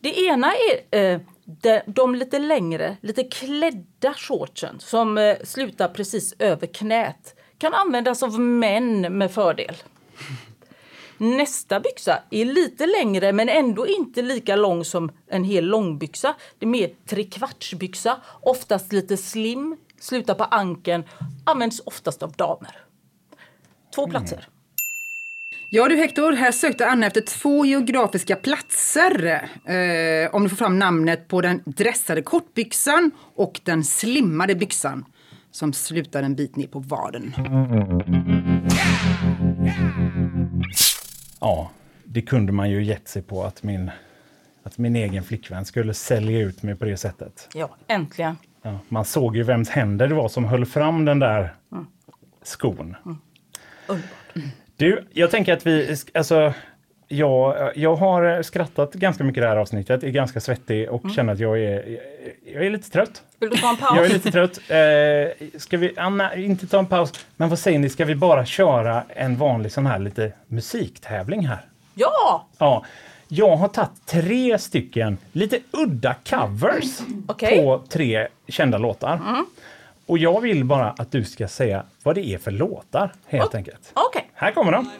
Det 0.00 0.20
ena 0.20 0.52
är 0.54 0.98
eh, 1.00 1.20
de, 1.44 1.80
de 1.86 2.14
lite 2.14 2.38
längre, 2.38 2.96
lite 3.00 3.24
klädda 3.24 4.14
shortsen 4.14 4.80
som 4.80 5.18
eh, 5.18 5.36
slutar 5.44 5.88
precis 5.88 6.34
över 6.38 6.66
knät. 6.66 7.34
Kan 7.58 7.74
användas 7.74 8.22
av 8.22 8.40
män 8.40 9.18
med 9.18 9.30
fördel. 9.30 9.74
Nästa 11.18 11.80
byxa 11.80 12.22
är 12.30 12.44
lite 12.44 12.86
längre 12.86 13.32
men 13.32 13.48
ändå 13.48 13.86
inte 13.86 14.22
lika 14.22 14.56
lång 14.56 14.84
som 14.84 15.12
en 15.28 15.44
hel 15.44 15.64
långbyxa. 15.64 16.34
Det 16.58 16.66
är 16.66 16.70
mer 16.70 16.90
trekvartsbyxa, 17.06 18.20
oftast 18.42 18.92
lite 18.92 19.16
slim, 19.16 19.76
slutar 20.00 20.34
på 20.34 20.44
ankeln, 20.44 21.04
används 21.44 21.82
oftast 21.84 22.22
av 22.22 22.32
damer. 22.32 22.82
Två 23.94 24.06
platser. 24.06 24.48
Ja 25.68 25.88
du 25.88 25.96
Hector, 25.96 26.32
här 26.32 26.52
sökte 26.52 26.86
Anna 26.86 27.06
efter 27.06 27.20
två 27.20 27.64
geografiska 27.64 28.36
platser. 28.36 29.34
Eh, 29.64 30.34
om 30.34 30.42
du 30.42 30.48
får 30.48 30.56
fram 30.56 30.78
namnet 30.78 31.28
på 31.28 31.40
den 31.40 31.62
dressade 31.64 32.22
kortbyxan 32.22 33.10
och 33.34 33.60
den 33.64 33.84
slimmade 33.84 34.54
byxan 34.54 35.04
som 35.50 35.72
slutar 35.72 36.22
en 36.22 36.34
bit 36.34 36.56
ner 36.56 36.66
på 36.66 36.78
vaden. 36.78 37.34
Ja, 41.40 41.70
det 42.04 42.22
kunde 42.22 42.52
man 42.52 42.70
ju 42.70 42.84
gett 42.84 43.08
sig 43.08 43.22
på 43.22 43.44
att 43.44 43.62
min, 43.62 43.90
att 44.62 44.78
min 44.78 44.96
egen 44.96 45.24
flickvän 45.24 45.64
skulle 45.64 45.94
sälja 45.94 46.40
ut 46.40 46.62
mig 46.62 46.74
på 46.76 46.84
det 46.84 46.96
sättet. 46.96 47.48
Ja, 47.54 47.76
äntligen. 47.88 48.36
Ja, 48.62 48.78
man 48.88 49.04
såg 49.04 49.36
ju 49.36 49.42
vems 49.42 49.68
händer 49.68 50.08
det 50.08 50.14
var 50.14 50.28
som 50.28 50.44
höll 50.44 50.66
fram 50.66 51.04
den 51.04 51.18
där 51.18 51.54
skon. 52.42 52.96
Du, 54.76 55.04
jag 55.12 55.30
tänker 55.30 55.52
att 55.52 55.66
vi, 55.66 55.96
alltså, 56.14 56.52
jag, 57.08 57.70
jag 57.74 57.96
har 57.96 58.42
skrattat 58.42 58.92
ganska 58.92 59.24
mycket 59.24 59.42
det 59.42 59.48
här 59.48 59.56
avsnittet, 59.56 60.02
är 60.02 60.08
ganska 60.08 60.40
svettig 60.40 60.90
och 60.90 61.02
känner 61.14 61.32
att 61.32 61.38
jag 61.38 61.60
är, 61.60 61.98
jag 62.54 62.66
är 62.66 62.70
lite 62.70 62.90
trött. 62.90 63.22
Vill 63.40 63.50
du 63.50 63.56
ta 63.56 63.70
en 63.70 63.76
paus? 63.76 63.96
Jag 63.96 64.04
är 64.04 64.08
lite 64.08 64.30
trött. 64.30 64.58
Eh, 64.68 65.58
ska 65.58 65.76
vi, 65.76 65.92
Anna, 65.96 66.34
inte 66.34 66.66
ta 66.66 66.78
en 66.78 66.86
paus, 66.86 67.12
men 67.36 67.48
vad 67.48 67.58
säger 67.58 67.78
ni, 67.78 67.88
ska 67.88 68.04
vi 68.04 68.14
bara 68.14 68.44
köra 68.44 69.04
en 69.08 69.36
vanlig 69.36 69.72
sån 69.72 69.86
här 69.86 69.98
lite 69.98 70.32
musiktävling 70.46 71.46
här? 71.46 71.60
Ja! 71.94 72.46
Ja, 72.58 72.84
jag 73.28 73.56
har 73.56 73.68
tagit 73.68 74.06
tre 74.06 74.58
stycken 74.58 75.18
lite 75.32 75.58
udda 75.70 76.14
covers 76.30 77.00
Okej. 77.28 77.62
på 77.62 77.82
tre 77.88 78.28
kända 78.48 78.78
låtar. 78.78 79.20
Och 80.06 80.18
jag 80.18 80.40
vill 80.40 80.64
bara 80.64 80.90
att 80.90 81.12
du 81.12 81.24
ska 81.24 81.48
säga 81.48 81.84
vad 82.02 82.14
det 82.14 82.26
är 82.26 82.38
för 82.38 82.50
låtar, 82.50 83.12
helt 83.26 83.54
enkelt. 83.54 83.92
Okej. 83.94 84.30
Här 84.34 84.52
kommer 84.52 84.72
de. 84.72 84.90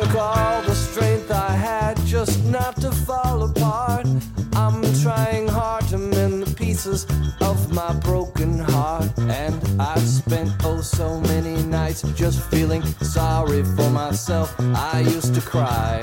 Took 0.00 0.14
all 0.14 0.62
the 0.62 0.74
strength 0.74 1.30
I 1.30 1.50
had 1.50 1.96
just 2.06 2.44
not 2.44 2.76
to 2.82 2.92
fall 2.92 3.42
apart. 3.42 4.06
I'm 4.54 4.80
trying 5.02 5.48
hard 5.48 5.88
to 5.88 5.98
mend 5.98 6.42
the 6.44 6.54
pieces 6.54 7.04
of 7.40 7.72
my 7.72 7.92
broken 7.94 8.60
heart. 8.60 9.10
And 9.18 9.56
I've 9.80 10.06
spent 10.06 10.52
oh 10.64 10.82
so 10.82 11.20
many 11.22 11.62
nights 11.64 12.02
just 12.14 12.48
feeling 12.50 12.82
sorry 13.02 13.64
for 13.76 13.90
myself. 13.90 14.54
I 14.60 15.00
used 15.00 15.34
to 15.34 15.40
cry. 15.40 16.00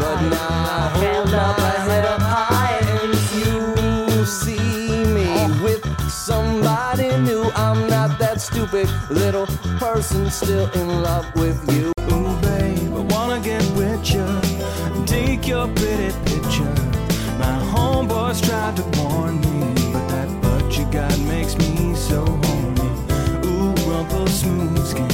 But 0.00 0.18
now 0.36 0.50
I 0.78 0.90
hold 1.00 1.34
up 1.34 1.58
my 1.58 1.76
head 1.88 2.04
up 2.04 2.22
high 2.22 2.78
and 2.94 3.12
you 3.36 4.24
see 4.24 5.04
me 5.16 5.28
with 5.64 5.82
somebody 6.08 7.08
new. 7.18 7.50
I'm 7.56 7.88
not 7.88 8.18
that 8.20 8.40
stupid 8.40 8.88
little 9.10 9.46
person 9.78 10.30
still 10.30 10.70
in 10.72 11.02
love 11.02 11.26
with 11.34 11.58
you. 11.74 11.99
Get 14.02 14.26
with. 14.26 15.06
Take 15.06 15.48
your 15.48 15.66
pretty 15.68 16.12
picture. 16.24 16.74
My 17.38 17.56
homeboys 17.72 18.40
tried 18.42 18.76
to 18.76 18.84
warn 19.00 19.40
me, 19.40 19.74
but 19.92 20.06
that 20.08 20.28
butt 20.42 20.78
you 20.78 20.84
got 20.92 21.18
makes 21.20 21.56
me 21.58 21.94
so 21.94 22.24
horny. 22.24 22.90
Ooh, 23.46 23.74
rumple 23.90 24.26
smooth 24.26 24.86
skin. 24.86 25.08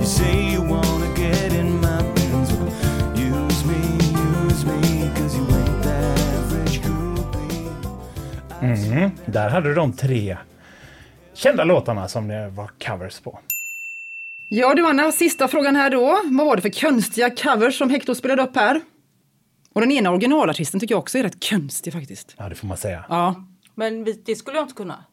You 0.00 0.06
say 0.06 0.52
you 0.52 0.62
wanna 0.62 1.14
get 1.16 1.52
in 1.52 1.80
my 1.80 2.02
pins. 2.14 2.52
Well, 2.52 2.70
use 3.16 3.64
me, 3.64 3.80
use 4.46 4.64
me, 4.64 5.10
cause 5.14 5.36
you 5.36 5.42
ain't 5.42 5.82
that 5.82 6.18
average 6.18 6.80
groupie. 6.82 7.70
Mm. 8.60 9.10
Där 9.26 9.48
hade 9.48 9.74
de 9.74 9.92
tre 9.92 10.36
kända 11.34 11.64
låtarna 11.64 12.08
som 12.08 12.28
det 12.28 12.48
var 12.48 12.70
covers 12.78 13.20
på. 13.20 13.38
Ja 14.52 14.74
du 14.74 14.86
Anna, 14.86 15.12
sista 15.12 15.48
frågan 15.48 15.76
här 15.76 15.90
då. 15.90 16.20
Vad 16.24 16.46
var 16.46 16.56
det 16.56 16.62
för 16.62 16.80
konstiga 16.80 17.30
covers 17.30 17.78
som 17.78 17.90
Hector 17.90 18.14
spelade 18.14 18.42
upp 18.42 18.56
här? 18.56 18.80
Och 19.74 19.80
den 19.80 19.90
ena 19.92 20.10
originalartisten 20.10 20.80
tycker 20.80 20.94
jag 20.94 20.98
också 20.98 21.18
är 21.18 21.22
rätt 21.22 21.48
konstig 21.50 21.92
faktiskt. 21.92 22.34
Ja, 22.38 22.48
det 22.48 22.54
får 22.54 22.66
man 22.66 22.76
säga. 22.76 23.04
Ja. 23.08 23.34
Men 23.74 24.04
vi, 24.04 24.22
det 24.26 24.34
skulle 24.36 24.56
jag 24.56 24.64
inte 24.64 24.74
kunna. 24.74 25.04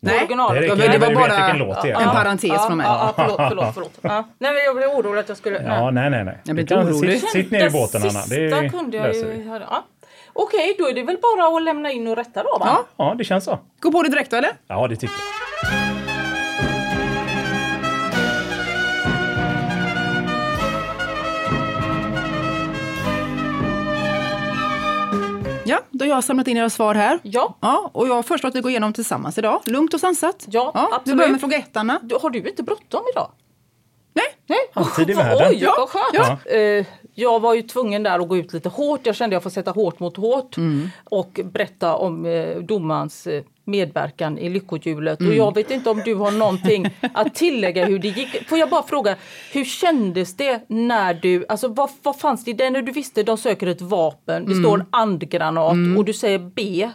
Nej, 0.00 0.18
Original. 0.18 0.54
Det 0.54 0.60
räcker, 0.60 0.76
men 0.76 0.90
det 0.90 0.98
var 0.98 1.08
du 1.08 1.14
vet 1.14 1.28
bara 1.28 1.46
vilken 1.46 1.58
låt 1.68 1.82
det 1.82 1.90
är. 1.90 2.00
en 2.00 2.10
parentes 2.10 2.50
ja, 2.50 2.66
från 2.66 2.76
mig. 2.78 2.86
Ja, 2.86 3.14
ja, 3.16 3.22
förlåt, 3.28 3.48
förlåt. 3.48 3.74
förlåt. 3.74 3.98
Ja. 4.00 4.28
Nej, 4.38 4.52
men 4.52 4.62
jag 4.64 4.76
blev 4.76 4.88
orolig 4.88 5.20
att 5.20 5.28
jag 5.28 5.38
skulle... 5.38 5.62
Ja, 5.62 5.90
nej, 5.90 6.10
nej, 6.10 6.24
nej. 6.24 6.38
Jag 6.44 6.54
blir 6.56 6.64
Du 6.64 6.74
kan- 6.74 6.80
inte 6.88 6.92
orolig. 6.94 7.20
Sitt, 7.20 7.30
sitt 7.30 7.50
ner 7.50 7.66
i 7.66 7.70
båten, 7.70 8.02
Anna. 8.02 8.10
Sista 8.10 8.60
Det 8.60 8.68
kunde 8.68 8.96
jag 8.96 9.06
löser 9.06 9.34
ju... 9.34 9.42
vi. 9.42 9.48
Ja. 9.48 9.84
Okej, 10.32 10.74
då 10.78 10.88
är 10.88 10.94
det 10.94 11.02
väl 11.02 11.16
bara 11.22 11.56
att 11.56 11.62
lämna 11.62 11.90
in 11.90 12.06
och 12.06 12.16
rätta 12.16 12.42
då, 12.42 12.56
va? 12.60 12.66
Ja. 12.66 12.84
Ja, 12.96 13.14
det 13.18 13.24
känns 13.24 13.44
så. 13.44 13.58
Gå 13.80 13.92
på 13.92 14.02
det 14.02 14.08
direkt 14.08 14.30
då 14.30 14.36
eller? 14.36 14.50
Ja, 14.66 14.88
det 14.88 14.96
tycker 14.96 15.14
jag. 15.14 15.83
Ja, 25.64 25.80
då 25.90 26.04
har 26.04 26.10
jag 26.10 26.24
samlat 26.24 26.48
in 26.48 26.56
era 26.56 26.70
svar 26.70 26.94
här. 26.94 27.18
Ja. 27.22 27.56
Ja, 27.60 27.90
och 27.92 28.08
jag 28.08 28.26
föreslår 28.26 28.48
att 28.48 28.54
vi 28.56 28.60
går 28.60 28.70
igenom 28.70 28.92
tillsammans 28.92 29.38
idag. 29.38 29.60
Lugnt 29.66 29.94
och 29.94 30.00
sansat. 30.00 30.46
Ja, 30.50 30.70
Vi 30.74 30.80
absolut. 30.96 31.18
börjar 31.18 31.30
med 31.30 31.40
fråga 31.40 31.56
ett, 31.56 31.76
Anna. 31.76 32.00
Du- 32.02 32.18
Har 32.22 32.30
du 32.30 32.48
inte 32.48 32.62
bråttom 32.62 33.00
idag? 33.12 33.30
Nej, 34.16 34.24
Nej. 34.46 34.58
Alltid 34.72 35.10
i 35.10 35.12
världen. 35.14 35.46
Oj, 35.50 35.58
Ja, 35.62 35.74
vad 35.78 35.88
skönt. 35.88 36.38
ja. 36.46 36.50
Eh, 36.52 36.86
jag 37.14 37.40
var 37.40 37.54
ju 37.54 37.62
tvungen 37.62 38.02
där 38.02 38.18
att 38.20 38.28
gå 38.28 38.36
ut 38.36 38.52
lite 38.52 38.68
hårt. 38.68 39.00
Jag 39.06 39.14
kände 39.16 39.34
att 39.34 39.36
jag 39.36 39.42
får 39.42 39.50
sätta 39.50 39.70
hårt 39.70 40.00
mot 40.00 40.16
hårt 40.16 40.56
och 41.04 41.40
berätta 41.44 41.94
om 41.96 42.26
eh, 42.26 42.56
domarens 42.56 43.26
eh, 43.26 43.42
medverkan 43.64 44.38
i 44.38 44.48
Lyckohjulet. 44.48 45.20
Och 45.20 45.34
jag 45.34 45.54
vet 45.54 45.70
inte 45.70 45.90
om 45.90 46.02
du 46.04 46.14
har 46.14 46.30
någonting 46.30 46.86
att 47.14 47.34
tillägga 47.34 47.86
hur 47.86 47.98
det 47.98 48.08
gick. 48.08 48.48
Får 48.48 48.58
jag 48.58 48.70
bara 48.70 48.82
fråga, 48.82 49.16
hur 49.52 49.64
kändes 49.64 50.36
det 50.36 50.64
när 50.68 51.14
du, 51.14 51.44
alltså 51.48 51.68
vad, 51.68 51.90
vad 52.02 52.18
fanns 52.18 52.44
det 52.44 52.50
i 52.50 52.54
det 52.54 52.70
när 52.70 52.82
du 52.82 52.92
visste 52.92 53.22
de 53.22 53.38
söker 53.38 53.66
ett 53.66 53.82
vapen, 53.82 54.46
det 54.46 54.54
står 54.54 54.86
andgranat 54.90 55.98
och 55.98 56.04
du 56.04 56.12
säger 56.12 56.38
B. 56.38 56.90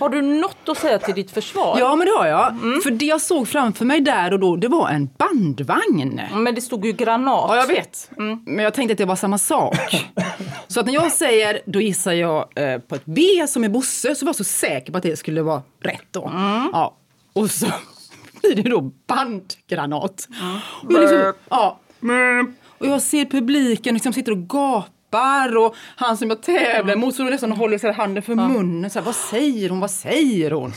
Har 0.00 0.08
du 0.08 0.22
något 0.22 0.68
att 0.68 0.78
säga 0.78 0.98
till 0.98 1.14
ditt 1.14 1.30
försvar? 1.30 1.76
Ja, 1.78 1.96
men 1.96 2.06
det 2.06 2.12
har 2.12 2.26
jag. 2.26 2.54
För 2.82 2.90
det 2.90 3.04
jag 3.04 3.20
såg 3.20 3.48
framför 3.48 3.84
mig 3.84 4.00
där 4.00 4.32
och 4.32 4.40
då, 4.40 4.56
det 4.56 4.68
var 4.68 4.88
en 4.88 5.08
bandvagn. 5.18 6.20
Men 6.34 6.54
det 6.54 6.60
stod 6.60 6.84
ju 6.86 6.92
granat. 6.92 7.44
Ja, 7.48 7.56
jag 7.56 7.66
vet. 7.66 8.10
Men 8.46 8.58
jag 8.64 8.74
tänkte 8.74 8.92
att 8.92 8.98
det 8.98 9.04
var 9.04 9.16
samma 9.16 9.38
sak. 9.38 9.76
så 10.68 10.80
att 10.80 10.86
när 10.86 10.94
jag 10.94 11.12
säger, 11.12 11.60
då 11.66 11.80
gissar 11.80 12.12
jag 12.12 12.48
eh, 12.54 12.78
på 12.78 12.94
ett 12.94 13.04
B 13.04 13.22
som 13.48 13.64
är 13.64 13.68
Bosse, 13.68 14.14
så 14.14 14.24
var 14.24 14.28
jag 14.28 14.36
så 14.36 14.44
säker 14.44 14.92
på 14.92 14.98
att 14.98 15.02
det 15.04 15.16
skulle 15.16 15.42
vara 15.42 15.62
rätt 15.84 16.06
då. 16.10 16.30
Ja. 16.72 16.96
Och 17.32 17.50
så 17.50 17.66
blir 18.42 18.62
det 18.62 18.70
då 18.70 18.80
bandgranat. 18.80 20.28
Och, 20.82 20.92
jag 20.92 21.00
liksom, 21.00 21.32
ja. 21.48 21.78
och 22.78 22.86
jag 22.86 23.02
ser 23.02 23.24
publiken 23.24 23.94
liksom 23.94 24.12
sitter 24.12 24.32
och 24.32 24.48
gapar 24.48 25.56
och 25.56 25.74
han 25.96 26.16
som 26.16 26.28
jag 26.28 26.42
tävlar 26.42 26.96
mot 26.96 27.14
så 27.14 27.22
nästan 27.22 27.52
håller 27.52 27.78
så 27.78 27.92
handen 27.92 28.22
för 28.22 28.34
munnen. 28.34 28.90
Så 28.90 28.98
här, 28.98 29.06
vad 29.06 29.14
säger 29.14 29.68
hon, 29.68 29.80
vad 29.80 29.90
säger 29.90 30.50
hon? 30.50 30.72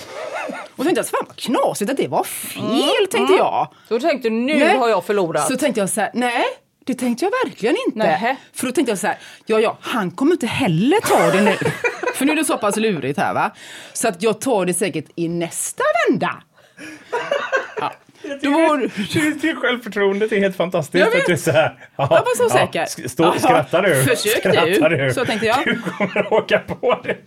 Och 0.77 0.77
så 0.77 0.83
tänkte 0.83 0.99
jag, 0.99 1.07
fan 1.07 1.25
vad 1.27 1.35
knasigt 1.35 1.91
att 1.91 1.97
det 1.97 2.07
var 2.07 2.23
fel, 2.23 3.07
tänkte 3.11 3.33
jag. 3.33 3.67
Då 3.89 3.99
tänkte 3.99 4.29
du, 4.29 4.35
nu 4.35 4.59
Nej. 4.59 4.77
har 4.77 4.89
jag 4.89 5.05
förlorat. 5.05 5.47
Så 5.47 5.57
tänkte 5.57 5.79
jag 5.79 5.89
så 5.89 6.01
här, 6.01 6.11
nej. 6.13 6.45
Det 6.85 6.93
tänkte 6.93 7.25
jag 7.25 7.31
verkligen 7.45 7.75
inte. 7.87 7.99
Nähä. 7.99 8.37
För 8.53 8.65
då 8.65 8.71
tänkte 8.71 8.91
jag 8.91 8.99
så 8.99 9.07
här, 9.07 9.17
ja 9.45 9.59
ja, 9.59 9.77
han 9.81 10.11
kommer 10.11 10.31
inte 10.31 10.47
heller 10.47 10.99
ta 11.01 11.37
det 11.37 11.41
nu. 11.41 11.55
För 12.17 12.25
nu 12.25 12.31
är 12.31 12.35
det 12.35 12.45
så 12.45 12.57
pass 12.57 12.75
lurigt 12.77 13.19
här 13.19 13.33
va. 13.33 13.51
Så 13.93 14.07
att 14.07 14.23
jag 14.23 14.41
tar 14.41 14.65
det 14.65 14.73
säkert 14.73 15.05
i 15.15 15.27
nästa 15.29 15.83
vända. 16.09 16.31
Ja. 17.79 17.93
Då 18.41 18.51
var, 18.51 18.77
Ditt 19.13 19.41
ditt 19.41 19.57
självförtroendet 19.57 20.31
är 20.31 20.39
helt 20.39 20.55
fantastiskt. 20.57 21.05
Jag 21.05 21.11
vet. 21.11 21.19
Att 21.21 21.25
du 21.27 21.33
är 21.33 21.37
så 21.37 21.51
här, 21.51 21.89
ja, 21.95 22.07
Jag 22.11 22.19
var 22.19 22.35
så 22.35 22.49
säker. 22.49 23.07
Stå, 23.07 23.23
Ja. 23.23 23.33
skrattar 23.39 23.81
du? 23.81 24.03
Försök 24.03 24.43
du. 24.43 24.49
skrattar 24.51 25.09
Så 25.13 25.25
tänkte 25.25 25.45
jag. 25.45 25.65
Du 25.65 25.81
kommer 25.81 26.33
åka 26.33 26.59
på 26.59 27.01
det. 27.03 27.17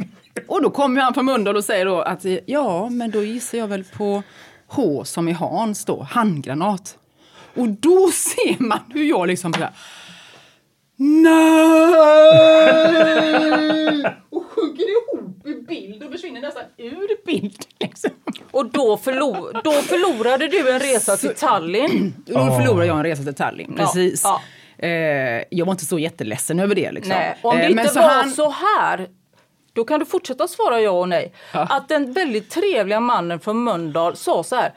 och 0.46 0.62
då 0.62 0.70
kommer 0.70 1.00
han 1.00 1.14
från 1.14 1.24
Mölndal 1.24 1.57
och 1.57 1.64
säger 1.64 1.85
då 1.87 2.00
att 2.03 2.24
ja, 2.46 2.88
men 2.88 3.11
då 3.11 3.22
gissar 3.22 3.59
jag 3.59 3.66
väl 3.68 3.85
på 3.85 4.22
H 4.66 5.05
som 5.05 5.29
i 5.29 5.33
Hans 5.33 5.85
då, 5.85 6.03
handgranat. 6.11 6.96
Och 7.55 7.68
då 7.68 8.11
ser 8.11 8.62
man 8.62 8.79
hur 8.94 9.05
jag 9.05 9.26
liksom 9.29 9.53
så 9.53 9.61
här, 9.61 9.70
Nej! 13.10 14.04
Och 14.30 14.44
sjunker 14.50 14.84
ihop 14.90 15.46
i 15.46 15.54
bild 15.62 16.02
och 16.02 16.12
försvinner 16.12 16.40
nästan 16.40 16.62
ur 16.76 17.26
bild. 17.26 17.64
Liksom. 17.80 18.10
Och 18.50 18.66
då, 18.66 18.96
förlor, 18.96 19.60
då 19.64 19.72
förlorade 19.72 20.48
du 20.48 20.70
en 20.72 20.78
resa 20.80 21.16
till 21.16 21.34
Tallinn. 21.34 22.14
Då 22.26 22.34
förlorade 22.38 22.86
jag 22.86 22.96
en 22.96 23.04
resa 23.04 23.22
till 23.22 23.34
Tallinn, 23.34 23.74
precis. 23.76 24.20
Ja, 24.24 24.40
Eh, 24.82 25.42
jag 25.50 25.66
var 25.66 25.72
inte 25.72 25.84
så 25.84 25.98
jätteledsen 25.98 26.60
över 26.60 26.74
det. 26.74 26.92
Liksom. 26.92 27.12
Nej, 27.14 27.38
om 27.42 27.56
det 27.56 27.62
Eh, 27.62 27.68
men 27.70 27.78
inte 27.78 27.92
så 27.94 28.00
var 28.00 28.08
han- 28.08 28.30
så 28.30 28.48
här, 28.50 29.08
då 29.72 29.84
kan 29.84 30.00
du 30.00 30.06
fortsätta 30.06 30.48
svara 30.48 30.80
ja 30.80 30.90
och 30.90 31.08
nej. 31.08 31.32
Att 31.52 31.88
den 31.88 32.12
väldigt 32.12 32.50
trevliga 32.50 33.00
mannen 33.00 33.40
från 33.40 33.64
Mölndal 33.64 34.16
sa 34.16 34.42
så 34.42 34.56
här. 34.56 34.72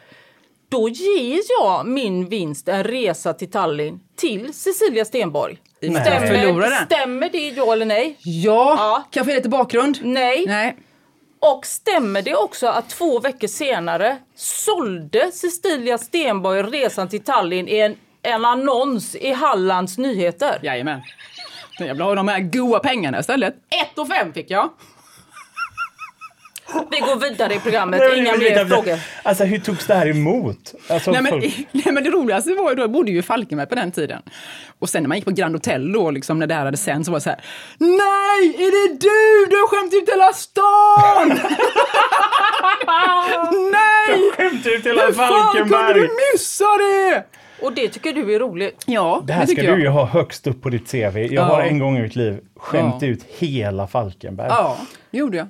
Då 0.69 0.89
ger 0.89 1.39
jag 1.59 1.87
min 1.87 2.29
vinst, 2.29 2.67
en 2.67 2.83
resa 2.83 3.33
till 3.33 3.51
Tallinn, 3.51 3.99
till 4.15 4.53
Cecilia 4.53 5.05
Stenborg. 5.05 5.57
Den. 5.91 6.85
stämmer 6.85 7.29
det 7.29 7.49
ja 7.49 7.73
eller 7.73 7.85
nej? 7.85 8.15
Ja, 8.19 8.75
Ja. 8.77 9.03
kan 9.11 9.21
jag 9.21 9.25
få 9.25 9.31
lite 9.35 9.49
bakgrund? 9.49 9.97
Nej. 10.01 10.43
Nej. 10.47 10.77
Och 11.39 11.65
stämmer 11.65 12.21
det 12.21 12.35
också 12.35 12.67
att 12.67 12.89
två 12.89 13.19
veckor 13.19 13.47
senare 13.47 14.17
sålde 14.35 15.31
Cecilia 15.31 15.97
Stenborg 15.97 16.61
resan 16.61 17.09
till 17.09 17.23
Tallinn 17.23 17.67
i 17.67 17.77
en, 17.79 17.95
en 18.21 18.45
annons 18.45 19.15
i 19.15 19.31
Hallands 19.33 19.97
Nyheter? 19.97 20.59
Jajamän. 20.63 21.01
Jag 21.79 21.87
vill 21.93 22.01
ha 22.01 22.15
de 22.15 22.27
här 22.27 22.39
goa 22.39 22.79
pengarna 22.79 23.19
istället. 23.19 23.53
Ett 23.81 23.97
och 23.99 24.07
fem 24.07 24.33
fick 24.33 24.51
jag. 24.51 24.69
Vi 26.91 26.99
går 26.99 27.29
vidare 27.29 27.53
i 27.53 27.59
programmet, 27.59 27.99
Nej, 27.99 28.19
inga 28.19 28.37
vänta, 28.37 28.65
frågor. 28.75 28.99
Alltså 29.23 29.43
hur 29.43 29.59
togs 29.59 29.87
det 29.87 29.93
här 29.95 30.07
emot? 30.09 30.73
Alltså, 30.89 31.11
Nej 31.11 31.21
men, 31.21 31.31
folk- 31.31 31.67
nej 31.71 31.93
men 31.93 32.03
det 32.03 32.09
roligaste 32.09 32.53
var 32.53 32.69
ju 32.69 32.75
då, 32.75 32.83
jag 32.83 32.91
bodde 32.91 33.11
ju 33.11 33.19
i 33.19 33.21
Falkenberg 33.21 33.67
på 33.67 33.75
den 33.75 33.91
tiden. 33.91 34.21
Och 34.79 34.89
sen 34.89 35.03
när 35.03 35.07
man 35.07 35.17
gick 35.17 35.25
på 35.25 35.31
Grand 35.31 35.55
Hotel 35.55 35.91
då, 35.91 36.11
liksom, 36.11 36.39
när 36.39 36.47
det 36.47 36.53
här 36.53 36.65
hade 36.65 36.77
sänts 36.77 37.05
så 37.05 37.11
var 37.11 37.19
det 37.19 37.23
så 37.23 37.29
här. 37.29 37.39
Nej, 37.77 38.65
är 38.65 38.71
det 38.71 38.93
du? 38.99 39.49
Du 39.49 39.55
har 39.55 39.67
skämt 39.67 39.93
ut 39.93 40.09
hela 40.09 40.33
stan! 40.33 41.27
nej! 43.71 44.31
Skämt 44.37 44.67
ut 44.67 44.85
hela 44.85 45.05
Hur 45.05 45.13
fan 45.13 45.27
kunde 45.55 45.69
Falkenberg! 45.69 45.93
du 46.01 46.09
missa 46.33 46.65
det? 46.77 47.23
Och 47.61 47.73
det 47.73 47.87
tycker 47.89 48.13
du 48.13 48.35
är 48.35 48.39
roligt? 48.39 48.83
Ja, 48.85 49.23
Det 49.27 49.33
här 49.33 49.45
ska 49.45 49.55
tycker 49.55 49.63
jag. 49.69 49.77
du 49.77 49.81
ju 49.81 49.87
ha 49.89 50.05
högst 50.05 50.47
upp 50.47 50.61
på 50.61 50.69
ditt 50.69 50.91
CV. 50.91 51.17
Jag 51.17 51.31
Ja. 51.31 51.41
har 51.43 51.61
en 51.61 51.79
gång 51.79 51.97
i 51.97 52.01
mitt 52.01 52.15
liv 52.15 52.39
skämt 52.57 52.95
Ja. 53.01 53.07
ut 53.07 53.23
hela 53.37 53.87
Falkenberg. 53.87 54.47
Ja, 54.49 54.77
det 55.11 55.17
gjorde 55.17 55.37
jag. 55.37 55.47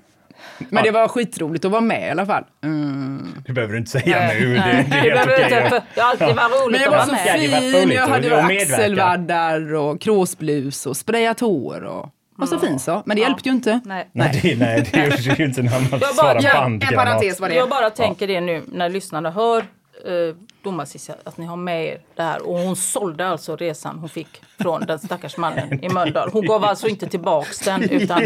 Men 0.70 0.84
det 0.84 0.92
var 0.92 1.08
skitroligt 1.08 1.66
att 1.66 1.72
vara 1.72 1.82
med 1.82 2.08
i 2.08 2.12
alla 2.12 2.26
fall. 2.26 2.44
Mm. 2.64 3.28
Det 3.46 3.54
behöver 3.54 3.74
du 3.74 3.80
inte 3.80 3.92
säga 3.92 4.28
nu. 4.34 4.54
Det, 4.54 4.54
det 4.54 4.60
är 4.60 4.84
helt 4.84 5.26
behöver 5.26 5.46
okej. 5.46 5.82
det 5.96 6.02
har 6.02 6.10
alltid 6.10 6.28
varit 6.28 6.36
Men 6.38 6.50
roligt 6.66 6.82
jag 6.82 6.88
att 6.88 6.92
var 6.92 6.98
vara 6.98 7.06
så 7.06 7.12
med. 7.12 7.22
Ja, 7.28 7.38
det 7.42 7.48
var 7.48 7.60
fin, 7.60 7.84
roligt 7.84 7.96
jag 7.96 8.04
och- 8.04 8.10
hade 8.14 8.34
och 8.36 8.44
axelvaddar 8.44 9.74
och 9.74 10.02
kråsblus 10.02 10.86
och 10.86 10.98
sprayat 10.98 11.40
hår 11.40 11.84
och 11.84 12.10
var 12.36 12.48
så 12.48 12.60
fin 12.60 12.80
så. 12.80 13.04
Men 13.06 13.18
det 13.18 13.22
hjälpte 13.24 13.50
ju 13.50 13.56
inte. 13.56 13.80
Nej. 13.86 14.10
Nej, 14.12 14.40
det, 14.44 14.56
nej, 14.60 14.90
det 14.94 15.00
görs 15.00 15.40
ju 15.40 15.46
inte 15.46 15.62
när 15.62 15.72
man 15.92 16.00
svarar 16.00 16.40
ja, 16.44 16.50
en 16.50 16.56
bandgranat. 16.64 17.06
parentes 17.06 17.40
var 17.40 17.50
det. 17.50 17.56
Jag 17.56 17.70
bara 17.70 17.90
tänker 17.90 18.28
det 18.28 18.42
nu 18.42 18.64
när 18.72 18.90
lyssnarna 18.90 19.32
hör 19.32 19.58
eh, 19.58 20.36
domarcissi 20.64 21.14
att 21.24 21.38
ni 21.38 21.46
har 21.46 21.56
med 21.58 21.86
er 21.86 21.98
det 22.16 22.24
här. 22.24 22.50
Och 22.50 22.60
hon 22.60 22.76
sålde 22.76 23.28
alltså 23.28 23.56
resan 23.56 24.00
hon 24.00 24.10
fick 24.10 24.42
från 24.62 24.82
den 24.82 25.00
stackars 25.00 25.38
mannen 25.38 25.84
i 25.84 25.90
Mölndal. 25.90 26.30
Hon 26.34 26.46
gav 26.46 26.64
alltså 26.64 26.88
inte 26.88 27.08
tillbaks 27.08 27.60
den 27.60 27.84
utan 27.90 28.22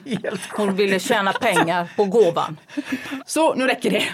hon 0.56 0.74
ville 0.76 0.98
tjäna 0.98 1.32
pengar 1.32 1.88
på 1.96 2.04
gåvan. 2.04 2.56
Så, 3.26 3.54
nu 3.54 3.66
räcker 3.66 3.90
det. 3.90 4.04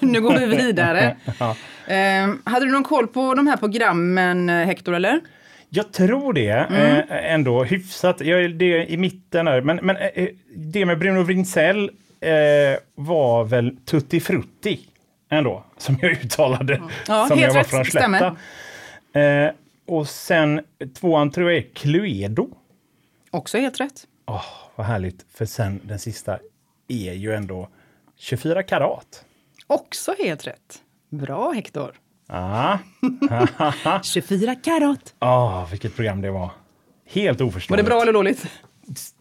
nu 0.06 0.20
går 0.20 0.38
vi 0.38 0.46
vidare. 0.46 1.16
Ehm, 1.86 2.42
hade 2.44 2.66
du 2.66 2.72
någon 2.72 2.84
koll 2.84 3.06
på 3.06 3.34
de 3.34 3.46
här 3.46 3.56
programmen, 3.56 4.48
eh, 4.50 4.66
Hector, 4.66 4.94
eller? 4.94 5.20
Jag 5.68 5.92
tror 5.92 6.32
det 6.32 6.50
Mm. 6.50 6.96
eh, 6.96 7.32
ändå 7.34 7.64
hyfsat. 7.64 8.20
Jag 8.20 8.44
är 8.44 8.48
det 8.48 8.86
i 8.92 8.96
mitten 8.96 9.44
där. 9.44 9.60
Men, 9.60 9.76
men 9.76 9.96
eh, 9.96 10.28
det 10.56 10.86
med 10.86 10.98
Bruno 10.98 11.22
Vrinsell 11.22 11.90
eh, 12.20 12.30
var 12.94 13.44
väl 13.44 13.76
Tutti 13.86 14.20
Frutti 14.20 14.80
ändå, 15.32 15.64
som 15.76 15.98
jag 16.02 16.10
uttalade. 16.12 16.74
Mm. 16.74 16.88
Ja, 17.08 17.26
som 17.28 17.38
helt 17.38 17.54
jag 17.54 17.54
var 17.54 17.60
rätt, 17.60 17.70
från. 17.70 17.84
Slätta. 17.84 18.36
Eh, 19.20 19.50
och 19.86 20.08
sen 20.08 20.60
tvåan 21.00 21.30
tror 21.30 21.50
jag 21.50 21.58
är 21.58 21.66
Cluedo. 21.74 22.48
Också 23.30 23.58
helt 23.58 23.80
rätt. 23.80 24.06
Åh, 24.26 24.44
vad 24.76 24.86
härligt. 24.86 25.26
För 25.34 25.44
sen 25.46 25.80
den 25.84 25.98
sista 25.98 26.38
är 26.88 27.12
ju 27.12 27.34
ändå 27.34 27.68
24 28.18 28.62
karat. 28.62 29.24
Också 29.66 30.14
helt 30.18 30.46
rätt. 30.46 30.78
Bra, 31.10 31.50
Hector. 31.52 31.92
Ah. 32.28 32.78
24 34.02 34.54
karat. 34.54 35.14
Ah, 35.18 35.64
vilket 35.64 35.96
program 35.96 36.20
det 36.20 36.30
var. 36.30 36.50
Helt 37.06 37.40
Var 37.40 37.46
oförståeligt. 37.46 37.84
det 37.86 37.90
bra 37.90 38.02
eller 38.02 38.12
dåligt? 38.12 38.46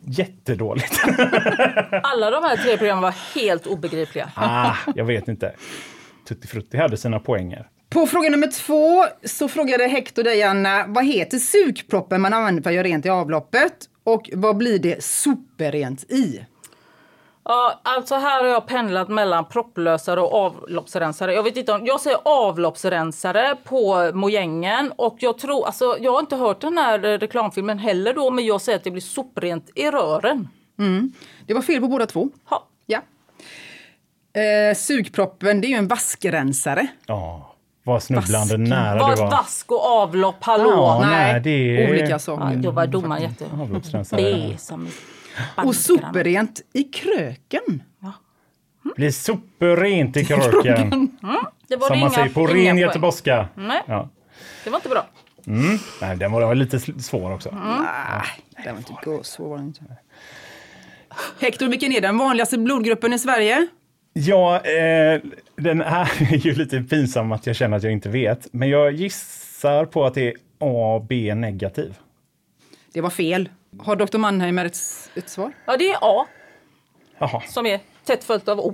Jättedåligt. 0.05 0.99
Alla 2.03 2.31
de 2.31 2.43
här 2.43 2.57
tre 2.57 2.77
programmen 2.77 3.01
var 3.03 3.15
helt 3.35 3.67
obegripliga. 3.67 4.31
ah, 4.35 4.75
jag 4.95 5.05
vet 5.05 5.27
inte. 5.27 5.55
Tutti 6.27 6.47
Frutti 6.47 6.77
hade 6.77 6.97
sina 6.97 7.19
poänger. 7.19 7.69
På 7.89 8.07
fråga 8.07 8.29
nummer 8.29 8.47
två 8.47 9.05
så 9.23 9.47
frågade 9.47 9.87
Hector 9.87 10.23
dig, 10.23 10.43
Anna, 10.43 10.85
vad 10.87 11.05
heter 11.05 11.37
sugproppen 11.37 12.21
man 12.21 12.33
använder 12.33 12.63
för 12.63 12.69
att 12.69 12.75
göra 12.75 12.87
rent 12.87 13.05
i 13.05 13.09
avloppet? 13.09 13.73
Och 14.03 14.29
vad 14.33 14.57
blir 14.57 14.79
det 14.79 15.03
superrent 15.03 16.03
i? 16.11 16.45
Ja, 17.43 17.81
alltså 17.83 18.15
här 18.15 18.43
har 18.43 18.49
jag 18.49 18.67
pendlat 18.67 19.09
mellan 19.09 19.45
propplösare 19.49 20.21
och 20.21 20.33
avloppsrensare. 20.33 21.33
Jag 21.33 21.43
vet 21.43 21.57
inte 21.57 21.71
om, 21.71 21.85
jag 21.85 22.01
säger 22.01 22.19
avloppsrensare 22.25 23.55
på 23.63 24.11
mojängen 24.13 24.91
och 24.95 25.17
jag 25.19 25.37
tror, 25.37 25.65
alltså 25.65 25.97
jag 25.99 26.11
har 26.11 26.19
inte 26.19 26.35
hört 26.35 26.61
den 26.61 26.77
här 26.77 26.99
reklamfilmen 26.99 27.79
heller 27.79 28.13
då, 28.13 28.31
men 28.31 28.45
jag 28.45 28.61
säger 28.61 28.77
att 28.77 28.83
det 28.83 28.91
blir 28.91 29.01
soprent 29.01 29.69
i 29.75 29.91
rören. 29.91 30.47
Det 31.47 31.53
var 31.53 31.61
fel 31.61 31.81
på 31.81 31.87
båda 31.87 32.05
två. 32.05 32.29
Ha. 32.45 32.67
Ja. 34.33 34.41
Eh, 34.41 34.75
sugproppen, 34.75 35.61
det 35.61 35.67
är 35.67 35.69
ju 35.69 35.75
en 35.75 35.87
vaskrensare. 35.87 36.87
Ja, 37.05 37.55
vad 37.83 38.03
snubblande 38.03 38.57
Vask. 38.57 38.69
nära 38.69 38.93
det 39.15 39.21
var. 39.21 39.31
vask 39.31 39.71
och 39.71 39.85
avlopp, 39.85 40.35
hallå! 40.39 40.69
Ja, 40.71 40.99
Nej, 41.05 41.33
nej, 41.33 41.41
det 41.41 41.49
är- 41.83 41.89
olika 41.91 42.05
Ja, 42.09 42.19
saker. 42.19 42.55
då 42.57 42.71
var 42.71 42.87
domaren 42.87 43.21
jätte... 43.23 43.45
Avloppsrensare. 43.61 44.49
Besam. 44.51 44.87
Och 45.55 45.75
superrent 45.75 46.61
i 46.73 46.83
kröken. 46.83 47.83
Blir 48.95 49.11
superrent 49.11 50.17
i 50.17 50.25
kröken. 50.25 51.17
Det 51.67 51.75
var 51.75 51.87
Som 51.87 51.95
det 51.97 51.99
man 51.99 51.99
inga, 51.99 52.09
säger 52.09 52.29
på 52.29 52.47
ren 52.47 52.77
göteborgska. 52.77 53.47
Nej, 53.55 53.81
Ja. 53.87 54.09
det 54.63 54.69
var 54.69 54.77
inte 54.77 54.89
bra. 54.89 55.05
Nej, 56.01 56.17
den 56.17 56.31
var 56.31 56.55
lite 56.55 56.79
svår 56.79 57.33
också. 57.33 57.49
Det 58.63 58.71
var 58.71 58.77
inte 58.77 58.93
gå 59.03 59.23
så 59.23 59.49
var 59.49 59.57
det 59.57 59.63
inte. 59.63 59.81
Hector, 61.39 61.67
vilken 61.67 61.91
är 61.91 62.01
den 62.01 62.17
vanligaste 62.17 62.57
blodgruppen 62.57 63.13
i 63.13 63.19
Sverige? 63.19 63.67
Ja, 64.13 64.59
eh, 64.59 65.21
den 65.55 65.81
här 65.81 66.11
är 66.33 66.37
ju 66.37 66.53
lite 66.55 66.81
pinsam 66.81 67.31
att 67.31 67.47
jag 67.47 67.55
känner 67.55 67.77
att 67.77 67.83
jag 67.83 67.91
inte 67.91 68.09
vet. 68.09 68.47
Men 68.53 68.69
jag 68.69 68.91
gissar 68.91 69.85
på 69.85 70.05
att 70.05 70.13
det 70.13 70.27
är 70.27 70.33
A, 70.59 71.05
B 71.09 71.35
negativ. 71.35 71.97
Det 72.93 73.01
var 73.01 73.09
fel. 73.09 73.49
Har 73.79 73.95
Dr. 73.95 74.17
Mannheimer 74.17 74.65
ett, 74.65 74.77
ett 75.15 75.29
svar? 75.29 75.51
Ja, 75.65 75.77
det 75.77 75.89
är 75.91 75.97
A 76.01 76.25
Jaha, 77.17 77.41
som 77.47 77.65
är 77.65 77.79
tätt 78.05 78.23
följt 78.23 78.47
av 78.47 78.59
O. 78.59 78.73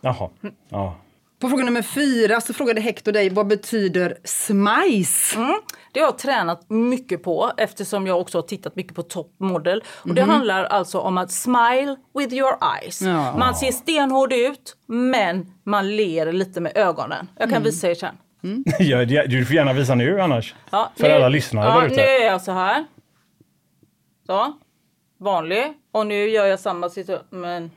jaha. 0.00 0.30
Ja. 0.68 0.96
På 1.38 1.48
fråga 1.48 1.64
nummer 1.64 1.82
fyra 1.82 2.40
så 2.40 2.54
frågade 2.54 2.80
Hector 2.80 3.12
dig 3.12 3.30
vad 3.30 3.46
betyder 3.46 4.18
smajs? 4.24 5.34
Mm. 5.36 5.54
Det 5.92 6.00
har 6.00 6.06
jag 6.06 6.18
tränat 6.18 6.70
mycket 6.70 7.22
på 7.22 7.52
eftersom 7.56 8.06
jag 8.06 8.20
också 8.20 8.38
har 8.38 8.42
tittat 8.42 8.76
mycket 8.76 8.94
på 8.94 9.02
Top 9.02 9.34
Model. 9.40 9.82
Och 10.02 10.14
det 10.14 10.22
handlar 10.22 10.64
alltså 10.64 10.98
om 10.98 11.18
att 11.18 11.32
smile 11.32 11.96
with 12.18 12.34
your 12.34 12.52
eyes. 12.82 13.02
Ja. 13.02 13.36
Man 13.38 13.54
ser 13.54 13.72
stenhård 13.72 14.32
ut 14.32 14.76
men 14.86 15.52
man 15.64 15.96
ler 15.96 16.32
lite 16.32 16.60
med 16.60 16.72
ögonen. 16.76 17.28
Jag 17.38 17.50
kan 17.50 17.62
visa 17.62 17.90
er 17.90 17.94
sen. 17.94 18.16
Ja, 18.78 19.04
det- 19.04 19.26
du 19.26 19.44
får 19.46 19.54
gärna 19.56 19.72
visa 19.72 19.94
nu 19.94 20.20
annars. 20.20 20.54
Ja, 20.70 20.92
För 20.96 21.08
nu- 21.08 21.14
alla 21.14 21.28
lyssnare 21.28 21.68
ja, 21.68 21.80
där 21.80 21.86
ute. 21.86 21.96
Nu 21.96 22.02
är 22.02 22.26
jag 22.26 22.42
så 22.42 22.52
här. 22.52 22.84
Så. 24.26 24.52
Vanlig. 25.20 25.64
Och 25.92 26.06
nu 26.06 26.28
gör 26.28 26.46
jag 26.46 26.60
samma 26.60 26.88
situation. 26.88 27.26
Men 27.30 27.70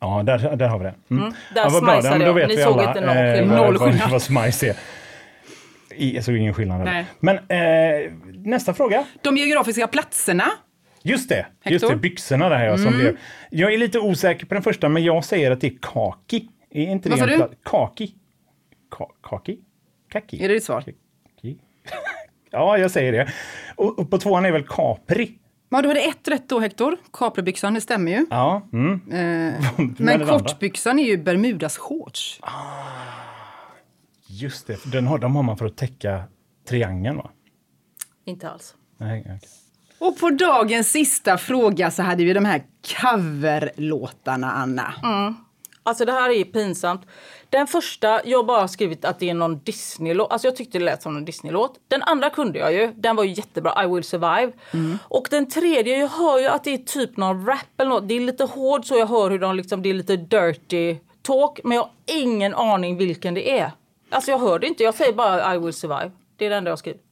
Ja, 0.00 0.22
där, 0.22 0.56
där 0.56 0.68
har 0.68 0.78
vi 0.78 0.84
det. 0.84 0.94
Mm. 1.10 1.22
där 1.30 1.32
ja, 1.54 1.62
vad 1.72 1.72
bra. 1.72 1.80
smajsade 1.80 2.18
då 2.18 2.24
jag. 2.24 2.34
vet 2.34 2.48
Ni 2.48 2.56
vi 2.56 2.62
såg 2.62 2.72
alla, 2.80 2.88
inte 2.88 3.00
någon 3.00 3.16
eh, 3.16 3.32
skillnad. 3.34 3.58
vad- 3.58 3.66
Noll 3.66 3.76
vad- 3.78 3.88
skillnad. 3.90 4.10
Vad 4.10 4.22
smajs 4.22 4.62
är. 4.62 4.76
Jag 5.96 6.24
såg 6.24 6.36
ingen 6.36 6.54
skillnad. 6.54 6.84
Nej. 6.84 7.04
Men 7.20 7.36
eh, 7.36 8.12
nästa 8.44 8.74
fråga. 8.74 9.04
De 9.22 9.36
geografiska 9.36 9.86
platserna. 9.88 10.44
Just 11.02 11.28
det, 11.28 11.46
just 11.64 11.84
Hector? 11.84 11.90
det, 11.90 11.96
byxorna 12.00 12.48
där 12.48 12.64
ja, 12.64 12.78
som 12.78 12.92
blev. 12.92 13.16
Jag 13.50 13.74
är 13.74 13.78
lite 13.78 13.98
osäker 13.98 14.46
på 14.46 14.54
den 14.54 14.62
första, 14.62 14.88
men 14.88 15.04
jag 15.04 15.24
säger 15.24 15.50
att 15.50 15.60
det 15.60 15.66
är 15.66 15.78
kaki. 15.82 16.48
Är 16.70 16.82
inte 16.82 17.08
Vad 17.08 17.18
det 17.18 17.24
sa 17.38 17.44
en 17.44 17.50
du? 17.50 17.56
Kaki? 17.64 18.14
Ka 18.90 19.08
kaki? 19.22 19.58
Kaki? 20.12 20.44
Är 20.44 20.48
det 20.48 20.54
ditt 20.54 20.64
svar? 20.64 20.80
Kaki? 20.80 21.56
ja, 22.50 22.78
jag 22.78 22.90
säger 22.90 23.12
det. 23.12 23.28
Och, 23.76 23.98
och 23.98 24.10
på 24.10 24.18
tvåan 24.18 24.44
är 24.44 24.52
väl 24.52 24.66
Capri? 24.66 25.38
Ja, 25.68 25.82
du 25.82 25.88
hade 25.88 26.00
ett 26.00 26.28
rätt 26.28 26.48
då 26.48 26.60
Hector. 26.60 26.96
Capribyxan, 27.12 27.74
det 27.74 27.80
stämmer 27.80 28.12
ju. 28.12 28.26
Ja. 28.30 28.62
Mm. 28.72 29.00
Eh, 29.10 29.62
Men 29.98 30.26
kortbyxan 30.26 30.98
är 30.98 31.04
ju 31.04 31.16
Bermudas 31.16 31.76
shorts. 31.76 32.40
Just 34.26 34.66
det, 34.66 34.92
den 34.92 35.06
har, 35.06 35.18
de 35.18 35.36
har 35.36 35.42
man 35.42 35.56
för 35.56 35.66
att 35.66 35.76
täcka 35.76 36.24
triangeln 36.68 37.16
va? 37.16 37.30
inte 38.24 38.50
alls. 38.50 38.74
Nej, 38.98 39.20
okej. 39.20 39.40
Och 39.98 40.18
på 40.18 40.30
dagens 40.30 40.88
sista 40.88 41.38
fråga 41.38 41.90
så 41.90 42.02
hade 42.02 42.24
vi 42.24 42.32
de 42.32 42.44
här 42.44 42.62
coverlåtarna, 43.00 44.52
Anna. 44.52 44.94
Alltså 45.86 46.04
det 46.04 46.12
här 46.12 46.30
är 46.30 46.44
pinsamt. 46.44 47.02
Den 47.50 47.66
första, 47.66 48.20
jag 48.24 48.46
bara 48.46 48.68
skrivit 48.68 49.04
att 49.04 49.18
det 49.18 49.30
är 49.30 49.34
någon 49.34 49.58
Disney-låt. 49.58 50.32
Alltså 50.32 50.48
jag 50.48 50.56
tyckte 50.56 50.78
det 50.78 50.84
lät 50.84 51.02
som 51.02 51.16
en 51.16 51.24
Disney-låt. 51.24 51.74
Den 51.88 52.02
andra 52.02 52.30
kunde 52.30 52.58
jag 52.58 52.72
ju. 52.72 52.92
Den 52.96 53.16
var 53.16 53.24
ju 53.24 53.32
jättebra, 53.32 53.84
I 53.84 53.86
will 53.86 54.04
survive. 54.04 54.52
Och 55.02 55.28
den 55.30 55.48
tredje, 55.48 55.98
jag 55.98 56.08
hör 56.08 56.38
ju 56.38 56.46
att 56.46 56.64
det 56.64 56.74
är 56.74 56.78
typ 56.78 57.16
någon 57.16 57.46
rap 57.46 57.80
eller 57.80 57.90
något. 57.90 58.08
Det 58.08 58.14
är 58.14 58.20
lite 58.20 58.44
hård 58.44 58.84
så 58.84 58.96
jag 58.96 59.06
hör 59.06 59.30
hur 59.30 59.38
de 59.38 59.56
liksom, 59.56 59.82
det 59.82 59.88
är 59.90 59.94
lite 59.94 60.16
dirty 60.16 60.96
talk. 61.22 61.60
Men 61.64 61.76
jag 61.76 61.82
har 61.82 61.90
ingen 62.06 62.54
aning 62.54 62.96
vilken 62.96 63.34
det 63.34 63.58
är. 63.58 63.70
Alltså 64.10 64.30
jag 64.30 64.38
hör 64.38 64.58
det 64.58 64.66
inte, 64.66 64.82
jag 64.82 64.94
säger 64.94 65.12
bara 65.12 65.54
I 65.54 65.58
will 65.58 65.72
survive. 65.72 66.10
Det 66.36 66.46
är 66.46 66.50
det 66.50 66.56
enda 66.56 66.70
jag 66.70 66.78
skrivit. 66.78 67.02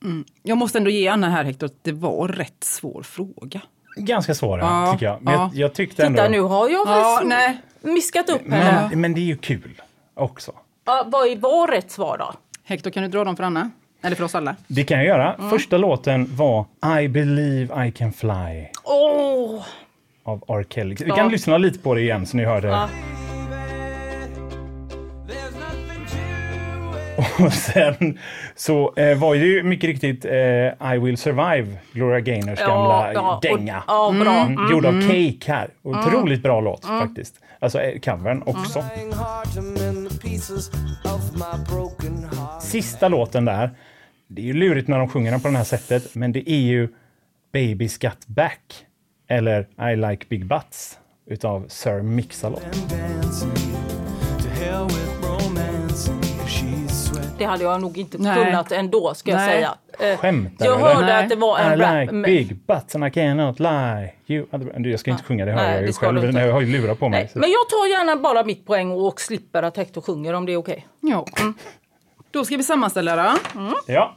Jag 0.43 0.59
måste 0.59 0.79
ändå 0.79 0.91
ge 0.91 1.09
Anna 1.09 1.29
här 1.29 1.45
Hector 1.45 1.67
att 1.67 1.85
det 1.85 1.93
var 1.93 2.29
rätt 2.29 2.65
svår 2.65 3.03
fråga. 3.03 3.61
Ganska 3.97 4.35
svår 4.35 4.59
Ja, 4.59 4.93
tycker 4.93 5.07
jag. 5.07 5.23
Men 5.23 5.35
ja. 5.35 5.51
jag, 5.53 5.65
jag 5.65 5.75
tyckte 5.75 6.07
ändå... 6.07 6.17
Titta 6.17 6.29
nu 6.29 6.41
har 6.41 6.69
jag 6.69 6.87
Ja, 6.89 7.21
nej. 7.25 7.59
miskat 7.81 8.29
upp 8.31 8.43
henne. 8.51 8.89
Men, 8.91 9.01
men 9.01 9.15
det 9.15 9.21
är 9.21 9.25
ju 9.25 9.37
kul 9.37 9.83
också. 10.15 10.53
Ja, 10.85 11.05
vad 11.07 11.27
är- 11.29 11.37
var 11.37 11.67
rätt 11.69 11.91
svar 11.91 12.19
då? 12.19 12.33
Hector, 12.65 12.91
kan 12.91 13.03
du 13.03 13.09
dra 13.09 13.25
dem 13.25 13.37
för 13.37 13.45
Anna? 13.45 13.71
Eller 14.03 14.17
för 14.17 14.25
oss 14.25 14.35
alla? 14.35 14.57
Det 14.67 14.85
kan 14.85 14.99
jag 14.99 15.07
göra. 15.07 15.35
Mm. 15.35 15.51
Första 15.51 15.77
låten 15.79 16.37
var 16.37 16.65
I 17.01 17.09
believe 17.09 17.87
I 17.87 17.93
can 17.93 18.13
fly 18.13 18.67
Åh! 18.85 19.63
av 20.25 20.45
R. 20.49 20.65
Kelly. 20.71 20.97
Vi 21.01 21.05
Ja. 21.09 21.15
kan 21.17 21.29
lyssna 21.29 21.59
lite 21.59 21.79
på 21.79 21.95
det 21.95 22.01
igen 22.01 22.27
så 22.27 22.37
ni 22.37 22.45
hör 22.45 22.61
det. 22.61 22.89
Och 27.17 27.53
sen 27.53 28.19
så 28.55 28.95
eh, 28.97 29.19
var 29.19 29.35
ju 29.35 29.63
mycket 29.63 29.89
riktigt 29.89 30.25
eh, 30.25 30.95
I 30.95 30.99
will 30.99 31.17
survive, 31.17 31.79
Gloria 31.93 32.21
Gaynors 32.21 32.59
gamla 32.59 33.13
ja, 33.13 33.37
och- 33.37 33.43
dänga. 33.43 33.83
Ja, 33.87 34.15
bra. 34.21 34.41
Mm. 34.41 34.71
Gjord 34.71 34.87
av 34.87 35.01
Cake 35.01 35.53
här. 35.53 35.71
Otroligt 35.83 36.43
bra 36.43 36.61
låt 36.61 36.85
faktiskt. 36.85 37.35
Alltså 37.59 37.81
eh, 37.81 38.01
covern 38.01 38.43
också. 38.47 38.85
Broken 41.71 42.25
heart. 42.25 42.63
Sista 42.63 43.09
låten 43.09 43.45
där. 43.45 43.71
Det 44.29 44.43
är 44.43 44.47
ju 44.47 44.53
lurigt 44.53 44.89
när 44.89 44.99
de 44.99 45.09
sjunger 45.09 45.31
den 45.31 45.41
på 45.41 45.49
det 45.49 45.57
här 45.57 45.65
sättet, 45.65 46.15
men 46.15 46.33
det 46.33 46.51
är 46.51 46.61
ju 46.61 46.89
Baby's 47.53 48.03
Got 48.09 48.27
Back. 48.27 48.61
Eller 49.29 49.67
I 49.93 49.97
like 49.97 50.27
big 50.29 50.47
butts 50.47 50.99
utav 51.27 51.65
Sir 51.69 52.03
Mix-a-Lot. 52.03 52.63
Det 57.39 57.45
hade 57.45 57.63
jag 57.65 57.81
nog 57.81 57.99
inte 57.99 58.19
Nej. 58.19 58.45
kunnat 58.45 58.73
ändå 58.73 59.15
ska 59.15 59.31
jag 59.31 59.39
Nej. 59.39 59.49
säga. 59.49 59.75
Eh, 60.13 60.19
Skämtar 60.19 60.67
jag 60.67 60.77
hörde 60.79 61.01
Nej. 61.07 61.23
att 61.23 61.29
det 61.29 61.37
var 61.37 61.59
en 61.59 61.73
I 61.73 61.83
rap. 61.83 62.01
like 62.01 62.13
men- 62.13 62.23
big 62.23 62.57
butts 62.67 62.95
and 62.95 63.07
I 63.07 63.11
cannot 63.11 63.61
lie. 63.61 64.13
You 64.27 64.47
other... 64.53 64.87
Jag 64.91 65.01
ska 65.01 65.11
inte 65.11 65.25
sjunga, 65.25 65.45
det 65.45 65.53
hör 65.53 65.63
Nej, 65.63 65.75
jag 65.75 65.87
ju 65.87 65.93
själv. 65.93 66.25
Jag 66.39 66.53
har 66.53 66.61
ju 66.61 66.67
lurat 66.67 66.99
på 66.99 67.09
mig. 67.09 67.31
Men 67.35 67.51
jag 67.51 67.69
tar 67.69 67.91
gärna 67.91 68.17
bara 68.17 68.45
mitt 68.45 68.67
poäng 68.67 68.91
och 68.93 69.21
slipper 69.21 69.63
att 69.63 69.77
Hector 69.77 70.01
sjunger 70.01 70.33
om 70.33 70.47
det 70.47 70.53
är 70.53 70.57
okej. 70.57 70.87
Ja. 71.01 71.27
Då 72.31 72.45
ska 72.45 72.57
vi 72.57 72.63
sammanställa 72.63 73.17
då. 73.17 73.33
Ja. 73.87 74.15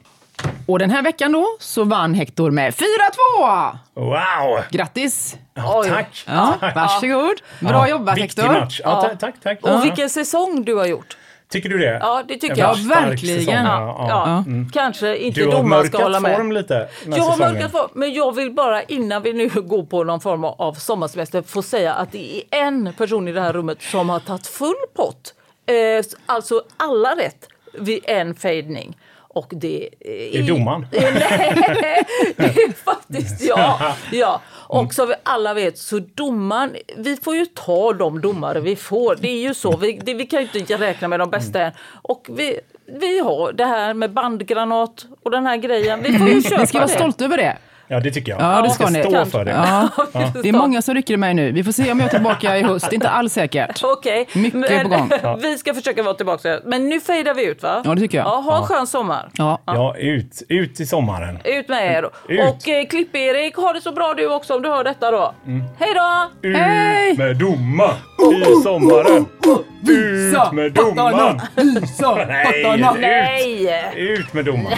Och 0.67 0.79
den 0.79 0.89
här 0.91 1.01
veckan 1.01 1.31
då 1.31 1.45
så 1.59 1.83
vann 1.83 2.13
Hector 2.13 2.51
med 2.51 2.73
4-2! 2.73 3.77
Wow! 3.93 4.59
Grattis! 4.71 5.37
Ja, 5.53 5.83
tack! 5.87 6.23
Ja, 6.27 6.53
varsågod. 6.75 7.35
Bra 7.59 7.89
jobbat 7.89 8.17
Viktig 8.17 8.41
Hector. 8.41 8.59
match. 8.59 8.81
Ja, 8.83 9.01
ta- 9.01 9.15
tack, 9.15 9.35
tack. 9.43 9.59
Och 9.63 9.69
Ja. 9.69 9.81
vilken 9.83 10.09
säsong 10.09 10.63
du 10.63 10.75
har 10.75 10.85
gjort. 10.85 11.17
Tycker 11.49 11.69
du 11.69 11.77
det? 11.77 11.97
Ja, 12.01 12.23
det 12.27 12.37
tycker 12.37 12.57
jag. 12.57 12.77
stark 12.77 12.97
verkligen. 13.11 13.39
säsong, 13.39 13.55
Ja, 13.55 14.05
ja. 14.09 14.43
Kanske 14.73 15.17
inte 15.17 15.39
Du 15.39 15.45
har 15.45 15.51
domaren 15.53 15.87
ska 15.87 15.97
hålla 16.03 16.19
mörkat 16.19 16.21
med. 16.23 16.35
form 16.37 16.51
lite 16.51 16.73
den 17.03 17.13
här 17.13 17.19
Jag 17.19 17.25
har 17.25 17.31
säsongen. 17.31 17.53
mörkat 17.53 17.71
form, 17.71 17.89
men 17.93 18.13
jag 18.13 18.35
vill 18.35 18.51
bara 18.51 18.83
innan 18.83 19.21
vi 19.23 19.33
nu 19.33 19.47
går 19.61 19.83
på 19.83 20.03
någon 20.03 20.21
form 20.21 20.43
av 20.43 20.73
sommarsemester 20.73 21.41
få 21.41 21.61
säga 21.61 21.93
att 21.93 22.11
det 22.11 22.37
är 22.51 22.59
en 22.67 22.93
person 22.97 23.27
i 23.27 23.31
det 23.31 23.41
här 23.41 23.53
rummet 23.53 23.81
som 23.81 24.09
har 24.09 24.19
tagit 24.19 24.47
full 24.47 24.75
pott. 24.95 25.33
Eh, 25.65 26.05
alltså 26.25 26.61
alla 26.77 27.15
rätt 27.15 27.47
vid 27.73 27.99
en 28.07 28.35
fejdning. 28.35 28.97
Och 29.37 29.47
det 29.51 29.89
är... 29.99 30.39
är 30.39 30.47
domaren. 30.47 30.87
Nej, 30.91 32.05
det 32.37 32.43
är 32.43 32.73
faktiskt 32.83 33.41
jag. 33.41 33.77
Ja. 34.11 34.41
Och 34.69 34.93
som 34.93 35.07
vi 35.07 35.13
alla 35.23 35.53
vet 35.53 35.77
så 35.77 35.99
domaren, 35.99 36.75
vi 36.97 37.15
får 37.17 37.35
ju 37.35 37.45
ta 37.45 37.93
de 37.93 38.21
domare 38.21 38.59
vi 38.59 38.75
får. 38.75 39.15
Det 39.21 39.29
är 39.29 39.41
ju 39.41 39.53
så, 39.53 39.77
vi, 39.77 39.99
det, 40.03 40.13
vi 40.13 40.25
kan 40.25 40.41
ju 40.41 40.59
inte 40.59 40.77
räkna 40.77 41.07
med 41.07 41.19
de 41.19 41.29
bästa 41.29 41.61
än. 41.61 41.71
Och 42.01 42.27
vi, 42.29 42.59
vi 42.99 43.19
har 43.19 43.53
det 43.53 43.65
här 43.65 43.93
med 43.93 44.11
bandgranat 44.13 45.05
och 45.23 45.31
den 45.31 45.45
här 45.45 45.57
grejen. 45.57 46.03
Vi 46.03 46.17
får 46.17 46.29
ju 46.29 46.41
köpa 46.49 46.61
Ni 46.61 46.67
ska 46.67 46.77
vara 46.77 46.87
det. 46.87 46.93
stolta 46.93 47.25
över 47.25 47.37
det. 47.37 47.57
Ja, 47.87 47.99
det 47.99 48.11
tycker 48.11 48.31
jag. 48.31 48.41
Ja, 48.41 48.61
det 48.61 48.69
ska 48.69 48.89
ni. 48.89 49.03
stå 49.03 49.25
för 49.25 49.45
det. 49.45 49.51
Ja. 50.13 50.31
Det 50.43 50.49
är 50.49 50.53
många 50.53 50.81
som 50.81 50.95
rycker 50.95 51.13
i 51.13 51.17
mig 51.17 51.33
nu. 51.33 51.51
Vi 51.51 51.63
får 51.63 51.71
se 51.71 51.91
om 51.91 51.99
jag 51.99 52.07
är 52.07 52.09
tillbaka 52.13 52.57
i 52.57 52.63
höst. 52.63 52.93
Inte 52.93 53.09
alls 53.09 53.33
säkert. 53.33 53.83
Okej, 53.83 54.27
Mycket 54.33 54.83
på 54.83 54.89
gång. 54.89 55.11
vi 55.41 55.57
ska 55.57 55.73
försöka 55.73 56.03
vara 56.03 56.13
tillbaka. 56.13 56.59
Men 56.65 56.89
nu 56.89 56.99
fejdar 56.99 57.33
vi 57.33 57.45
ut 57.45 57.63
va? 57.63 57.81
Ja, 57.85 57.95
det 57.95 58.01
tycker 58.01 58.17
jag. 58.17 58.27
Ja, 58.27 58.35
ha 58.35 58.57
en 58.57 58.63
skön 58.63 58.87
sommar. 58.87 59.29
Ja. 59.33 59.61
Ja, 59.65 59.95
ut, 59.97 60.43
ut 60.49 60.79
i 60.79 60.85
sommaren. 60.85 61.39
Ut 61.43 61.69
med 61.69 61.91
er. 61.91 62.09
Ut. 62.27 62.39
Och 62.39 62.69
eh, 62.69 62.85
Klipp-Erik, 62.85 63.55
ha 63.55 63.73
det 63.73 63.81
så 63.81 63.91
bra 63.91 64.13
du 64.17 64.27
också 64.33 64.55
om 64.55 64.61
du 64.61 64.69
hör 64.69 64.83
detta 64.83 65.11
då. 65.11 65.33
Hej 65.79 65.93
då! 65.95 66.47
Ut 66.49 66.57
Hej! 66.57 67.17
med 67.17 67.37
domaren 67.37 67.95
i 68.33 68.61
sommaren. 68.63 69.25
Ut 69.87 70.51
med 70.51 70.73
domaren. 70.73 71.41
Visa 71.55 72.15
Nej! 72.93 73.93
ut, 73.95 74.19
ut 74.19 74.33
med 74.33 74.45
domaren. 74.45 74.77